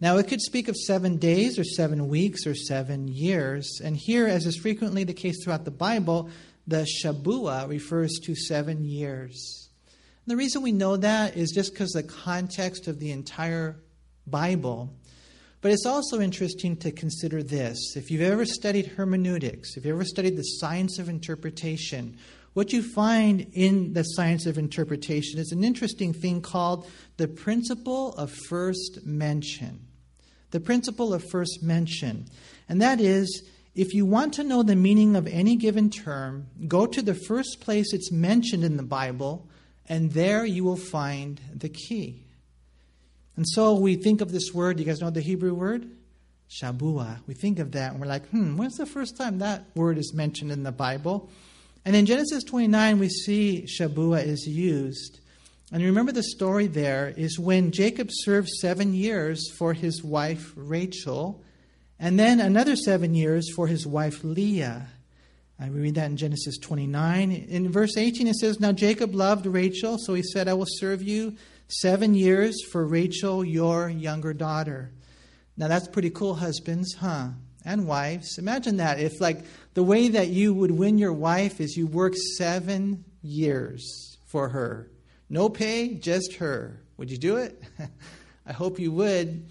Now, 0.00 0.16
it 0.16 0.28
could 0.28 0.40
speak 0.40 0.68
of 0.68 0.76
seven 0.76 1.18
days 1.18 1.58
or 1.58 1.64
seven 1.64 2.08
weeks 2.08 2.46
or 2.46 2.54
seven 2.54 3.06
years. 3.06 3.80
And 3.84 3.98
here, 3.98 4.26
as 4.26 4.46
is 4.46 4.56
frequently 4.56 5.04
the 5.04 5.14
case 5.14 5.44
throughout 5.44 5.66
the 5.66 5.70
Bible, 5.70 6.30
the 6.66 6.86
Shabua 7.02 7.68
refers 7.68 8.12
to 8.24 8.34
seven 8.34 8.84
years. 8.84 9.70
And 9.86 10.32
the 10.32 10.36
reason 10.36 10.62
we 10.62 10.72
know 10.72 10.96
that 10.96 11.36
is 11.36 11.52
just 11.52 11.72
because 11.72 11.90
the 11.90 12.02
context 12.02 12.88
of 12.88 12.98
the 12.98 13.12
entire 13.12 13.76
Bible. 14.26 14.92
But 15.60 15.72
it's 15.72 15.86
also 15.86 16.20
interesting 16.20 16.76
to 16.78 16.92
consider 16.92 17.42
this. 17.42 17.96
If 17.96 18.10
you've 18.10 18.22
ever 18.22 18.44
studied 18.44 18.86
hermeneutics, 18.86 19.76
if 19.76 19.84
you've 19.84 19.94
ever 19.94 20.04
studied 20.04 20.36
the 20.36 20.42
science 20.42 20.98
of 20.98 21.08
interpretation, 21.08 22.18
what 22.54 22.72
you 22.72 22.82
find 22.82 23.46
in 23.52 23.92
the 23.92 24.02
science 24.02 24.46
of 24.46 24.58
interpretation 24.58 25.38
is 25.38 25.52
an 25.52 25.62
interesting 25.62 26.12
thing 26.12 26.40
called 26.40 26.88
the 27.16 27.28
principle 27.28 28.12
of 28.14 28.32
first 28.48 29.00
mention 29.04 29.86
the 30.56 30.60
principle 30.60 31.12
of 31.12 31.22
first 31.30 31.62
mention. 31.62 32.26
And 32.68 32.80
that 32.80 33.00
is, 33.00 33.42
if 33.76 33.92
you 33.92 34.06
want 34.06 34.32
to 34.34 34.42
know 34.42 34.62
the 34.62 34.74
meaning 34.74 35.16
of 35.16 35.26
any 35.26 35.54
given 35.54 35.90
term, 35.90 36.46
go 36.66 36.86
to 36.86 37.02
the 37.02 37.14
first 37.14 37.60
place 37.60 37.92
it's 37.92 38.10
mentioned 38.10 38.64
in 38.64 38.78
the 38.78 38.82
Bible, 38.82 39.46
and 39.86 40.12
there 40.12 40.46
you 40.46 40.64
will 40.64 40.78
find 40.78 41.38
the 41.54 41.68
key. 41.68 42.24
And 43.36 43.46
so 43.46 43.74
we 43.74 43.96
think 43.96 44.22
of 44.22 44.32
this 44.32 44.54
word, 44.54 44.80
you 44.80 44.86
guys 44.86 45.00
know 45.00 45.10
the 45.10 45.20
Hebrew 45.20 45.52
word? 45.52 45.90
Shabua. 46.50 47.18
We 47.26 47.34
think 47.34 47.58
of 47.58 47.72
that 47.72 47.92
and 47.92 48.00
we're 48.00 48.06
like, 48.06 48.26
hmm, 48.28 48.56
when's 48.56 48.76
the 48.76 48.86
first 48.86 49.16
time 49.18 49.40
that 49.40 49.64
word 49.74 49.98
is 49.98 50.14
mentioned 50.14 50.52
in 50.52 50.62
the 50.62 50.72
Bible? 50.72 51.28
And 51.84 51.94
in 51.94 52.06
Genesis 52.06 52.44
29, 52.44 52.98
we 52.98 53.10
see 53.10 53.66
Shabua 53.66 54.24
is 54.24 54.46
used. 54.46 55.20
And 55.70 55.82
remember 55.82 56.12
the 56.12 56.22
story 56.22 56.66
there 56.66 57.12
is 57.14 57.38
when 57.38 57.72
Jacob 57.72 58.08
served 58.10 58.48
seven 58.48 58.94
years 58.94 59.50
for 59.58 59.74
his 59.74 60.02
wife 60.02 60.52
Rachel 60.56 61.42
and 61.98 62.18
then 62.18 62.40
another 62.40 62.76
seven 62.76 63.14
years 63.14 63.50
for 63.54 63.66
his 63.66 63.86
wife 63.86 64.22
Leah. 64.22 64.88
And 65.58 65.72
we 65.72 65.80
read 65.80 65.94
that 65.94 66.10
in 66.10 66.18
Genesis 66.18 66.58
29. 66.58 67.32
In 67.32 67.72
verse 67.72 67.96
18, 67.96 68.26
it 68.26 68.34
says, 68.34 68.60
Now 68.60 68.72
Jacob 68.72 69.14
loved 69.14 69.46
Rachel, 69.46 69.96
so 69.98 70.12
he 70.12 70.22
said, 70.22 70.48
I 70.48 70.54
will 70.54 70.66
serve 70.68 71.02
you 71.02 71.36
seven 71.68 72.14
years 72.14 72.62
for 72.70 72.86
Rachel, 72.86 73.44
your 73.44 73.88
younger 73.88 74.34
daughter. 74.34 74.92
Now 75.56 75.68
that's 75.68 75.88
pretty 75.88 76.10
cool, 76.10 76.34
husbands, 76.34 76.94
huh? 76.94 77.28
And 77.64 77.86
wives. 77.86 78.36
Imagine 78.38 78.76
that. 78.76 79.00
If, 79.00 79.20
like, 79.20 79.44
the 79.74 79.82
way 79.82 80.08
that 80.08 80.28
you 80.28 80.52
would 80.52 80.70
win 80.70 80.98
your 80.98 81.14
wife 81.14 81.60
is 81.60 81.76
you 81.76 81.86
work 81.86 82.14
seven 82.36 83.04
years 83.22 84.18
for 84.26 84.50
her. 84.50 84.90
No 85.28 85.48
pay, 85.48 85.94
just 85.94 86.34
her. 86.34 86.82
Would 86.98 87.10
you 87.10 87.18
do 87.18 87.38
it? 87.38 87.60
I 88.46 88.52
hope 88.52 88.78
you 88.78 88.92
would. 88.92 89.48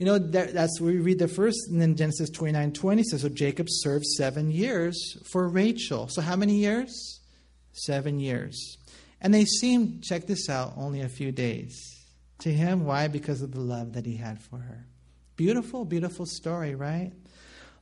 You 0.00 0.06
know, 0.06 0.18
that, 0.18 0.54
that's 0.54 0.80
we 0.80 0.96
read 0.96 1.18
the 1.18 1.28
first, 1.28 1.68
and 1.68 1.78
then 1.78 1.94
Genesis 1.94 2.30
29 2.30 2.72
20 2.72 3.02
says, 3.02 3.20
So 3.20 3.28
Jacob 3.28 3.66
served 3.68 4.06
seven 4.06 4.50
years 4.50 5.18
for 5.30 5.46
Rachel. 5.46 6.08
So 6.08 6.22
how 6.22 6.36
many 6.36 6.54
years? 6.54 7.20
Seven 7.72 8.18
years. 8.18 8.78
And 9.20 9.34
they 9.34 9.44
seemed, 9.44 10.02
check 10.02 10.26
this 10.26 10.48
out, 10.48 10.72
only 10.78 11.02
a 11.02 11.08
few 11.10 11.32
days. 11.32 11.78
To 12.38 12.50
him, 12.50 12.86
why? 12.86 13.08
Because 13.08 13.42
of 13.42 13.52
the 13.52 13.60
love 13.60 13.92
that 13.92 14.06
he 14.06 14.16
had 14.16 14.40
for 14.40 14.56
her. 14.56 14.86
Beautiful, 15.36 15.84
beautiful 15.84 16.24
story, 16.24 16.74
right? 16.74 17.12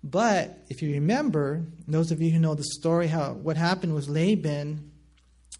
But 0.03 0.59
if 0.69 0.83
you 0.83 0.95
remember, 0.95 1.67
those 1.87 2.11
of 2.11 2.21
you 2.21 2.33
who 2.33 2.41
know 2.41 2.57
the 2.57 2.65
story, 2.65 3.07
how 3.07 3.35
what 3.35 3.57
happened 3.57 3.95
was 3.95 4.09
Laban, 4.09 4.91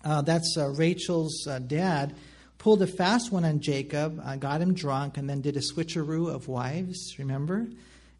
uh, 0.05 0.23
that's 0.23 0.57
uh, 0.59 0.71
Rachel's 0.71 1.47
uh, 1.47 1.61
dad, 1.61 2.17
pulled 2.59 2.83
a 2.83 2.87
fast 2.87 3.33
one 3.33 3.45
on 3.45 3.61
Jacob, 3.61 4.21
uh, 4.25 4.37
got 4.37 4.61
him 4.61 4.75
drunk, 4.75 5.17
and 5.17 5.31
then 5.31 5.41
did 5.41 5.57
a 5.57 5.61
switcheroo 5.61 6.33
of 6.33 6.49
wives, 6.49 7.17
remember? 7.19 7.69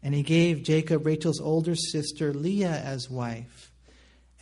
And 0.01 0.15
he 0.15 0.23
gave 0.23 0.63
Jacob 0.63 1.05
Rachel's 1.05 1.41
older 1.41 1.75
sister 1.75 2.33
Leah 2.33 2.81
as 2.83 3.09
wife. 3.09 3.71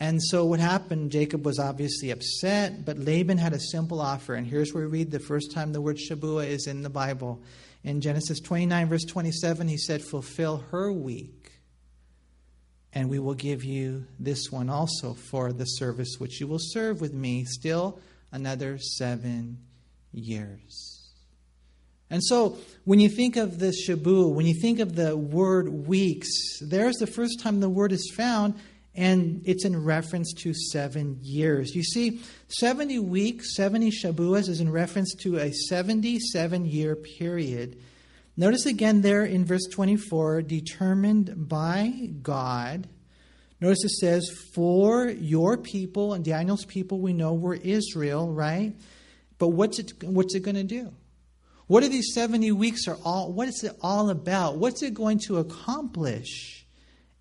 And 0.00 0.22
so 0.22 0.44
what 0.44 0.60
happened, 0.60 1.10
Jacob 1.10 1.44
was 1.44 1.58
obviously 1.58 2.12
upset, 2.12 2.84
but 2.84 2.98
Laban 2.98 3.38
had 3.38 3.52
a 3.52 3.58
simple 3.58 4.00
offer. 4.00 4.34
And 4.34 4.46
here's 4.46 4.72
where 4.72 4.84
we 4.84 4.98
read 4.98 5.10
the 5.10 5.18
first 5.18 5.50
time 5.50 5.72
the 5.72 5.80
word 5.80 5.96
Shabua 5.96 6.46
is 6.46 6.68
in 6.68 6.82
the 6.82 6.90
Bible. 6.90 7.42
In 7.82 8.00
Genesis 8.00 8.38
29, 8.38 8.88
verse 8.88 9.04
27, 9.04 9.66
he 9.66 9.76
said, 9.76 10.02
Fulfill 10.02 10.58
her 10.70 10.92
week, 10.92 11.50
and 12.92 13.10
we 13.10 13.18
will 13.18 13.34
give 13.34 13.64
you 13.64 14.06
this 14.20 14.52
one 14.52 14.70
also 14.70 15.14
for 15.14 15.52
the 15.52 15.64
service 15.64 16.16
which 16.18 16.40
you 16.40 16.46
will 16.46 16.60
serve 16.60 17.00
with 17.00 17.12
me 17.12 17.44
still 17.44 17.98
another 18.30 18.78
seven 18.78 19.58
years. 20.12 20.98
And 22.10 22.24
so, 22.24 22.56
when 22.84 23.00
you 23.00 23.08
think 23.10 23.36
of 23.36 23.58
the 23.58 23.66
Shabu, 23.66 24.32
when 24.32 24.46
you 24.46 24.54
think 24.54 24.78
of 24.78 24.96
the 24.96 25.16
word 25.16 25.68
weeks, 25.86 26.28
there's 26.62 26.96
the 26.96 27.06
first 27.06 27.40
time 27.40 27.60
the 27.60 27.68
word 27.68 27.92
is 27.92 28.10
found, 28.16 28.54
and 28.94 29.42
it's 29.44 29.66
in 29.66 29.84
reference 29.84 30.32
to 30.38 30.54
seven 30.54 31.18
years. 31.22 31.74
You 31.74 31.82
see, 31.82 32.20
70 32.48 32.98
weeks, 33.00 33.54
70 33.54 33.90
Shabuas 33.90 34.48
is 34.48 34.60
in 34.60 34.70
reference 34.72 35.14
to 35.16 35.36
a 35.36 35.52
77 35.52 36.64
year 36.64 36.96
period. 36.96 37.78
Notice 38.38 38.66
again 38.66 39.02
there 39.02 39.24
in 39.24 39.44
verse 39.44 39.66
24, 39.70 40.42
determined 40.42 41.48
by 41.48 42.10
God. 42.22 42.88
Notice 43.60 43.84
it 43.84 43.90
says, 43.90 44.30
For 44.54 45.08
your 45.08 45.58
people, 45.58 46.14
and 46.14 46.24
Daniel's 46.24 46.64
people 46.64 47.00
we 47.00 47.12
know 47.12 47.34
were 47.34 47.56
Israel, 47.56 48.32
right? 48.32 48.72
But 49.38 49.48
what's 49.48 49.78
it, 49.78 50.02
what's 50.02 50.34
it 50.34 50.40
going 50.40 50.56
to 50.56 50.64
do? 50.64 50.92
What 51.68 51.82
are 51.84 51.88
these 51.88 52.14
70 52.14 52.52
weeks 52.52 52.88
are 52.88 52.96
all 53.04 53.32
what 53.32 53.46
is 53.48 53.62
it 53.62 53.76
all 53.82 54.10
about? 54.10 54.56
What's 54.56 54.82
it 54.82 54.94
going 54.94 55.18
to 55.26 55.36
accomplish? 55.36 56.66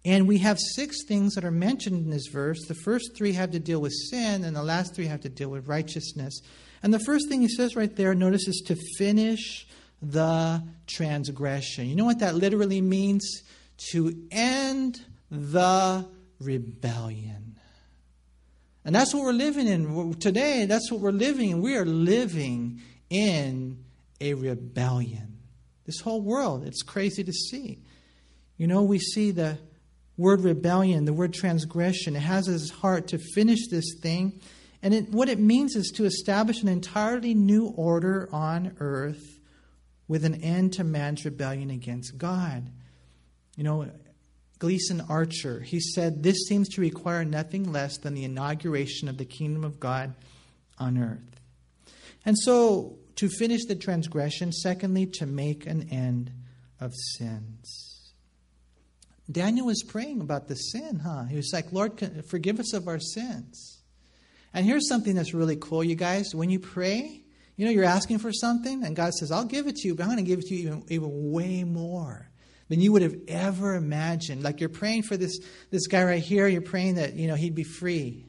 And 0.06 0.26
we 0.26 0.38
have 0.38 0.58
six 0.58 1.04
things 1.06 1.36
that 1.36 1.44
are 1.44 1.52
mentioned 1.52 1.98
in 2.06 2.10
this 2.10 2.28
verse. 2.28 2.66
The 2.66 2.76
first 2.76 3.12
three 3.18 3.34
have 3.34 3.52
to 3.52 3.60
deal 3.60 3.82
with 3.82 3.92
sin, 3.92 4.46
and 4.46 4.56
the 4.56 4.64
last 4.64 4.96
three 4.96 5.08
have 5.08 5.20
to 5.22 5.30
deal 5.30 5.50
with 5.50 5.68
righteousness. 5.68 6.40
And 6.82 6.94
the 6.94 7.00
first 7.00 7.28
thing 7.28 7.42
he 7.42 7.50
says 7.50 7.76
right 7.76 7.94
there, 7.94 8.16
notice, 8.16 8.48
is 8.48 8.64
to 8.68 8.78
finish 8.98 9.68
the 10.02 10.64
transgression. 10.86 11.88
You 11.88 11.96
know 11.96 12.06
what 12.06 12.20
that 12.20 12.36
literally 12.36 12.80
means? 12.80 13.44
To 13.92 14.16
end 14.32 15.02
the 15.30 16.08
rebellion. 16.40 17.47
And 18.88 18.96
that's 18.96 19.14
what 19.14 19.26
we're 19.26 19.34
living 19.34 19.68
in. 19.68 20.14
Today, 20.14 20.66
that's 20.66 20.90
what 20.90 21.02
we're 21.02 21.12
living 21.12 21.50
in. 21.50 21.62
We 21.62 21.76
are 21.76 21.86
living 21.86 22.80
in 23.10 23.84
a 24.22 24.34
rebellion. 24.34 25.40
This 25.86 26.00
whole 26.00 26.22
world, 26.22 26.66
it's 26.66 26.84
crazy 26.84 27.22
to 27.26 27.34
see. 27.34 27.80
You 28.56 28.66
know, 28.66 28.84
we 28.84 28.98
see 28.98 29.32
the 29.32 29.58
word 30.16 30.40
rebellion, 30.40 31.04
the 31.04 31.12
word 31.12 31.34
transgression. 31.34 32.16
It 32.16 32.22
has 32.22 32.48
its 32.48 32.70
heart 32.70 33.08
to 33.10 33.18
finish 33.18 33.68
this 33.68 33.94
thing. 34.02 34.40
And 34.82 34.94
it, 34.94 35.10
what 35.10 35.28
it 35.28 35.38
means 35.38 35.76
is 35.76 35.92
to 35.98 36.06
establish 36.06 36.62
an 36.62 36.70
entirely 36.70 37.34
new 37.34 37.68
order 37.76 38.30
on 38.32 38.78
earth 38.80 39.42
with 40.08 40.24
an 40.24 40.36
end 40.36 40.72
to 40.76 40.86
man's 40.86 41.26
rebellion 41.26 41.72
against 41.72 42.18
God. 42.18 42.72
You 43.58 43.66
know, 43.66 43.92
Gleason 44.60 45.02
Archer, 45.08 45.62
he 45.62 45.80
said, 45.80 46.24
This 46.24 46.48
seems 46.48 46.70
to 46.70 46.82
require 46.82 47.24
nothing 47.24 47.72
less 47.72 47.98
than 47.98 48.14
the 48.14 48.24
inauguration 48.24 49.08
of 49.08 49.18
the 49.18 49.26
kingdom 49.26 49.64
of 49.64 49.80
God 49.80 50.16
on 50.80 50.98
earth. 50.98 51.40
And 52.26 52.38
so, 52.38 52.98
to 53.16 53.30
finish 53.30 53.66
the 53.66 53.76
transgression, 53.76 54.52
secondly, 54.52 55.06
to 55.06 55.26
make 55.26 55.66
an 55.66 55.90
end 55.90 56.32
of 56.80 56.94
sins. 57.18 58.12
Daniel 59.30 59.66
was 59.66 59.84
praying 59.84 60.22
about 60.22 60.48
the 60.48 60.56
sin, 60.56 61.00
huh? 61.00 61.26
He 61.26 61.36
was 61.36 61.52
like, 61.54 61.72
Lord, 61.74 62.24
forgive 62.30 62.60
us 62.60 62.74
of 62.74 62.88
our 62.88 63.00
sins. 63.00 63.82
And 64.54 64.66
here's 64.66 64.88
something 64.88 65.16
that's 65.16 65.34
really 65.34 65.58
cool, 65.58 65.84
you 65.84 65.96
guys. 65.96 66.34
When 66.34 66.50
you 66.50 66.60
pray, 66.60 67.24
you 67.58 67.66
know, 67.66 67.72
you're 67.72 67.84
asking 67.84 68.20
for 68.20 68.32
something, 68.32 68.84
and 68.84 68.96
God 68.96 69.14
says, 69.14 69.32
I'll 69.32 69.46
give 69.46 69.68
it 69.68 69.76
to 69.78 69.88
you, 69.88 69.96
but 69.96 70.04
I'm 70.04 70.10
going 70.10 70.24
to 70.24 70.30
give 70.30 70.40
it 70.40 70.46
to 70.46 70.56
you 70.56 70.68
even, 70.68 70.84
even 70.90 71.32
way 71.32 71.64
more 71.64 72.30
than 72.70 72.82
you 72.82 72.92
would 72.92 73.02
have 73.02 73.16
ever 73.28 73.76
imagined. 73.76 74.44
Like 74.44 74.60
you're 74.60 74.70
praying 74.70 75.04
for 75.04 75.18
this, 75.18 75.40
this 75.72 75.88
guy 75.88 76.04
right 76.04 76.22
here, 76.22 76.48
you're 76.48 76.62
praying 76.62 76.96
that, 76.96 77.14
you 77.14 77.28
know, 77.28 77.36
he'd 77.36 77.56
be 77.56 77.64
free. 77.64 78.26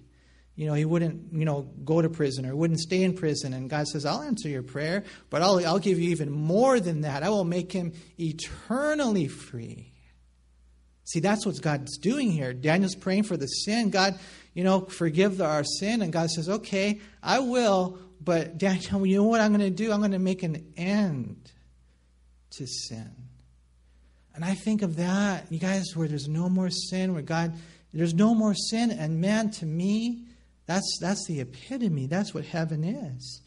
You 0.54 0.66
know, 0.66 0.74
he 0.74 0.84
wouldn't, 0.84 1.32
you 1.32 1.44
know, 1.44 1.62
go 1.84 2.02
to 2.02 2.08
prison 2.08 2.44
or 2.44 2.56
wouldn't 2.56 2.80
stay 2.80 3.04
in 3.04 3.14
prison. 3.14 3.52
And 3.52 3.70
God 3.70 3.86
says, 3.86 4.04
I'll 4.04 4.22
answer 4.22 4.48
your 4.48 4.64
prayer, 4.64 5.04
but 5.30 5.40
I'll, 5.40 5.64
I'll 5.64 5.78
give 5.78 6.00
you 6.00 6.10
even 6.10 6.32
more 6.32 6.80
than 6.80 7.02
that. 7.02 7.22
I 7.22 7.28
will 7.28 7.44
make 7.44 7.70
him 7.70 7.92
eternally 8.18 9.28
free. 9.28 9.92
See, 11.04 11.20
that's 11.20 11.46
what 11.46 11.62
God's 11.62 11.96
doing 11.96 12.32
here. 12.32 12.52
Daniel's 12.52 12.96
praying 12.96 13.22
for 13.22 13.36
the 13.36 13.46
sin. 13.46 13.90
God, 13.90 14.18
you 14.52 14.64
know, 14.64 14.80
forgive 14.80 15.40
our 15.40 15.62
sin. 15.64 16.02
And 16.02 16.12
God 16.12 16.28
says, 16.28 16.48
okay, 16.48 17.00
I 17.22 17.38
will, 17.38 17.98
but 18.20 18.58
Daniel, 18.58 19.06
you 19.06 19.18
know 19.18 19.24
what 19.24 19.40
I'm 19.40 19.52
going 19.52 19.60
to 19.60 19.70
do? 19.70 19.92
I'm 19.92 20.00
going 20.00 20.10
to 20.10 20.18
make 20.18 20.42
an 20.42 20.72
end 20.76 21.52
to 22.56 22.66
sin. 22.66 23.17
And 24.38 24.44
I 24.44 24.54
think 24.54 24.82
of 24.82 24.94
that, 24.98 25.50
you 25.50 25.58
guys, 25.58 25.96
where 25.96 26.06
there's 26.06 26.28
no 26.28 26.48
more 26.48 26.70
sin, 26.70 27.12
where 27.12 27.22
God, 27.22 27.54
there's 27.92 28.14
no 28.14 28.36
more 28.36 28.54
sin. 28.54 28.92
And 28.92 29.20
man, 29.20 29.50
to 29.50 29.66
me, 29.66 30.26
that's, 30.64 30.98
that's 31.00 31.26
the 31.26 31.40
epitome. 31.40 32.06
That's 32.06 32.32
what 32.32 32.44
heaven 32.44 32.84
is. 32.84 33.42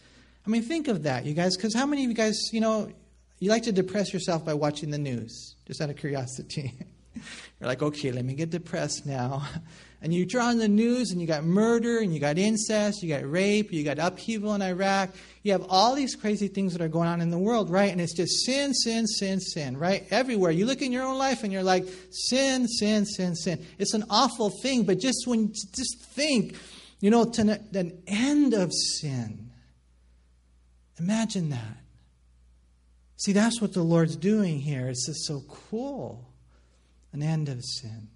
I 0.46 0.50
mean, 0.50 0.64
think 0.64 0.90
of 0.90 1.04
that, 1.04 1.24
you 1.26 1.34
guys, 1.34 1.56
because 1.56 1.74
how 1.74 1.86
many 1.86 2.04
of 2.04 2.10
you 2.10 2.14
guys, 2.14 2.38
you 2.52 2.60
know, 2.60 2.92
you 3.40 3.50
like 3.50 3.64
to 3.64 3.72
depress 3.72 4.12
yourself 4.12 4.44
by 4.44 4.54
watching 4.54 4.92
the 4.92 4.98
news, 4.98 5.56
just 5.66 5.80
out 5.80 5.90
of 5.90 5.96
curiosity? 5.96 6.74
You're 7.16 7.70
like, 7.70 7.82
okay, 7.82 8.12
let 8.12 8.26
me 8.26 8.34
get 8.34 8.50
depressed 8.50 9.06
now. 9.06 9.48
And 10.04 10.12
you 10.12 10.26
turn 10.26 10.42
on 10.42 10.58
the 10.58 10.68
news 10.68 11.12
and 11.12 11.22
you 11.22 11.28
got 11.28 11.44
murder 11.44 12.00
and 12.00 12.12
you 12.12 12.20
got 12.20 12.40
incest, 12.40 13.04
you 13.04 13.10
got 13.10 13.30
rape, 13.30 13.72
you 13.72 13.84
got 13.84 14.00
upheaval 14.00 14.56
in 14.56 14.62
Iraq. 14.62 15.12
You 15.44 15.52
have 15.52 15.66
all 15.70 15.94
these 15.94 16.16
crazy 16.16 16.48
things 16.48 16.74
that 16.74 16.82
are 16.82 16.88
going 16.88 17.08
on 17.08 17.22
in 17.22 17.30
the 17.30 17.38
world, 17.38 17.70
right? 17.70 17.92
And 17.92 18.02
it's 18.02 18.16
just 18.16 18.44
sin, 18.44 18.74
sin, 18.74 19.06
sin, 19.06 19.40
sin, 19.40 19.78
right? 19.78 20.06
Everywhere. 20.10 20.50
You 20.50 20.66
look 20.66 20.82
in 20.82 20.92
your 20.92 21.04
own 21.04 21.20
life 21.20 21.44
and 21.44 21.54
you're 21.54 21.62
like, 21.62 21.86
sin, 22.10 22.68
sin, 22.68 23.06
sin, 23.06 23.36
sin. 23.36 23.64
It's 23.78 23.94
an 23.94 24.06
awful 24.10 24.50
thing, 24.50 24.84
but 24.84 25.00
just 25.00 25.28
when, 25.28 25.54
just 25.54 26.04
think, 26.04 26.56
you 27.00 27.12
know, 27.12 27.26
to 27.26 27.60
an 27.74 28.02
end 28.08 28.54
of 28.56 28.72
sin. 28.74 29.52
Imagine 31.00 31.50
that. 31.50 31.78
See, 33.18 33.34
that's 33.34 33.62
what 33.62 33.74
the 33.74 33.84
Lord's 33.84 34.16
doing 34.16 34.60
here. 34.60 34.90
It's 34.90 35.06
just 35.06 35.26
so 35.26 35.44
cool. 35.48 36.28
An 37.14 37.22
end 37.22 37.50
of 37.50 37.64
sin. 37.64 38.08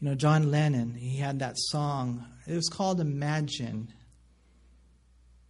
You 0.00 0.08
know, 0.08 0.14
John 0.14 0.50
Lennon, 0.50 0.94
he 0.94 1.16
had 1.16 1.40
that 1.40 1.54
song. 1.56 2.24
It 2.46 2.54
was 2.54 2.68
called 2.68 3.00
Imagine. 3.00 3.92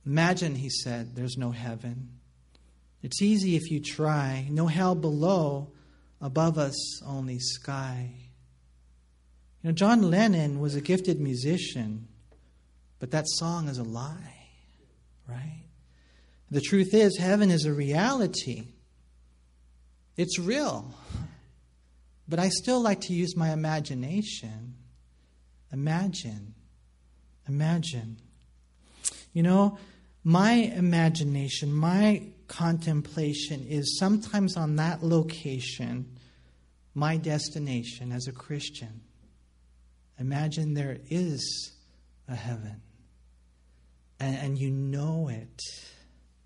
Imagine, 0.06 0.54
he 0.54 0.70
said, 0.70 1.14
there's 1.14 1.36
no 1.36 1.50
heaven. 1.50 2.08
It's 3.02 3.20
easy 3.20 3.56
if 3.56 3.70
you 3.70 3.80
try. 3.80 4.46
No 4.50 4.66
hell 4.66 4.94
below, 4.94 5.72
above 6.20 6.56
us 6.56 7.02
only 7.04 7.38
sky. 7.38 8.10
You 9.62 9.68
know, 9.68 9.74
John 9.74 10.10
Lennon 10.10 10.60
was 10.60 10.74
a 10.74 10.80
gifted 10.80 11.20
musician, 11.20 12.08
but 12.98 13.10
that 13.10 13.28
song 13.28 13.68
is 13.68 13.78
a 13.78 13.84
lie, 13.84 14.48
right? 15.28 15.64
The 16.50 16.62
truth 16.62 16.94
is, 16.94 17.18
heaven 17.18 17.50
is 17.50 17.66
a 17.66 17.72
reality. 17.72 18.68
It's 20.16 20.38
real. 20.38 20.94
But 22.28 22.38
I 22.38 22.50
still 22.50 22.80
like 22.80 23.00
to 23.02 23.14
use 23.14 23.36
my 23.36 23.52
imagination. 23.52 24.74
Imagine. 25.72 26.54
Imagine. 27.48 28.18
You 29.32 29.42
know, 29.42 29.78
my 30.24 30.52
imagination, 30.52 31.72
my 31.72 32.22
contemplation 32.48 33.64
is 33.66 33.98
sometimes 33.98 34.56
on 34.56 34.76
that 34.76 35.02
location, 35.02 36.18
my 36.94 37.16
destination 37.16 38.12
as 38.12 38.26
a 38.26 38.32
Christian. 38.32 39.00
Imagine 40.18 40.74
there 40.74 40.98
is 41.08 41.72
a 42.26 42.34
heaven, 42.34 42.82
and, 44.20 44.36
and 44.36 44.58
you 44.58 44.70
know 44.70 45.28
it, 45.28 45.62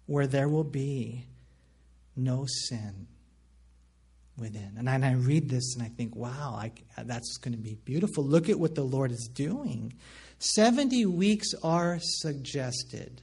where 0.06 0.26
there 0.26 0.48
will 0.48 0.64
be 0.64 1.26
no 2.14 2.46
sin 2.46 3.08
within. 4.36 4.74
And 4.76 4.88
I, 4.88 4.94
and 4.94 5.04
I 5.04 5.12
read 5.12 5.48
this 5.48 5.74
and 5.74 5.84
I 5.84 5.88
think, 5.88 6.16
wow, 6.16 6.58
I, 6.58 6.72
that's 7.04 7.36
going 7.38 7.52
to 7.52 7.60
be 7.60 7.74
beautiful. 7.84 8.24
Look 8.24 8.48
at 8.48 8.58
what 8.58 8.74
the 8.74 8.82
Lord 8.82 9.12
is 9.12 9.28
doing. 9.32 9.92
70 10.38 11.06
weeks 11.06 11.48
are 11.62 11.98
suggested. 12.00 13.22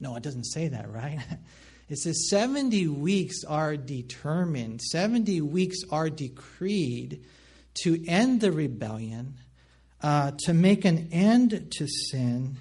No, 0.00 0.16
it 0.16 0.22
doesn't 0.22 0.44
say 0.44 0.68
that, 0.68 0.90
right? 0.90 1.18
It 1.86 1.98
says 1.98 2.30
70 2.30 2.88
weeks 2.88 3.44
are 3.44 3.76
determined, 3.76 4.80
70 4.80 5.42
weeks 5.42 5.76
are 5.90 6.08
decreed 6.08 7.26
to 7.82 8.02
end 8.08 8.40
the 8.40 8.52
rebellion, 8.52 9.34
uh, 10.02 10.32
to 10.44 10.54
make 10.54 10.86
an 10.86 11.10
end 11.12 11.74
to 11.76 11.86
sin. 11.86 12.56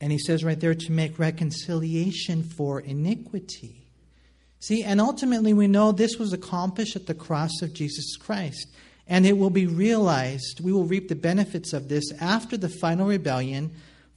And 0.00 0.10
he 0.10 0.18
says 0.18 0.42
right 0.42 0.58
there 0.58 0.74
to 0.74 0.92
make 0.92 1.18
reconciliation 1.18 2.42
for 2.42 2.80
iniquity. 2.80 3.85
See, 4.58 4.82
and 4.82 5.00
ultimately 5.00 5.52
we 5.52 5.68
know 5.68 5.92
this 5.92 6.16
was 6.16 6.32
accomplished 6.32 6.96
at 6.96 7.06
the 7.06 7.14
cross 7.14 7.62
of 7.62 7.74
Jesus 7.74 8.16
Christ. 8.16 8.68
And 9.06 9.24
it 9.24 9.38
will 9.38 9.50
be 9.50 9.66
realized, 9.66 10.60
we 10.60 10.72
will 10.72 10.84
reap 10.84 11.08
the 11.08 11.14
benefits 11.14 11.72
of 11.72 11.88
this 11.88 12.10
after 12.20 12.56
the 12.56 12.68
final 12.68 13.06
rebellion 13.06 13.70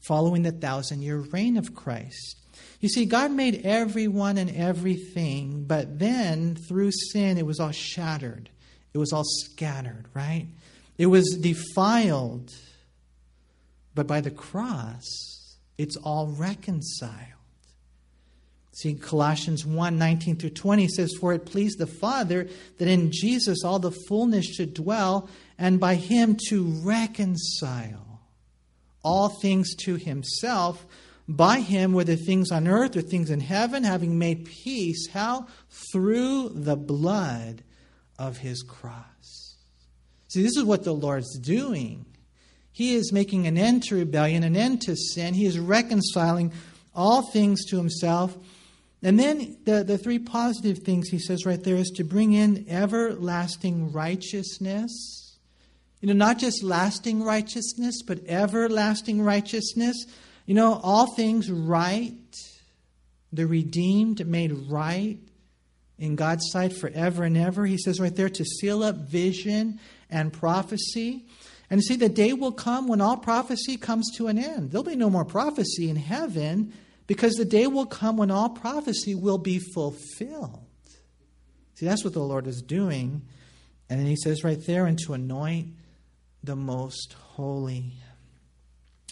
following 0.08 0.43
the 0.43 0.52
thousand 0.52 1.02
year 1.02 1.17
reign 1.17 1.58
of 1.58 1.75
Christ. 1.75 2.38
You 2.80 2.89
see, 2.89 3.06
God 3.06 3.32
made 3.32 3.65
everyone 3.65 4.38
and 4.38 4.49
everything, 4.49 5.65
but 5.65 5.99
then 5.99 6.56
through 6.56 6.91
sin 6.91 7.38
it 7.38 7.45
was 7.45 7.60
all 7.60 7.71
shattered, 7.71 8.49
it 8.93 8.97
was 8.97 9.12
all 9.12 9.25
scattered, 9.25 10.06
right? 10.13 10.47
It 10.97 11.08
was 11.08 11.38
defiled. 11.39 12.54
But 13.95 14.08
by 14.08 14.21
the 14.21 14.32
cross, 14.32 15.04
it's 15.78 15.97
all 15.97 16.28
reconciled. 16.28 17.38
See, 18.80 18.94
Colossians 18.94 19.65
1 19.65 19.98
19 19.98 20.38
through 20.38 20.52
20 20.52 20.88
says, 20.88 21.13
For 21.20 21.34
it 21.34 21.46
pleased 21.46 21.80
the 21.80 21.86
Father 21.86 22.48
that 22.78 22.88
in 22.88 23.12
Jesus 23.12 23.65
all 23.65 23.78
the 23.78 23.92
fullness 23.92 24.46
should 24.46 24.74
dwell, 24.74 25.30
and 25.58 25.82
by 25.82 25.96
him 25.96 26.38
to 26.48 26.63
reconcile 26.82 28.22
all 29.04 29.28
things 29.42 29.76
to 29.84 29.96
himself, 29.96 30.86
by 31.28 31.60
him, 31.60 31.92
whether 31.92 32.15
things 32.15 32.52
on 32.52 32.70
earth 32.70 32.96
or 32.96 33.02
things 33.02 33.30
in 33.30 33.42
heaven, 33.42 33.84
having 33.84 34.18
made 34.18 34.46
peace. 34.46 35.10
How? 35.10 35.48
Through 35.92 36.50
the 36.56 36.78
blood 36.78 37.65
of 38.18 38.38
his 38.38 38.63
cross. 38.63 39.58
See, 40.30 40.42
this 40.42 40.56
is 40.56 40.63
what 40.63 40.86
the 40.86 40.94
Lord's 40.94 41.38
doing. 41.38 42.06
He 42.72 42.96
is 42.96 43.12
making 43.12 43.46
an 43.46 43.58
end 43.58 43.84
to 43.84 43.96
rebellion, 43.96 44.44
an 44.46 44.56
end 44.56 44.84
to 44.84 44.96
sin. 44.96 45.34
He 45.34 45.46
is 45.46 45.60
reconciling 45.60 46.54
all 46.96 47.24
things 47.24 47.65
to 47.65 47.76
himself 47.76 48.38
and 49.02 49.18
then 49.18 49.58
the, 49.64 49.84
the 49.84 49.98
three 49.98 50.20
positive 50.20 50.80
things 50.80 51.10
he 51.10 51.20
says 51.20 51.46
right 51.46 51.64
there 51.64 51.78
is 51.78 51.90
to 51.92 52.04
bring 52.04 52.34
in 52.34 52.66
everlasting 52.68 53.94
righteousness. 53.94 55.38
You 56.02 56.08
know, 56.08 56.14
not 56.14 56.38
just 56.38 56.64
lasting 56.64 57.24
righteousness, 57.24 58.02
but 58.06 58.20
everlasting 58.28 59.22
righteousness. 59.22 60.06
You 60.46 60.56
know, 60.56 60.80
all 60.84 61.08
things 61.08 61.50
right, 61.50 62.14
the 63.32 63.48
redeemed 63.48 64.26
made 64.28 64.52
right 64.70 65.18
in 65.98 66.16
God's 66.16 66.50
sight 66.52 66.74
forever 66.74 67.24
and 67.24 67.38
ever. 67.38 67.66
He 67.66 67.78
says 67.78 68.00
right 68.00 68.16
there 68.16 68.30
to 68.30 68.46
seal 68.46 68.84
up 68.84 68.96
vision 68.96 69.80
and 70.10 70.34
prophecy. 70.34 71.26
And 71.70 71.84
see, 71.84 71.96
the 71.96 72.10
day 72.10 72.34
will 72.34 72.52
come 72.52 72.88
when 72.88 73.00
all 73.00 73.18
prophecy 73.18 73.78
comes 73.78 74.10
to 74.18 74.28
an 74.28 74.38
end. 74.38 74.72
There'll 74.72 74.84
be 74.84 74.96
no 74.96 75.10
more 75.10 75.26
prophecy 75.26 75.90
in 75.90 75.98
heaven 75.98 76.74
because 77.10 77.34
the 77.34 77.43
day 77.43 77.65
will 77.65 77.88
come 77.88 78.17
when 78.17 78.30
all 78.30 78.50
prophecy 78.50 79.15
will 79.15 79.39
be 79.39 79.58
fulfilled. 79.58 80.63
See, 81.74 81.88
that's 81.88 82.04
what 82.04 82.13
the 82.13 82.22
Lord 82.22 82.45
is 82.45 82.62
doing. 82.62 83.24
And 83.89 84.00
then 84.00 84.06
he 84.06 84.15
says 84.15 84.43
right 84.43 84.63
there, 84.67 84.86
and 84.86 85.00
to 85.00 85.13
anoint 85.13 85.69
the 86.43 86.56
most 86.56 87.13
holy. 87.13 87.93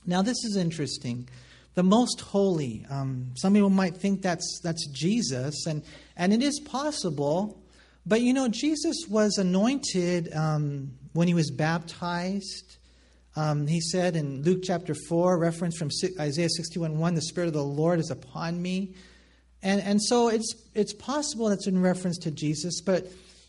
Now, 0.05 0.21
this 0.21 0.37
is 0.45 0.55
interesting. 0.55 1.27
The 1.73 1.81
most 1.81 2.21
holy. 2.21 2.85
Um, 2.87 3.31
some 3.35 3.55
people 3.55 3.71
might 3.71 3.97
think 3.97 4.21
that's 4.21 4.59
that's 4.63 4.87
Jesus, 4.91 5.65
and 5.65 5.81
and 6.15 6.31
it 6.31 6.43
is 6.43 6.59
possible. 6.59 7.59
But 8.05 8.21
you 8.21 8.31
know, 8.31 8.47
Jesus 8.47 9.07
was 9.09 9.39
anointed 9.39 10.31
um, 10.35 10.91
when 11.13 11.27
he 11.27 11.33
was 11.33 11.49
baptized. 11.49 12.76
Um, 13.37 13.67
he 13.67 13.81
said 13.81 14.15
in 14.15 14.41
Luke 14.41 14.61
chapter 14.63 14.95
4, 14.95 15.37
reference 15.37 15.77
from 15.77 15.91
Isaiah 16.19 16.49
61 16.49 16.97
1, 16.97 17.13
the 17.13 17.21
Spirit 17.21 17.47
of 17.47 17.53
the 17.53 17.63
Lord 17.63 17.99
is 17.99 18.09
upon 18.09 18.59
me. 18.59 18.95
And, 19.61 19.79
and 19.81 20.01
so 20.01 20.29
it's, 20.29 20.55
it's 20.73 20.91
possible 20.93 21.49
that's 21.49 21.67
in 21.67 21.79
reference 21.79 22.17
to 22.19 22.31
Jesus, 22.31 22.81
but 22.81 23.05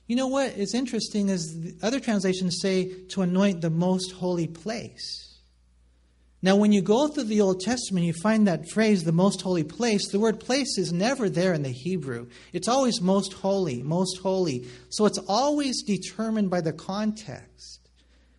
you 0.07 0.15
know 0.15 0.27
what 0.27 0.53
is 0.59 0.75
interesting 0.75 1.31
is 1.31 1.75
other 1.83 2.01
translations 2.01 2.59
say 2.61 2.93
to 3.11 3.23
anoint 3.23 3.63
the 3.63 3.71
most 3.71 4.13
holy 4.13 4.47
place. 4.47 5.39
Now, 6.43 6.57
when 6.57 6.71
you 6.71 6.83
go 6.83 7.09
through 7.09 7.25
the 7.25 7.41
Old 7.41 7.61
Testament, 7.61 8.05
you 8.05 8.13
find 8.13 8.47
that 8.47 8.69
phrase, 8.71 9.05
the 9.05 9.13
most 9.13 9.41
holy 9.41 9.65
place. 9.65 10.11
The 10.11 10.21
word 10.21 10.39
place 10.39 10.77
is 10.77 10.93
never 10.93 11.31
there 11.31 11.55
in 11.55 11.63
the 11.63 11.71
Hebrew. 11.71 12.29
It's 12.53 12.69
always 12.69 13.01
most 13.01 13.33
holy, 13.33 13.83
most 13.83 14.19
holy. 14.19 14.67
So 14.91 15.07
it's 15.07 15.19
always 15.27 15.83
determined 15.83 16.51
by 16.51 16.61
the 16.61 16.73
context. 16.75 17.88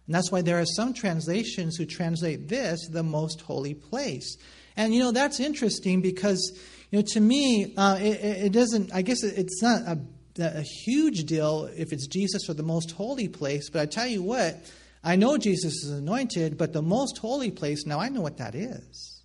And 0.10 0.16
that's 0.16 0.32
why 0.32 0.42
there 0.42 0.60
are 0.60 0.66
some 0.66 0.92
translations 0.92 1.78
who 1.78 1.86
translate 1.86 2.48
this 2.48 2.88
the 2.88 3.04
most 3.04 3.42
holy 3.42 3.76
place. 3.76 4.40
And 4.76 4.92
you 4.92 5.02
know, 5.02 5.12
that's 5.12 5.40
interesting 5.40 6.02
because, 6.02 6.52
you 6.90 6.98
know, 6.98 7.06
to 7.10 7.20
me, 7.20 7.76
uh, 7.78 8.00
it, 8.02 8.46
it, 8.46 8.52
doesn't, 8.52 8.92
I 8.92 9.04
guess 9.04 9.24
it's 9.24 9.62
not 9.62 9.84
a, 9.84 10.00
a 10.40 10.64
huge 10.64 11.26
deal 11.26 11.70
if 11.78 11.94
it's 11.94 12.08
Jesus 12.08 12.50
or 12.50 12.56
the 12.56 12.64
most 12.64 12.90
holy 12.90 13.28
place, 13.28 13.70
but 13.70 13.84
I 13.84 13.86
tell 13.86 14.08
you 14.08 14.24
what, 14.24 14.58
I 15.04 15.16
know 15.16 15.38
Jesus 15.38 15.84
is 15.84 15.92
anointed, 15.92 16.58
but 16.58 16.74
the 16.74 16.82
most 16.82 17.20
holy 17.20 17.52
place, 17.52 17.86
now 17.86 18.00
I 18.00 18.10
know 18.10 18.22
what 18.22 18.38
that 18.38 18.56
is. 18.56 19.22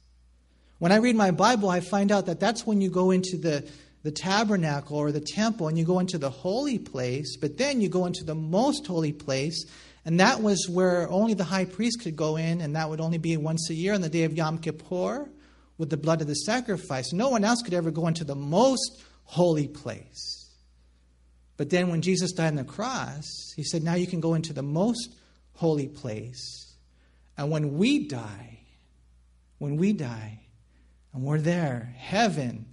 When 0.80 0.92
I 0.92 0.96
read 0.96 1.16
my 1.16 1.30
Bible, 1.30 1.70
I 1.70 1.80
find 1.80 2.12
out 2.12 2.26
that 2.26 2.40
that's 2.40 2.66
when 2.66 2.82
you 2.82 2.90
go 2.90 3.10
into 3.10 3.38
the, 3.38 3.66
the 4.02 4.12
tabernacle 4.12 4.98
or 4.98 5.12
the 5.12 5.20
temple 5.20 5.66
and 5.66 5.78
you 5.78 5.86
go 5.86 5.98
into 5.98 6.18
the 6.18 6.28
holy 6.28 6.78
place, 6.78 7.38
but 7.38 7.56
then 7.56 7.80
you 7.80 7.88
go 7.88 8.04
into 8.04 8.22
the 8.22 8.34
most 8.34 8.86
holy 8.86 9.14
place 9.14 9.64
and 10.04 10.20
that 10.20 10.42
was 10.42 10.68
where 10.68 11.08
only 11.10 11.34
the 11.34 11.44
high 11.44 11.64
priest 11.64 12.02
could 12.02 12.16
go 12.16 12.36
in, 12.36 12.60
and 12.60 12.76
that 12.76 12.90
would 12.90 13.00
only 13.00 13.18
be 13.18 13.36
once 13.36 13.70
a 13.70 13.74
year 13.74 13.94
on 13.94 14.02
the 14.02 14.08
day 14.08 14.24
of 14.24 14.34
Yom 14.34 14.58
Kippur 14.58 15.28
with 15.78 15.90
the 15.90 15.96
blood 15.96 16.20
of 16.20 16.26
the 16.26 16.34
sacrifice. 16.34 17.12
No 17.12 17.30
one 17.30 17.44
else 17.44 17.62
could 17.62 17.74
ever 17.74 17.90
go 17.90 18.06
into 18.06 18.24
the 18.24 18.34
most 18.34 19.02
holy 19.24 19.68
place. 19.68 20.50
But 21.56 21.70
then 21.70 21.88
when 21.88 22.02
Jesus 22.02 22.32
died 22.32 22.48
on 22.48 22.56
the 22.56 22.64
cross, 22.64 23.52
he 23.56 23.62
said, 23.62 23.82
Now 23.82 23.94
you 23.94 24.06
can 24.06 24.20
go 24.20 24.34
into 24.34 24.52
the 24.52 24.62
most 24.62 25.14
holy 25.54 25.88
place. 25.88 26.74
And 27.38 27.50
when 27.50 27.78
we 27.78 28.06
die, 28.06 28.60
when 29.58 29.76
we 29.76 29.92
die, 29.92 30.40
and 31.12 31.22
we're 31.22 31.40
there, 31.40 31.94
heaven, 31.96 32.66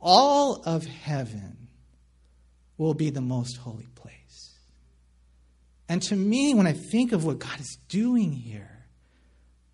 all 0.00 0.62
of 0.64 0.84
heaven 0.84 1.68
will 2.76 2.94
be 2.94 3.10
the 3.10 3.20
most 3.20 3.56
holy 3.56 3.86
place. 3.94 4.14
And 5.88 6.02
to 6.02 6.16
me, 6.16 6.54
when 6.54 6.66
I 6.66 6.72
think 6.72 7.12
of 7.12 7.24
what 7.24 7.38
God 7.38 7.60
is 7.60 7.78
doing 7.88 8.32
here, 8.32 8.70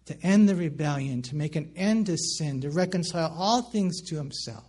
to 0.07 0.27
end 0.27 0.49
the 0.49 0.57
rebellion, 0.57 1.23
to 1.23 1.37
make 1.37 1.57
an 1.57 1.73
end 1.77 2.07
to 2.07 2.17
sin, 2.19 2.61
to 2.63 2.71
reconcile 2.71 3.35
all 3.37 3.63
things 3.63 4.01
to 4.03 4.17
himself, 4.17 4.65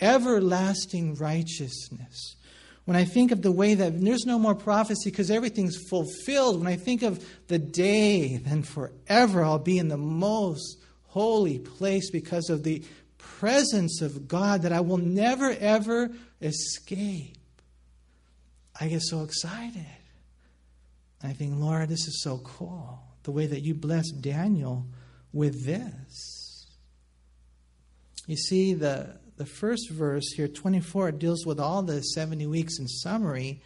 everlasting 0.00 1.14
righteousness, 1.14 2.36
when 2.84 2.96
I 2.96 3.04
think 3.04 3.32
of 3.32 3.42
the 3.42 3.52
way 3.52 3.74
that 3.74 4.00
there's 4.00 4.26
no 4.26 4.38
more 4.38 4.54
prophecy 4.54 5.10
because 5.10 5.30
everything's 5.30 5.76
fulfilled, 5.88 6.58
when 6.58 6.68
I 6.68 6.76
think 6.76 7.02
of 7.02 7.24
the 7.48 7.58
day, 7.58 8.36
then 8.36 8.62
forever 8.62 9.42
I'll 9.42 9.58
be 9.58 9.78
in 9.78 9.88
the 9.88 9.96
most 9.96 10.78
holy 11.04 11.58
place 11.58 12.10
because 12.10 12.48
of 12.48 12.62
the 12.62 12.84
presence 13.18 14.02
of 14.02 14.28
God 14.28 14.62
that 14.62 14.72
I 14.72 14.80
will 14.80 14.98
never, 14.98 15.50
ever 15.58 16.10
escape. 16.40 17.36
I 18.80 18.88
get 18.88 19.02
so 19.02 19.22
excited. 19.22 19.86
I 21.22 21.32
think, 21.32 21.54
Lord, 21.56 21.88
this 21.88 22.06
is 22.06 22.22
so 22.22 22.38
cool. 22.38 23.00
The 23.22 23.32
way 23.32 23.46
that 23.46 23.62
you 23.62 23.74
blessed 23.74 24.20
Daniel 24.20 24.86
with 25.32 25.64
this. 25.64 26.66
You 28.26 28.36
see, 28.36 28.74
the, 28.74 29.18
the 29.36 29.46
first 29.46 29.90
verse 29.90 30.32
here, 30.32 30.48
24, 30.48 31.12
deals 31.12 31.46
with 31.46 31.60
all 31.60 31.82
the 31.82 32.00
70 32.00 32.46
weeks 32.46 32.78
in 32.78 32.88
summary. 32.88 33.62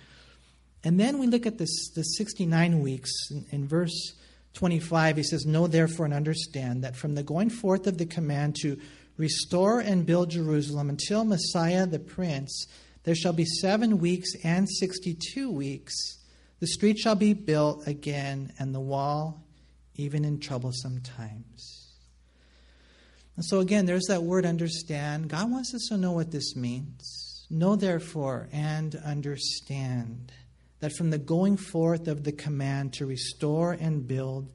And 0.85 0.99
then 0.99 1.19
we 1.19 1.27
look 1.27 1.47
at 1.47 1.59
this, 1.59 1.91
the 1.95 2.03
69 2.03 2.81
weeks. 2.81 3.11
In, 3.31 3.47
in 3.51 3.69
verse 3.69 4.15
25, 4.55 5.17
he 5.17 5.23
says, 5.23 5.47
Know 5.47 5.67
therefore 5.67 6.07
and 6.07 6.15
understand 6.15 6.85
that 6.85 6.97
from 6.97 7.15
the 7.15 7.23
going 7.23 7.51
forth 7.51 7.87
of 7.87 7.99
the 7.99 8.07
command 8.07 8.57
to 8.63 8.79
restore 9.17 9.81
and 9.81 10.07
build 10.07 10.31
Jerusalem 10.31 10.89
until 10.89 11.25
Messiah 11.25 11.87
the 11.87 11.99
Prince, 11.99 12.67
there 13.05 13.15
shall 13.15 13.33
be 13.33 13.45
seven 13.45 13.99
weeks 13.99 14.31
and 14.45 14.69
62 14.69 15.51
weeks. 15.51 16.20
The 16.61 16.67
street 16.67 16.99
shall 16.99 17.15
be 17.15 17.33
built 17.33 17.87
again, 17.87 18.53
and 18.59 18.75
the 18.75 18.81
wall 18.81 19.43
even 19.97 20.25
in 20.25 20.41
troublesome 20.41 21.01
times. 21.01 21.89
And 23.37 23.45
so, 23.45 23.61
again, 23.61 23.87
there's 23.87 24.07
that 24.09 24.23
word 24.23 24.45
understand. 24.45 25.29
God 25.29 25.51
wants 25.51 25.75
us 25.75 25.89
to 25.89 25.97
know 25.97 26.13
what 26.13 26.31
this 26.31 26.55
means. 26.55 27.47
Know, 27.49 27.77
therefore, 27.77 28.49
and 28.53 28.95
understand 28.95 30.33
that 30.81 30.93
from 30.93 31.11
the 31.11 31.19
going 31.19 31.57
forth 31.57 32.07
of 32.07 32.25
the 32.25 32.33
command 32.33 32.93
to 32.95 33.07
restore 33.07 33.73
and 33.73 34.07
build 34.07 34.53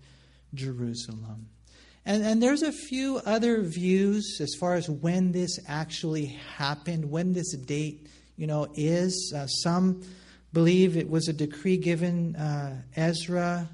Jerusalem. 0.53 1.49
And, 2.05 2.23
and 2.23 2.41
there's 2.41 2.61
a 2.61 2.71
few 2.71 3.17
other 3.25 3.61
views 3.63 4.37
as 4.39 4.55
far 4.59 4.75
as 4.75 4.89
when 4.89 5.31
this 5.31 5.59
actually 5.67 6.37
happened, 6.55 7.09
when 7.09 7.33
this 7.33 7.55
date, 7.57 8.07
you 8.37 8.47
know, 8.47 8.67
is. 8.75 9.33
Uh, 9.35 9.47
some 9.47 10.03
believe 10.55 10.95
it 10.95 11.09
was 11.09 11.27
a 11.27 11.33
decree 11.33 11.75
given 11.75 12.33
uh, 12.37 12.81
Ezra 12.95 13.69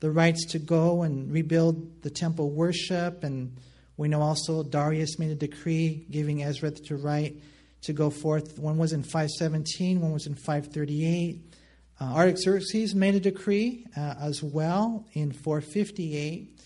the 0.00 0.10
rights 0.10 0.44
to 0.44 0.58
go 0.58 1.02
and 1.02 1.32
rebuild 1.32 2.02
the 2.02 2.10
temple 2.10 2.50
worship 2.50 3.24
and 3.24 3.56
we 3.96 4.08
know 4.08 4.20
also 4.20 4.62
Darius 4.62 5.18
made 5.18 5.30
a 5.30 5.34
decree 5.34 6.06
giving 6.10 6.42
Ezra 6.42 6.70
the 6.70 6.96
right 6.96 7.34
to 7.82 7.94
go 7.94 8.10
forth. 8.10 8.58
One 8.58 8.76
was 8.76 8.92
in 8.92 9.02
517, 9.02 10.00
one 10.02 10.12
was 10.12 10.26
in 10.26 10.34
538. 10.34 11.40
Uh, 11.98 12.04
Artaxerxes 12.04 12.94
made 12.94 13.14
a 13.14 13.20
decree 13.20 13.86
uh, 13.96 14.14
as 14.20 14.42
well 14.42 15.06
in 15.14 15.32
458. 15.32 16.60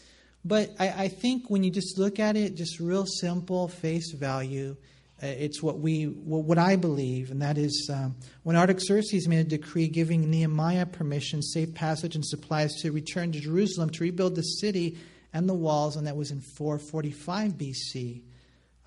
But 0.45 0.71
I, 0.81 0.89
I, 1.05 1.09
think 1.09 1.49
when 1.49 1.63
you 1.63 1.71
just 1.71 1.99
look 1.99 2.19
at 2.19 2.37
it, 2.37 2.57
just 2.57 2.81
real 2.81 3.07
simple, 3.07 3.69
face 3.69 4.13
value, 4.13 4.77
it's 5.23 5.63
what 5.63 5.79
we, 5.79 6.05
what 6.05 6.59
I 6.59 6.77
believe, 6.77 7.31
and 7.31 7.41
that 7.43 7.57
is 7.57 7.89
um, 7.93 8.17
when 8.43 8.57
Artaxerxes 8.57 9.29
made 9.29 9.39
a 9.39 9.45
decree 9.45 9.87
giving 9.87 10.29
Nehemiah 10.29 10.87
permission, 10.87 11.43
safe 11.43 11.75
passage, 11.75 12.17
and 12.17 12.25
supplies 12.25 12.75
to 12.83 12.91
return 12.91 13.31
to 13.33 13.41
Jerusalem 13.41 13.91
to 13.91 14.03
rebuild 14.03 14.35
the 14.35 14.43
city 14.43 14.99
and 15.33 15.49
the 15.49 15.55
walls, 15.55 15.97
and 15.97 16.07
that 16.07 16.17
was 16.17 16.33
in 16.33 16.41
445 16.41 17.53
BC, 17.53 18.23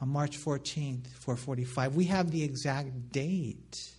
on 0.02 0.10
March 0.10 0.38
14th, 0.38 1.08
445. 1.08 1.96
We 1.96 2.06
have 2.06 2.32
the 2.32 2.44
exact 2.44 3.12
date. 3.12 3.94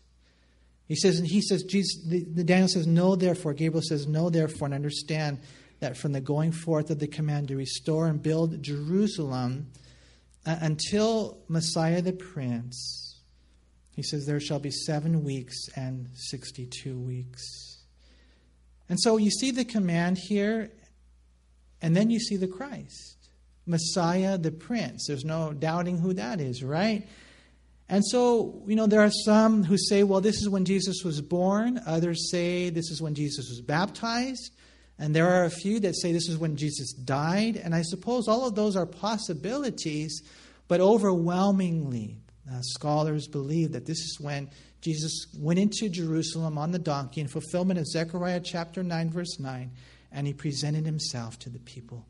He 0.86 0.94
says, 0.94 1.18
and 1.18 1.26
he 1.26 1.40
says, 1.40 1.62
Jesus, 1.62 2.04
the, 2.06 2.22
the 2.22 2.44
Daniel 2.44 2.68
says, 2.68 2.86
Know 2.86 3.16
therefore, 3.16 3.54
Gabriel 3.54 3.82
says, 3.82 4.06
Know 4.06 4.28
therefore, 4.30 4.66
and 4.66 4.74
understand 4.74 5.38
that 5.80 5.96
from 5.96 6.12
the 6.12 6.20
going 6.20 6.52
forth 6.52 6.90
of 6.90 6.98
the 6.98 7.08
command 7.08 7.48
to 7.48 7.56
restore 7.56 8.06
and 8.06 8.22
build 8.22 8.62
Jerusalem 8.62 9.70
uh, 10.46 10.56
until 10.60 11.38
Messiah 11.48 12.00
the 12.00 12.12
Prince, 12.12 13.20
he 13.94 14.02
says, 14.02 14.26
There 14.26 14.40
shall 14.40 14.60
be 14.60 14.70
seven 14.70 15.24
weeks 15.24 15.56
and 15.74 16.08
62 16.14 16.98
weeks. 16.98 17.82
And 18.88 19.00
so 19.00 19.16
you 19.16 19.30
see 19.30 19.50
the 19.50 19.64
command 19.64 20.18
here, 20.18 20.70
and 21.82 21.96
then 21.96 22.10
you 22.10 22.20
see 22.20 22.36
the 22.36 22.46
Christ, 22.46 23.16
Messiah 23.66 24.38
the 24.38 24.52
Prince. 24.52 25.06
There's 25.08 25.24
no 25.24 25.52
doubting 25.52 25.98
who 25.98 26.14
that 26.14 26.40
is, 26.40 26.62
right? 26.62 27.06
And 27.88 28.04
so, 28.04 28.62
you 28.66 28.76
know, 28.76 28.86
there 28.86 29.00
are 29.00 29.10
some 29.10 29.64
who 29.64 29.76
say, 29.78 30.02
well, 30.02 30.20
this 30.20 30.40
is 30.40 30.48
when 30.48 30.64
Jesus 30.64 31.02
was 31.04 31.20
born. 31.20 31.80
Others 31.86 32.30
say 32.30 32.70
this 32.70 32.90
is 32.90 33.00
when 33.00 33.14
Jesus 33.14 33.48
was 33.48 33.60
baptized. 33.60 34.52
And 34.98 35.14
there 35.14 35.28
are 35.28 35.44
a 35.44 35.50
few 35.50 35.80
that 35.80 35.94
say 35.96 36.12
this 36.12 36.28
is 36.28 36.38
when 36.38 36.56
Jesus 36.56 36.92
died. 36.92 37.56
And 37.56 37.74
I 37.74 37.82
suppose 37.82 38.28
all 38.28 38.46
of 38.46 38.54
those 38.54 38.76
are 38.76 38.86
possibilities, 38.86 40.22
but 40.68 40.80
overwhelmingly, 40.80 42.16
uh, 42.50 42.60
scholars 42.62 43.28
believe 43.28 43.72
that 43.72 43.86
this 43.86 43.98
is 43.98 44.18
when 44.20 44.48
Jesus 44.80 45.26
went 45.38 45.58
into 45.58 45.88
Jerusalem 45.88 46.56
on 46.56 46.70
the 46.70 46.78
donkey 46.78 47.20
in 47.20 47.28
fulfillment 47.28 47.78
of 47.78 47.86
Zechariah 47.86 48.40
chapter 48.40 48.82
9, 48.82 49.10
verse 49.10 49.38
9 49.38 49.70
and 50.16 50.26
he 50.26 50.32
presented 50.32 50.86
himself 50.86 51.38
to 51.40 51.50
the 51.50 51.58
people. 51.58 52.06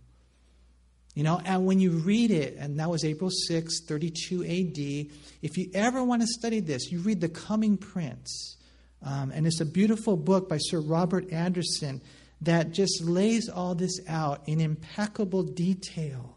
You 1.14 1.24
know, 1.24 1.40
and 1.44 1.66
when 1.66 1.80
you 1.80 1.90
read 1.90 2.30
it, 2.30 2.56
and 2.58 2.78
that 2.78 2.90
was 2.90 3.04
April 3.04 3.30
6, 3.30 3.80
32 3.84 4.44
AD, 4.44 5.16
if 5.42 5.56
you 5.56 5.70
ever 5.74 6.04
want 6.04 6.22
to 6.22 6.28
study 6.28 6.60
this, 6.60 6.92
you 6.92 7.00
read 7.00 7.20
The 7.20 7.28
Coming 7.28 7.76
Prince. 7.76 8.58
Um, 9.02 9.32
and 9.32 9.46
it's 9.46 9.60
a 9.60 9.66
beautiful 9.66 10.16
book 10.16 10.48
by 10.48 10.58
Sir 10.58 10.80
Robert 10.80 11.32
Anderson 11.32 12.00
that 12.40 12.72
just 12.72 13.02
lays 13.02 13.48
all 13.48 13.74
this 13.74 13.98
out 14.08 14.42
in 14.46 14.60
impeccable 14.60 15.42
detail. 15.42 16.34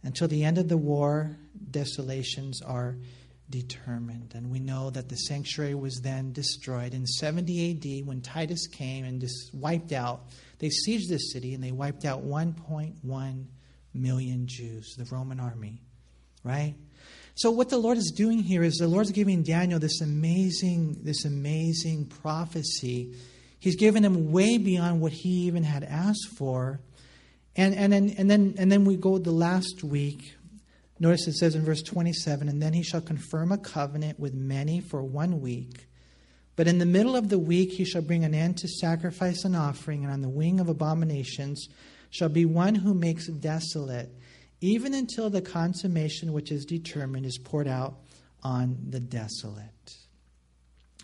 Until 0.03 0.27
the 0.27 0.45
end 0.45 0.59
of 0.59 0.69
the 0.69 0.77
war, 0.77 1.37
desolations 1.71 2.63
are 2.63 2.97
determined. 3.49 4.33
And 4.35 4.51
we 4.51 4.59
know 4.59 4.91
that 4.91 5.09
the 5.09 5.17
sanctuary 5.17 5.75
was 5.75 6.01
then 6.03 6.33
destroyed. 6.33 6.95
In 6.95 7.07
70 7.07 8.01
AD, 8.01 8.07
when 8.07 8.21
Titus 8.21 8.67
came 8.67 9.05
and 9.05 9.21
just 9.21 9.55
wiped 9.55 9.93
out, 9.93 10.25
they 10.59 10.69
sieged 10.69 11.09
the 11.09 11.19
city 11.19 11.55
and 11.55 11.63
they 11.63 11.73
wiped 11.73 12.05
out 12.05 12.25
1.1 12.25 13.45
million 13.95 14.47
Jews, 14.47 14.95
the 14.97 15.05
Roman 15.05 15.41
army, 15.41 15.83
right? 16.43 16.75
So 17.35 17.51
what 17.51 17.69
the 17.69 17.79
Lord 17.79 17.99
is 17.99 18.13
doing 18.17 18.39
here 18.39 18.63
is 18.63 18.77
the 18.77 18.89
Lord's 18.89 19.13
giving 19.13 19.43
Daniel 19.43 19.79
this 19.79 20.01
amazing, 20.01 21.01
this 21.03 21.25
amazing 21.25 22.07
prophecy. 22.07 23.15
He's 23.59 23.77
given 23.77 24.05
him 24.05 24.33
way 24.33 24.59
beyond 24.59 25.01
what 25.01 25.13
he 25.13 25.47
even 25.47 25.63
had 25.63 25.85
asked 25.85 26.29
for. 26.37 26.81
And, 27.55 27.75
and, 27.75 27.93
and, 27.93 28.15
and, 28.19 28.31
then, 28.31 28.55
and 28.59 28.73
then 28.73 28.85
we 28.85 28.97
go 28.97 29.19
the 29.19 29.33
last 29.33 29.85
week 29.85 30.35
Notice 30.99 31.27
it 31.27 31.35
says 31.35 31.55
in 31.55 31.65
verse 31.65 31.83
27 31.83 32.49
And 32.49 32.63
then 32.63 32.73
he 32.73 32.83
shall 32.83 33.01
confirm 33.01 33.53
a 33.53 33.59
covenant 33.59 34.19
with 34.19 34.35
many 34.35 34.81
for 34.81 35.03
one 35.03 35.41
week. 35.41 35.87
But 36.57 36.69
in 36.69 36.79
the 36.79 36.87
middle 36.87 37.17
of 37.17 37.29
the 37.29 37.39
week 37.39 37.73
he 37.73 37.85
shall 37.85 38.03
bring 38.03 38.25
an 38.25 38.35
end 38.35 38.57
to 38.59 38.69
sacrifice 38.69 39.45
and 39.45 39.55
offering, 39.55 40.05
and 40.05 40.13
on 40.13 40.23
the 40.23 40.29
wing 40.29 40.59
of 40.59 40.69
abominations 40.69 41.69
shall 42.11 42.31
be 42.31 42.47
one 42.47 42.75
who 42.75 42.95
makes 42.95 43.29
desolate, 43.29 44.11
even 44.63 44.95
until 44.95 45.29
the 45.29 45.43
consummation 45.43 46.33
which 46.33 46.51
is 46.51 46.65
determined 46.65 47.27
is 47.27 47.37
poured 47.37 47.69
out 47.69 47.97
on 48.43 48.79
the 48.89 49.01
desolate. 49.01 49.97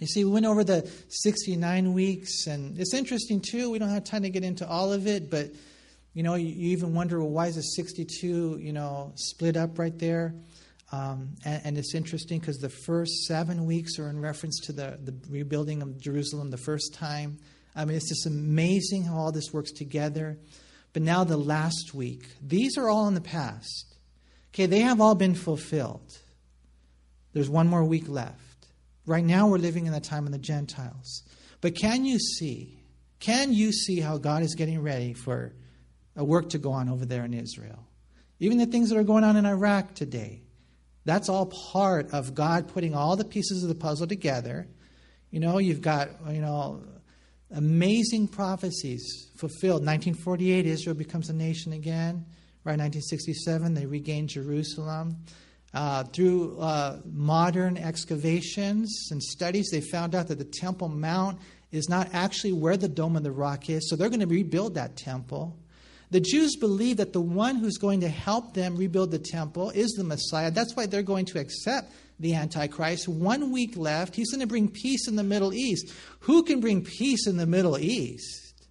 You 0.00 0.06
see, 0.06 0.24
we 0.24 0.32
went 0.32 0.46
over 0.46 0.64
the 0.64 0.90
69 1.08 1.92
weeks, 1.92 2.46
and 2.46 2.78
it's 2.78 2.94
interesting 2.94 3.40
too. 3.40 3.70
We 3.70 3.78
don't 3.78 3.90
have 3.90 4.04
time 4.04 4.22
to 4.22 4.30
get 4.30 4.42
into 4.42 4.66
all 4.66 4.92
of 4.92 5.06
it, 5.06 5.30
but 5.30 5.50
you 6.14 6.22
know, 6.22 6.34
you, 6.34 6.48
you 6.48 6.70
even 6.70 6.94
wonder, 6.94 7.20
well, 7.20 7.30
why 7.30 7.46
is 7.46 7.56
the 7.56 7.62
62, 7.62 8.58
you 8.60 8.72
know, 8.72 9.12
split 9.16 9.56
up 9.56 9.78
right 9.78 9.98
there? 9.98 10.34
Um, 10.92 11.36
and, 11.44 11.62
and, 11.64 11.78
it's 11.78 11.94
interesting 11.94 12.38
because 12.38 12.58
the 12.58 12.68
first 12.68 13.24
seven 13.24 13.64
weeks 13.64 13.98
are 13.98 14.10
in 14.10 14.20
reference 14.20 14.60
to 14.66 14.72
the, 14.72 14.98
the 15.02 15.14
rebuilding 15.30 15.80
of 15.80 15.98
Jerusalem 15.98 16.50
the 16.50 16.58
first 16.58 16.92
time. 16.92 17.38
I 17.74 17.86
mean, 17.86 17.96
it's 17.96 18.10
just 18.10 18.26
amazing 18.26 19.04
how 19.04 19.16
all 19.16 19.32
this 19.32 19.54
works 19.54 19.72
together. 19.72 20.38
But 20.92 21.00
now 21.00 21.24
the 21.24 21.38
last 21.38 21.94
week, 21.94 22.26
these 22.42 22.76
are 22.76 22.90
all 22.90 23.08
in 23.08 23.14
the 23.14 23.22
past. 23.22 23.96
Okay, 24.50 24.66
they 24.66 24.80
have 24.80 25.00
all 25.00 25.14
been 25.14 25.34
fulfilled. 25.34 26.18
There's 27.32 27.48
one 27.48 27.68
more 27.68 27.84
week 27.84 28.06
left. 28.06 28.66
Right 29.06 29.24
now, 29.24 29.48
we're 29.48 29.56
living 29.56 29.86
in 29.86 29.94
the 29.94 30.00
time 30.00 30.26
of 30.26 30.32
the 30.32 30.38
Gentiles. 30.38 31.22
But 31.62 31.74
can 31.74 32.04
you 32.04 32.18
see? 32.18 32.78
Can 33.18 33.54
you 33.54 33.72
see 33.72 34.00
how 34.00 34.18
God 34.18 34.42
is 34.42 34.54
getting 34.54 34.82
ready 34.82 35.14
for 35.14 35.54
a 36.16 36.24
work 36.24 36.50
to 36.50 36.58
go 36.58 36.72
on 36.72 36.88
over 36.88 37.04
there 37.04 37.24
in 37.24 37.34
Israel. 37.34 37.86
Even 38.40 38.58
the 38.58 38.66
things 38.66 38.90
that 38.90 38.98
are 38.98 39.04
going 39.04 39.24
on 39.24 39.36
in 39.36 39.46
Iraq 39.46 39.94
today, 39.94 40.42
that's 41.04 41.28
all 41.28 41.46
part 41.46 42.12
of 42.12 42.34
God 42.34 42.68
putting 42.68 42.94
all 42.94 43.16
the 43.16 43.24
pieces 43.24 43.62
of 43.62 43.68
the 43.68 43.74
puzzle 43.74 44.06
together. 44.06 44.66
You 45.30 45.40
know, 45.40 45.58
you've 45.58 45.80
got, 45.80 46.08
you 46.30 46.40
know, 46.40 46.82
amazing 47.50 48.28
prophecies 48.28 49.30
fulfilled. 49.36 49.84
1948, 49.84 50.66
Israel 50.66 50.94
becomes 50.94 51.28
a 51.28 51.32
nation 51.32 51.72
again. 51.72 52.26
Right, 52.64 52.78
1967, 52.78 53.74
they 53.74 53.86
regain 53.86 54.28
Jerusalem. 54.28 55.16
Uh, 55.74 56.04
through 56.04 56.58
uh, 56.60 56.98
modern 57.06 57.76
excavations 57.78 59.08
and 59.10 59.22
studies, 59.22 59.70
they 59.70 59.80
found 59.80 60.14
out 60.14 60.28
that 60.28 60.38
the 60.38 60.44
Temple 60.44 60.88
Mount 60.88 61.40
is 61.72 61.88
not 61.88 62.08
actually 62.12 62.52
where 62.52 62.76
the 62.76 62.88
Dome 62.88 63.16
of 63.16 63.22
the 63.22 63.32
Rock 63.32 63.70
is, 63.70 63.88
so 63.88 63.96
they're 63.96 64.10
going 64.10 64.20
to 64.20 64.26
rebuild 64.26 64.74
that 64.74 64.96
temple. 64.96 65.58
The 66.12 66.20
Jews 66.20 66.56
believe 66.56 66.98
that 66.98 67.14
the 67.14 67.22
one 67.22 67.56
who's 67.56 67.78
going 67.78 68.00
to 68.02 68.08
help 68.08 68.52
them 68.52 68.76
rebuild 68.76 69.10
the 69.10 69.18
temple 69.18 69.70
is 69.70 69.92
the 69.92 70.04
Messiah. 70.04 70.50
That's 70.50 70.76
why 70.76 70.84
they're 70.84 71.02
going 71.02 71.24
to 71.26 71.38
accept 71.38 71.90
the 72.20 72.34
Antichrist. 72.34 73.08
One 73.08 73.50
week 73.50 73.78
left. 73.78 74.14
He's 74.14 74.30
going 74.30 74.42
to 74.42 74.46
bring 74.46 74.68
peace 74.68 75.08
in 75.08 75.16
the 75.16 75.22
Middle 75.22 75.54
East. 75.54 75.90
Who 76.20 76.42
can 76.42 76.60
bring 76.60 76.84
peace 76.84 77.26
in 77.26 77.38
the 77.38 77.46
Middle 77.46 77.78
East? 77.78 78.66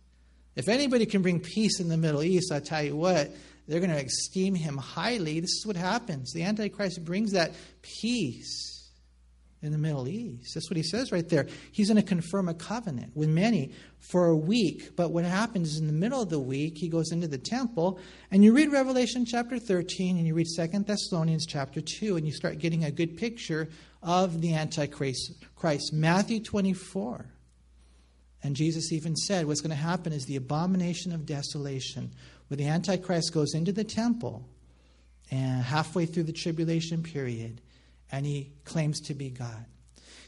If 0.56 0.70
anybody 0.70 1.08
can 1.08 1.24
bring 1.24 1.39
peace 1.39 1.80
in 1.80 1.89
the 1.89 1.98
Middle 1.98 2.22
East, 2.22 2.52
I 2.52 2.60
tell 2.60 2.84
you 2.84 2.96
what, 2.96 3.32
they're 3.68 3.80
going 3.80 3.89
to 3.89 4.06
esteem 4.06 4.54
him 4.54 4.78
highly. 4.78 5.39
This 5.39 5.50
is 5.50 5.64
what 5.66 5.76
happens. 5.76 6.34
The 6.34 6.44
Antichrist 6.44 7.04
brings 7.04 7.32
that 7.32 7.56
peace 7.82 8.80
in 9.64 9.72
the 9.72 9.78
Middle 9.78 10.07
East. 10.07 10.55
That's 10.55 10.70
what 10.70 10.78
he 10.78 10.84
says 10.84 11.12
right 11.12 11.28
there. 11.28 11.47
He's 11.72 11.89
going 11.89 12.01
to 12.01 12.07
confirm 12.07 12.49
a 12.49 12.53
covenant 12.53 13.16
with 13.16 13.30
many 13.30 13.72
for 13.99 14.26
a 14.28 14.36
week. 14.36 14.95
But 14.95 15.12
what 15.12 15.24
happens 15.24 15.74
is 15.74 15.80
in 15.80 15.88
the 15.88 15.93
middle 15.93 16.22
of 16.22 16.30
the 16.30 16.39
week, 16.39 16.78
he 16.78 16.89
goes 16.89 17.12
into 17.12 17.28
the 17.28 17.38
temple, 17.38 17.99
and 18.32 18.43
you 18.43 18.53
read 18.53 18.72
Revelation 18.72 19.26
chapter 19.26 19.59
13 19.59 20.18
and 20.18 20.26
you 20.26 20.34
read 20.34 20.47
Second 20.47 20.88
Thessalonians 20.88 21.45
chapter 21.45 21.80
2, 21.80 22.18
and 22.18 22.26
you 22.26 22.34
start 22.34 22.57
getting 22.57 22.84
a 22.84 22.91
good 22.91 23.18
picture 23.18 23.70
of 24.01 24.41
the 24.41 24.55
Antichrist. 24.55 25.34
Christ. 25.55 25.93
Matthew 25.93 26.39
24. 26.39 27.28
And 28.43 28.55
Jesus 28.55 28.91
even 28.91 29.16
said 29.16 29.45
what's 29.45 29.62
going 29.62 29.70
to 29.70 29.76
happen 29.76 30.12
is 30.12 30.26
the 30.26 30.38
abomination 30.38 31.12
of 31.12 31.28
desolation, 31.28 32.12
where 32.47 32.57
the 32.57 32.68
Antichrist 32.68 33.32
goes 33.32 33.53
into 33.53 33.72
the 33.72 33.84
temple 33.84 34.47
and 35.30 35.62
halfway 35.62 36.07
through 36.07 36.24
the 36.24 36.34
tribulation 36.34 37.03
period 37.03 37.62
and 38.12 38.26
he 38.26 38.53
claims 38.66 38.99
to 39.01 39.14
be 39.14 39.30
God. 39.30 39.66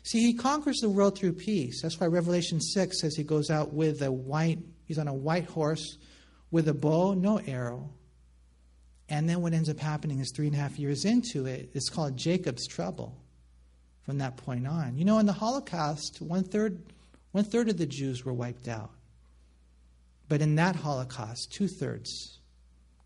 See, 0.04 0.20
he 0.20 0.34
conquers 0.34 0.80
the 0.80 0.90
world 0.90 1.18
through 1.18 1.34
peace. 1.34 1.82
That's 1.82 2.00
why 2.00 2.08
Revelation 2.08 2.60
6 2.60 3.00
says 3.00 3.16
he 3.16 3.24
goes 3.24 3.50
out 3.50 3.74
with 3.74 4.02
a 4.02 4.12
white, 4.12 4.60
he's 4.86 5.00
on 5.00 5.08
a 5.08 5.14
white 5.14 5.46
horse 5.46 5.98
with 6.52 6.68
a 6.68 6.74
bow, 6.74 7.14
no 7.14 7.40
arrow. 7.40 7.90
And 9.10 9.30
then 9.30 9.42
what 9.42 9.54
ends 9.54 9.70
up 9.70 9.80
happening 9.80 10.20
is 10.20 10.32
three 10.32 10.48
and 10.48 10.56
a 10.56 10.60
half 10.60 10.78
years 10.78 11.06
into 11.06 11.46
it, 11.46 11.70
it's 11.74 11.90
called 11.90 12.18
Jacob's 12.18 12.68
trouble 12.68 13.18
from 14.04 14.18
that 14.18 14.38
point 14.38 14.68
on. 14.68 14.98
You 14.98 15.06
know, 15.06 15.20
in 15.20 15.26
the 15.26 15.34
Holocaust, 15.34 16.22
one 16.22 16.44
third, 16.44 16.82
one 17.32 17.44
third 17.44 17.70
of 17.70 17.78
the 17.78 17.86
Jews 17.86 18.26
were 18.26 18.34
wiped 18.34 18.68
out. 18.68 18.92
But 20.28 20.42
in 20.42 20.56
that 20.56 20.76
Holocaust, 20.76 21.52
two 21.52 21.68
thirds 21.68 22.40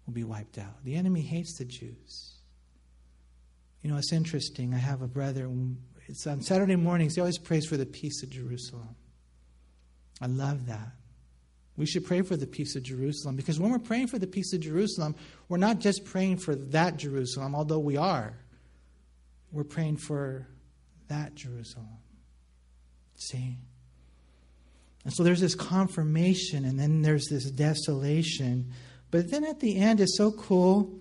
will 0.05 0.13
be 0.13 0.23
wiped 0.23 0.57
out. 0.57 0.83
The 0.83 0.95
enemy 0.95 1.21
hates 1.21 1.57
the 1.57 1.65
Jews. 1.65 2.36
You 3.87 3.93
know, 3.93 3.99
it's 3.99 4.11
interesting. 4.11 4.73
I 4.73 4.79
have 4.79 5.01
a 5.01 5.07
brother, 5.07 5.49
it's 6.07 6.27
on 6.27 6.41
Saturday 6.41 6.75
mornings, 6.75 7.15
he 7.15 7.21
always 7.21 7.37
prays 7.37 7.65
for 7.65 7.77
the 7.77 7.85
peace 7.85 8.21
of 8.21 8.29
Jerusalem. 8.29 8.97
I 10.19 10.25
love 10.25 10.65
that. 10.65 10.91
We 11.77 11.85
should 11.85 12.05
pray 12.05 12.21
for 12.21 12.35
the 12.35 12.47
peace 12.47 12.75
of 12.75 12.83
Jerusalem 12.83 13.37
because 13.37 13.61
when 13.61 13.71
we're 13.71 13.79
praying 13.79 14.07
for 14.07 14.19
the 14.19 14.27
peace 14.27 14.51
of 14.51 14.59
Jerusalem, 14.59 15.15
we're 15.47 15.57
not 15.57 15.79
just 15.79 16.03
praying 16.03 16.39
for 16.39 16.53
that 16.53 16.97
Jerusalem, 16.97 17.55
although 17.55 17.79
we 17.79 17.95
are. 17.95 18.37
We're 19.53 19.63
praying 19.63 19.97
for 19.99 20.49
that 21.07 21.33
Jerusalem. 21.35 21.87
See? 23.15 23.55
And 25.05 25.13
so 25.13 25.23
there's 25.23 25.39
this 25.39 25.55
confirmation, 25.55 26.65
and 26.65 26.77
then 26.77 27.03
there's 27.03 27.27
this 27.29 27.49
desolation. 27.51 28.69
But 29.11 29.31
then 29.31 29.45
at 29.45 29.61
the 29.61 29.77
end, 29.77 30.01
it's 30.01 30.17
so 30.17 30.33
cool 30.33 30.99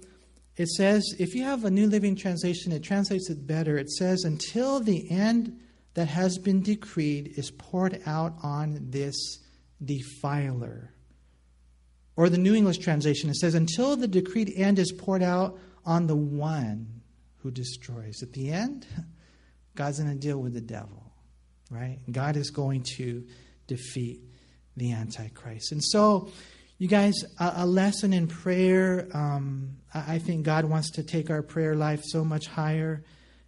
it 0.56 0.68
says, 0.68 1.14
if 1.18 1.34
you 1.34 1.44
have 1.44 1.64
a 1.64 1.70
New 1.70 1.86
Living 1.86 2.16
Translation, 2.16 2.72
it 2.72 2.82
translates 2.82 3.28
it 3.28 3.46
better. 3.46 3.76
It 3.76 3.90
says, 3.90 4.24
until 4.24 4.80
the 4.80 5.10
end 5.10 5.60
that 5.94 6.08
has 6.08 6.38
been 6.38 6.62
decreed 6.62 7.34
is 7.36 7.50
poured 7.50 8.00
out 8.06 8.34
on 8.42 8.78
this 8.90 9.16
defiler. 9.84 10.94
Or 12.16 12.30
the 12.30 12.38
New 12.38 12.54
English 12.54 12.78
Translation, 12.78 13.28
it 13.28 13.36
says, 13.36 13.54
until 13.54 13.96
the 13.96 14.08
decreed 14.08 14.52
end 14.56 14.78
is 14.78 14.92
poured 14.92 15.22
out 15.22 15.58
on 15.84 16.06
the 16.06 16.16
one 16.16 17.02
who 17.42 17.50
destroys. 17.50 18.22
At 18.22 18.32
the 18.32 18.50
end, 18.50 18.86
God's 19.74 19.98
going 19.98 20.10
to 20.10 20.18
deal 20.18 20.38
with 20.38 20.54
the 20.54 20.62
devil, 20.62 21.12
right? 21.70 21.98
God 22.10 22.36
is 22.36 22.50
going 22.50 22.84
to 22.96 23.26
defeat 23.66 24.20
the 24.76 24.92
Antichrist. 24.92 25.72
And 25.72 25.84
so, 25.84 26.30
you 26.78 26.88
guys, 26.88 27.14
a, 27.38 27.52
a 27.58 27.66
lesson 27.66 28.12
in 28.12 28.26
prayer. 28.26 29.08
Um, 29.14 29.76
I, 29.94 30.14
I 30.14 30.18
think 30.18 30.44
God 30.44 30.64
wants 30.64 30.90
to 30.92 31.02
take 31.02 31.30
our 31.30 31.42
prayer 31.42 31.74
life 31.74 32.02
so 32.04 32.24
much 32.24 32.46
higher. 32.46 33.02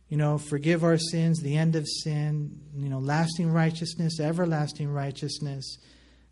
You 0.09 0.17
know, 0.17 0.39
forgive 0.39 0.85
our 0.85 0.97
sins, 0.97 1.41
the 1.43 1.57
end 1.57 1.77
of 1.77 1.87
sin, 1.87 2.59
you 2.75 2.89
know, 2.89 2.99
lasting 2.99 3.51
righteousness, 3.51 4.21
everlasting 4.21 4.89
righteousness. 4.89 5.79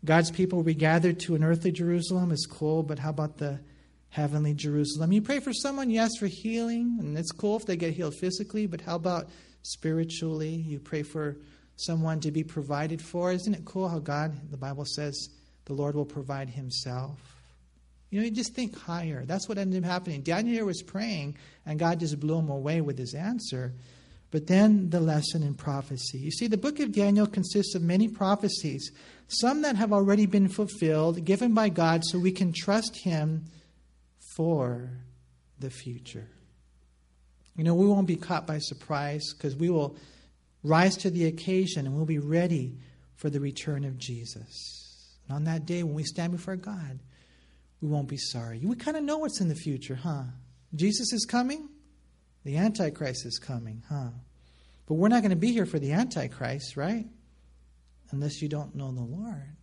God's 0.03 0.31
people 0.31 0.63
regathered 0.63 1.19
to 1.21 1.35
an 1.35 1.43
earthly 1.43 1.71
Jerusalem 1.71 2.31
is 2.31 2.47
cool, 2.49 2.81
but 2.81 2.97
how 2.97 3.11
about 3.11 3.37
the 3.37 3.59
heavenly 4.09 4.55
Jerusalem? 4.55 5.11
You 5.11 5.21
pray 5.21 5.39
for 5.39 5.53
someone, 5.53 5.91
you 5.91 5.99
ask 5.99 6.17
for 6.19 6.27
healing, 6.27 6.97
and 6.99 7.15
it's 7.15 7.31
cool 7.31 7.57
if 7.57 7.65
they 7.65 7.77
get 7.77 7.93
healed 7.93 8.15
physically, 8.15 8.65
but 8.65 8.81
how 8.81 8.95
about 8.95 9.29
spiritually? 9.61 10.55
You 10.55 10.79
pray 10.79 11.03
for 11.03 11.37
someone 11.75 12.19
to 12.21 12.31
be 12.31 12.43
provided 12.43 12.99
for. 12.99 13.31
Isn't 13.31 13.53
it 13.53 13.65
cool 13.65 13.87
how 13.87 13.99
God, 13.99 14.49
the 14.49 14.57
Bible 14.57 14.85
says, 14.85 15.29
the 15.67 15.73
Lord 15.73 15.95
will 15.95 16.05
provide 16.05 16.49
himself. 16.49 17.19
You 18.09 18.19
know, 18.19 18.25
you 18.25 18.31
just 18.31 18.53
think 18.53 18.77
higher. 18.77 19.25
That's 19.25 19.49
what 19.49 19.57
ended 19.57 19.83
up 19.83 19.89
happening. 19.89 20.21
Daniel 20.21 20.65
was 20.65 20.81
praying, 20.81 21.35
and 21.65 21.77
God 21.77 21.99
just 21.99 22.19
blew 22.19 22.39
him 22.39 22.49
away 22.49 22.79
with 22.79 22.97
his 22.97 23.13
answer. 23.13 23.73
But 24.31 24.47
then 24.47 24.89
the 24.89 25.01
lesson 25.01 25.43
in 25.43 25.55
prophecy. 25.55 26.17
You 26.17 26.31
see, 26.31 26.47
the 26.47 26.57
book 26.57 26.79
of 26.79 26.93
Daniel 26.93 27.27
consists 27.27 27.75
of 27.75 27.81
many 27.81 28.07
prophecies, 28.07 28.91
some 29.27 29.61
that 29.63 29.75
have 29.75 29.91
already 29.91 30.25
been 30.25 30.47
fulfilled, 30.47 31.25
given 31.25 31.53
by 31.53 31.67
God, 31.67 32.03
so 32.05 32.17
we 32.17 32.31
can 32.31 32.53
trust 32.53 32.95
him 33.03 33.45
for 34.35 34.89
the 35.59 35.69
future. 35.69 36.29
You 37.57 37.65
know, 37.65 37.73
we 37.73 37.87
won't 37.87 38.07
be 38.07 38.15
caught 38.15 38.47
by 38.47 38.59
surprise 38.59 39.33
because 39.33 39.55
we 39.55 39.69
will 39.69 39.97
rise 40.63 40.95
to 40.97 41.09
the 41.09 41.25
occasion 41.25 41.85
and 41.85 41.95
we'll 41.95 42.05
be 42.05 42.19
ready 42.19 42.77
for 43.15 43.29
the 43.29 43.39
return 43.39 43.83
of 43.83 43.97
Jesus. 43.97 44.86
And 45.27 45.35
on 45.35 45.43
that 45.45 45.65
day, 45.65 45.83
when 45.83 45.93
we 45.93 46.03
stand 46.03 46.31
before 46.31 46.55
God, 46.55 46.99
we 47.81 47.87
won't 47.87 48.07
be 48.07 48.17
sorry. 48.17 48.59
We 48.63 48.75
kind 48.75 48.97
of 48.97 49.03
know 49.03 49.17
what's 49.17 49.41
in 49.41 49.49
the 49.49 49.55
future, 49.55 49.95
huh? 49.95 50.23
Jesus 50.75 51.13
is 51.13 51.25
coming, 51.25 51.69
the 52.43 52.57
Antichrist 52.57 53.25
is 53.25 53.39
coming, 53.39 53.83
huh? 53.89 54.09
But 54.87 54.95
we're 54.95 55.09
not 55.09 55.21
going 55.21 55.31
to 55.31 55.35
be 55.35 55.51
here 55.51 55.65
for 55.65 55.79
the 55.79 55.91
Antichrist, 55.91 56.77
right? 56.77 57.05
Unless 58.11 58.41
you 58.41 58.47
don't 58.47 58.75
know 58.75 58.91
the 58.91 59.01
Lord. 59.01 59.55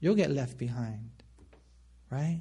You'll 0.00 0.14
get 0.14 0.30
left 0.30 0.56
behind, 0.56 1.10
right? 2.10 2.40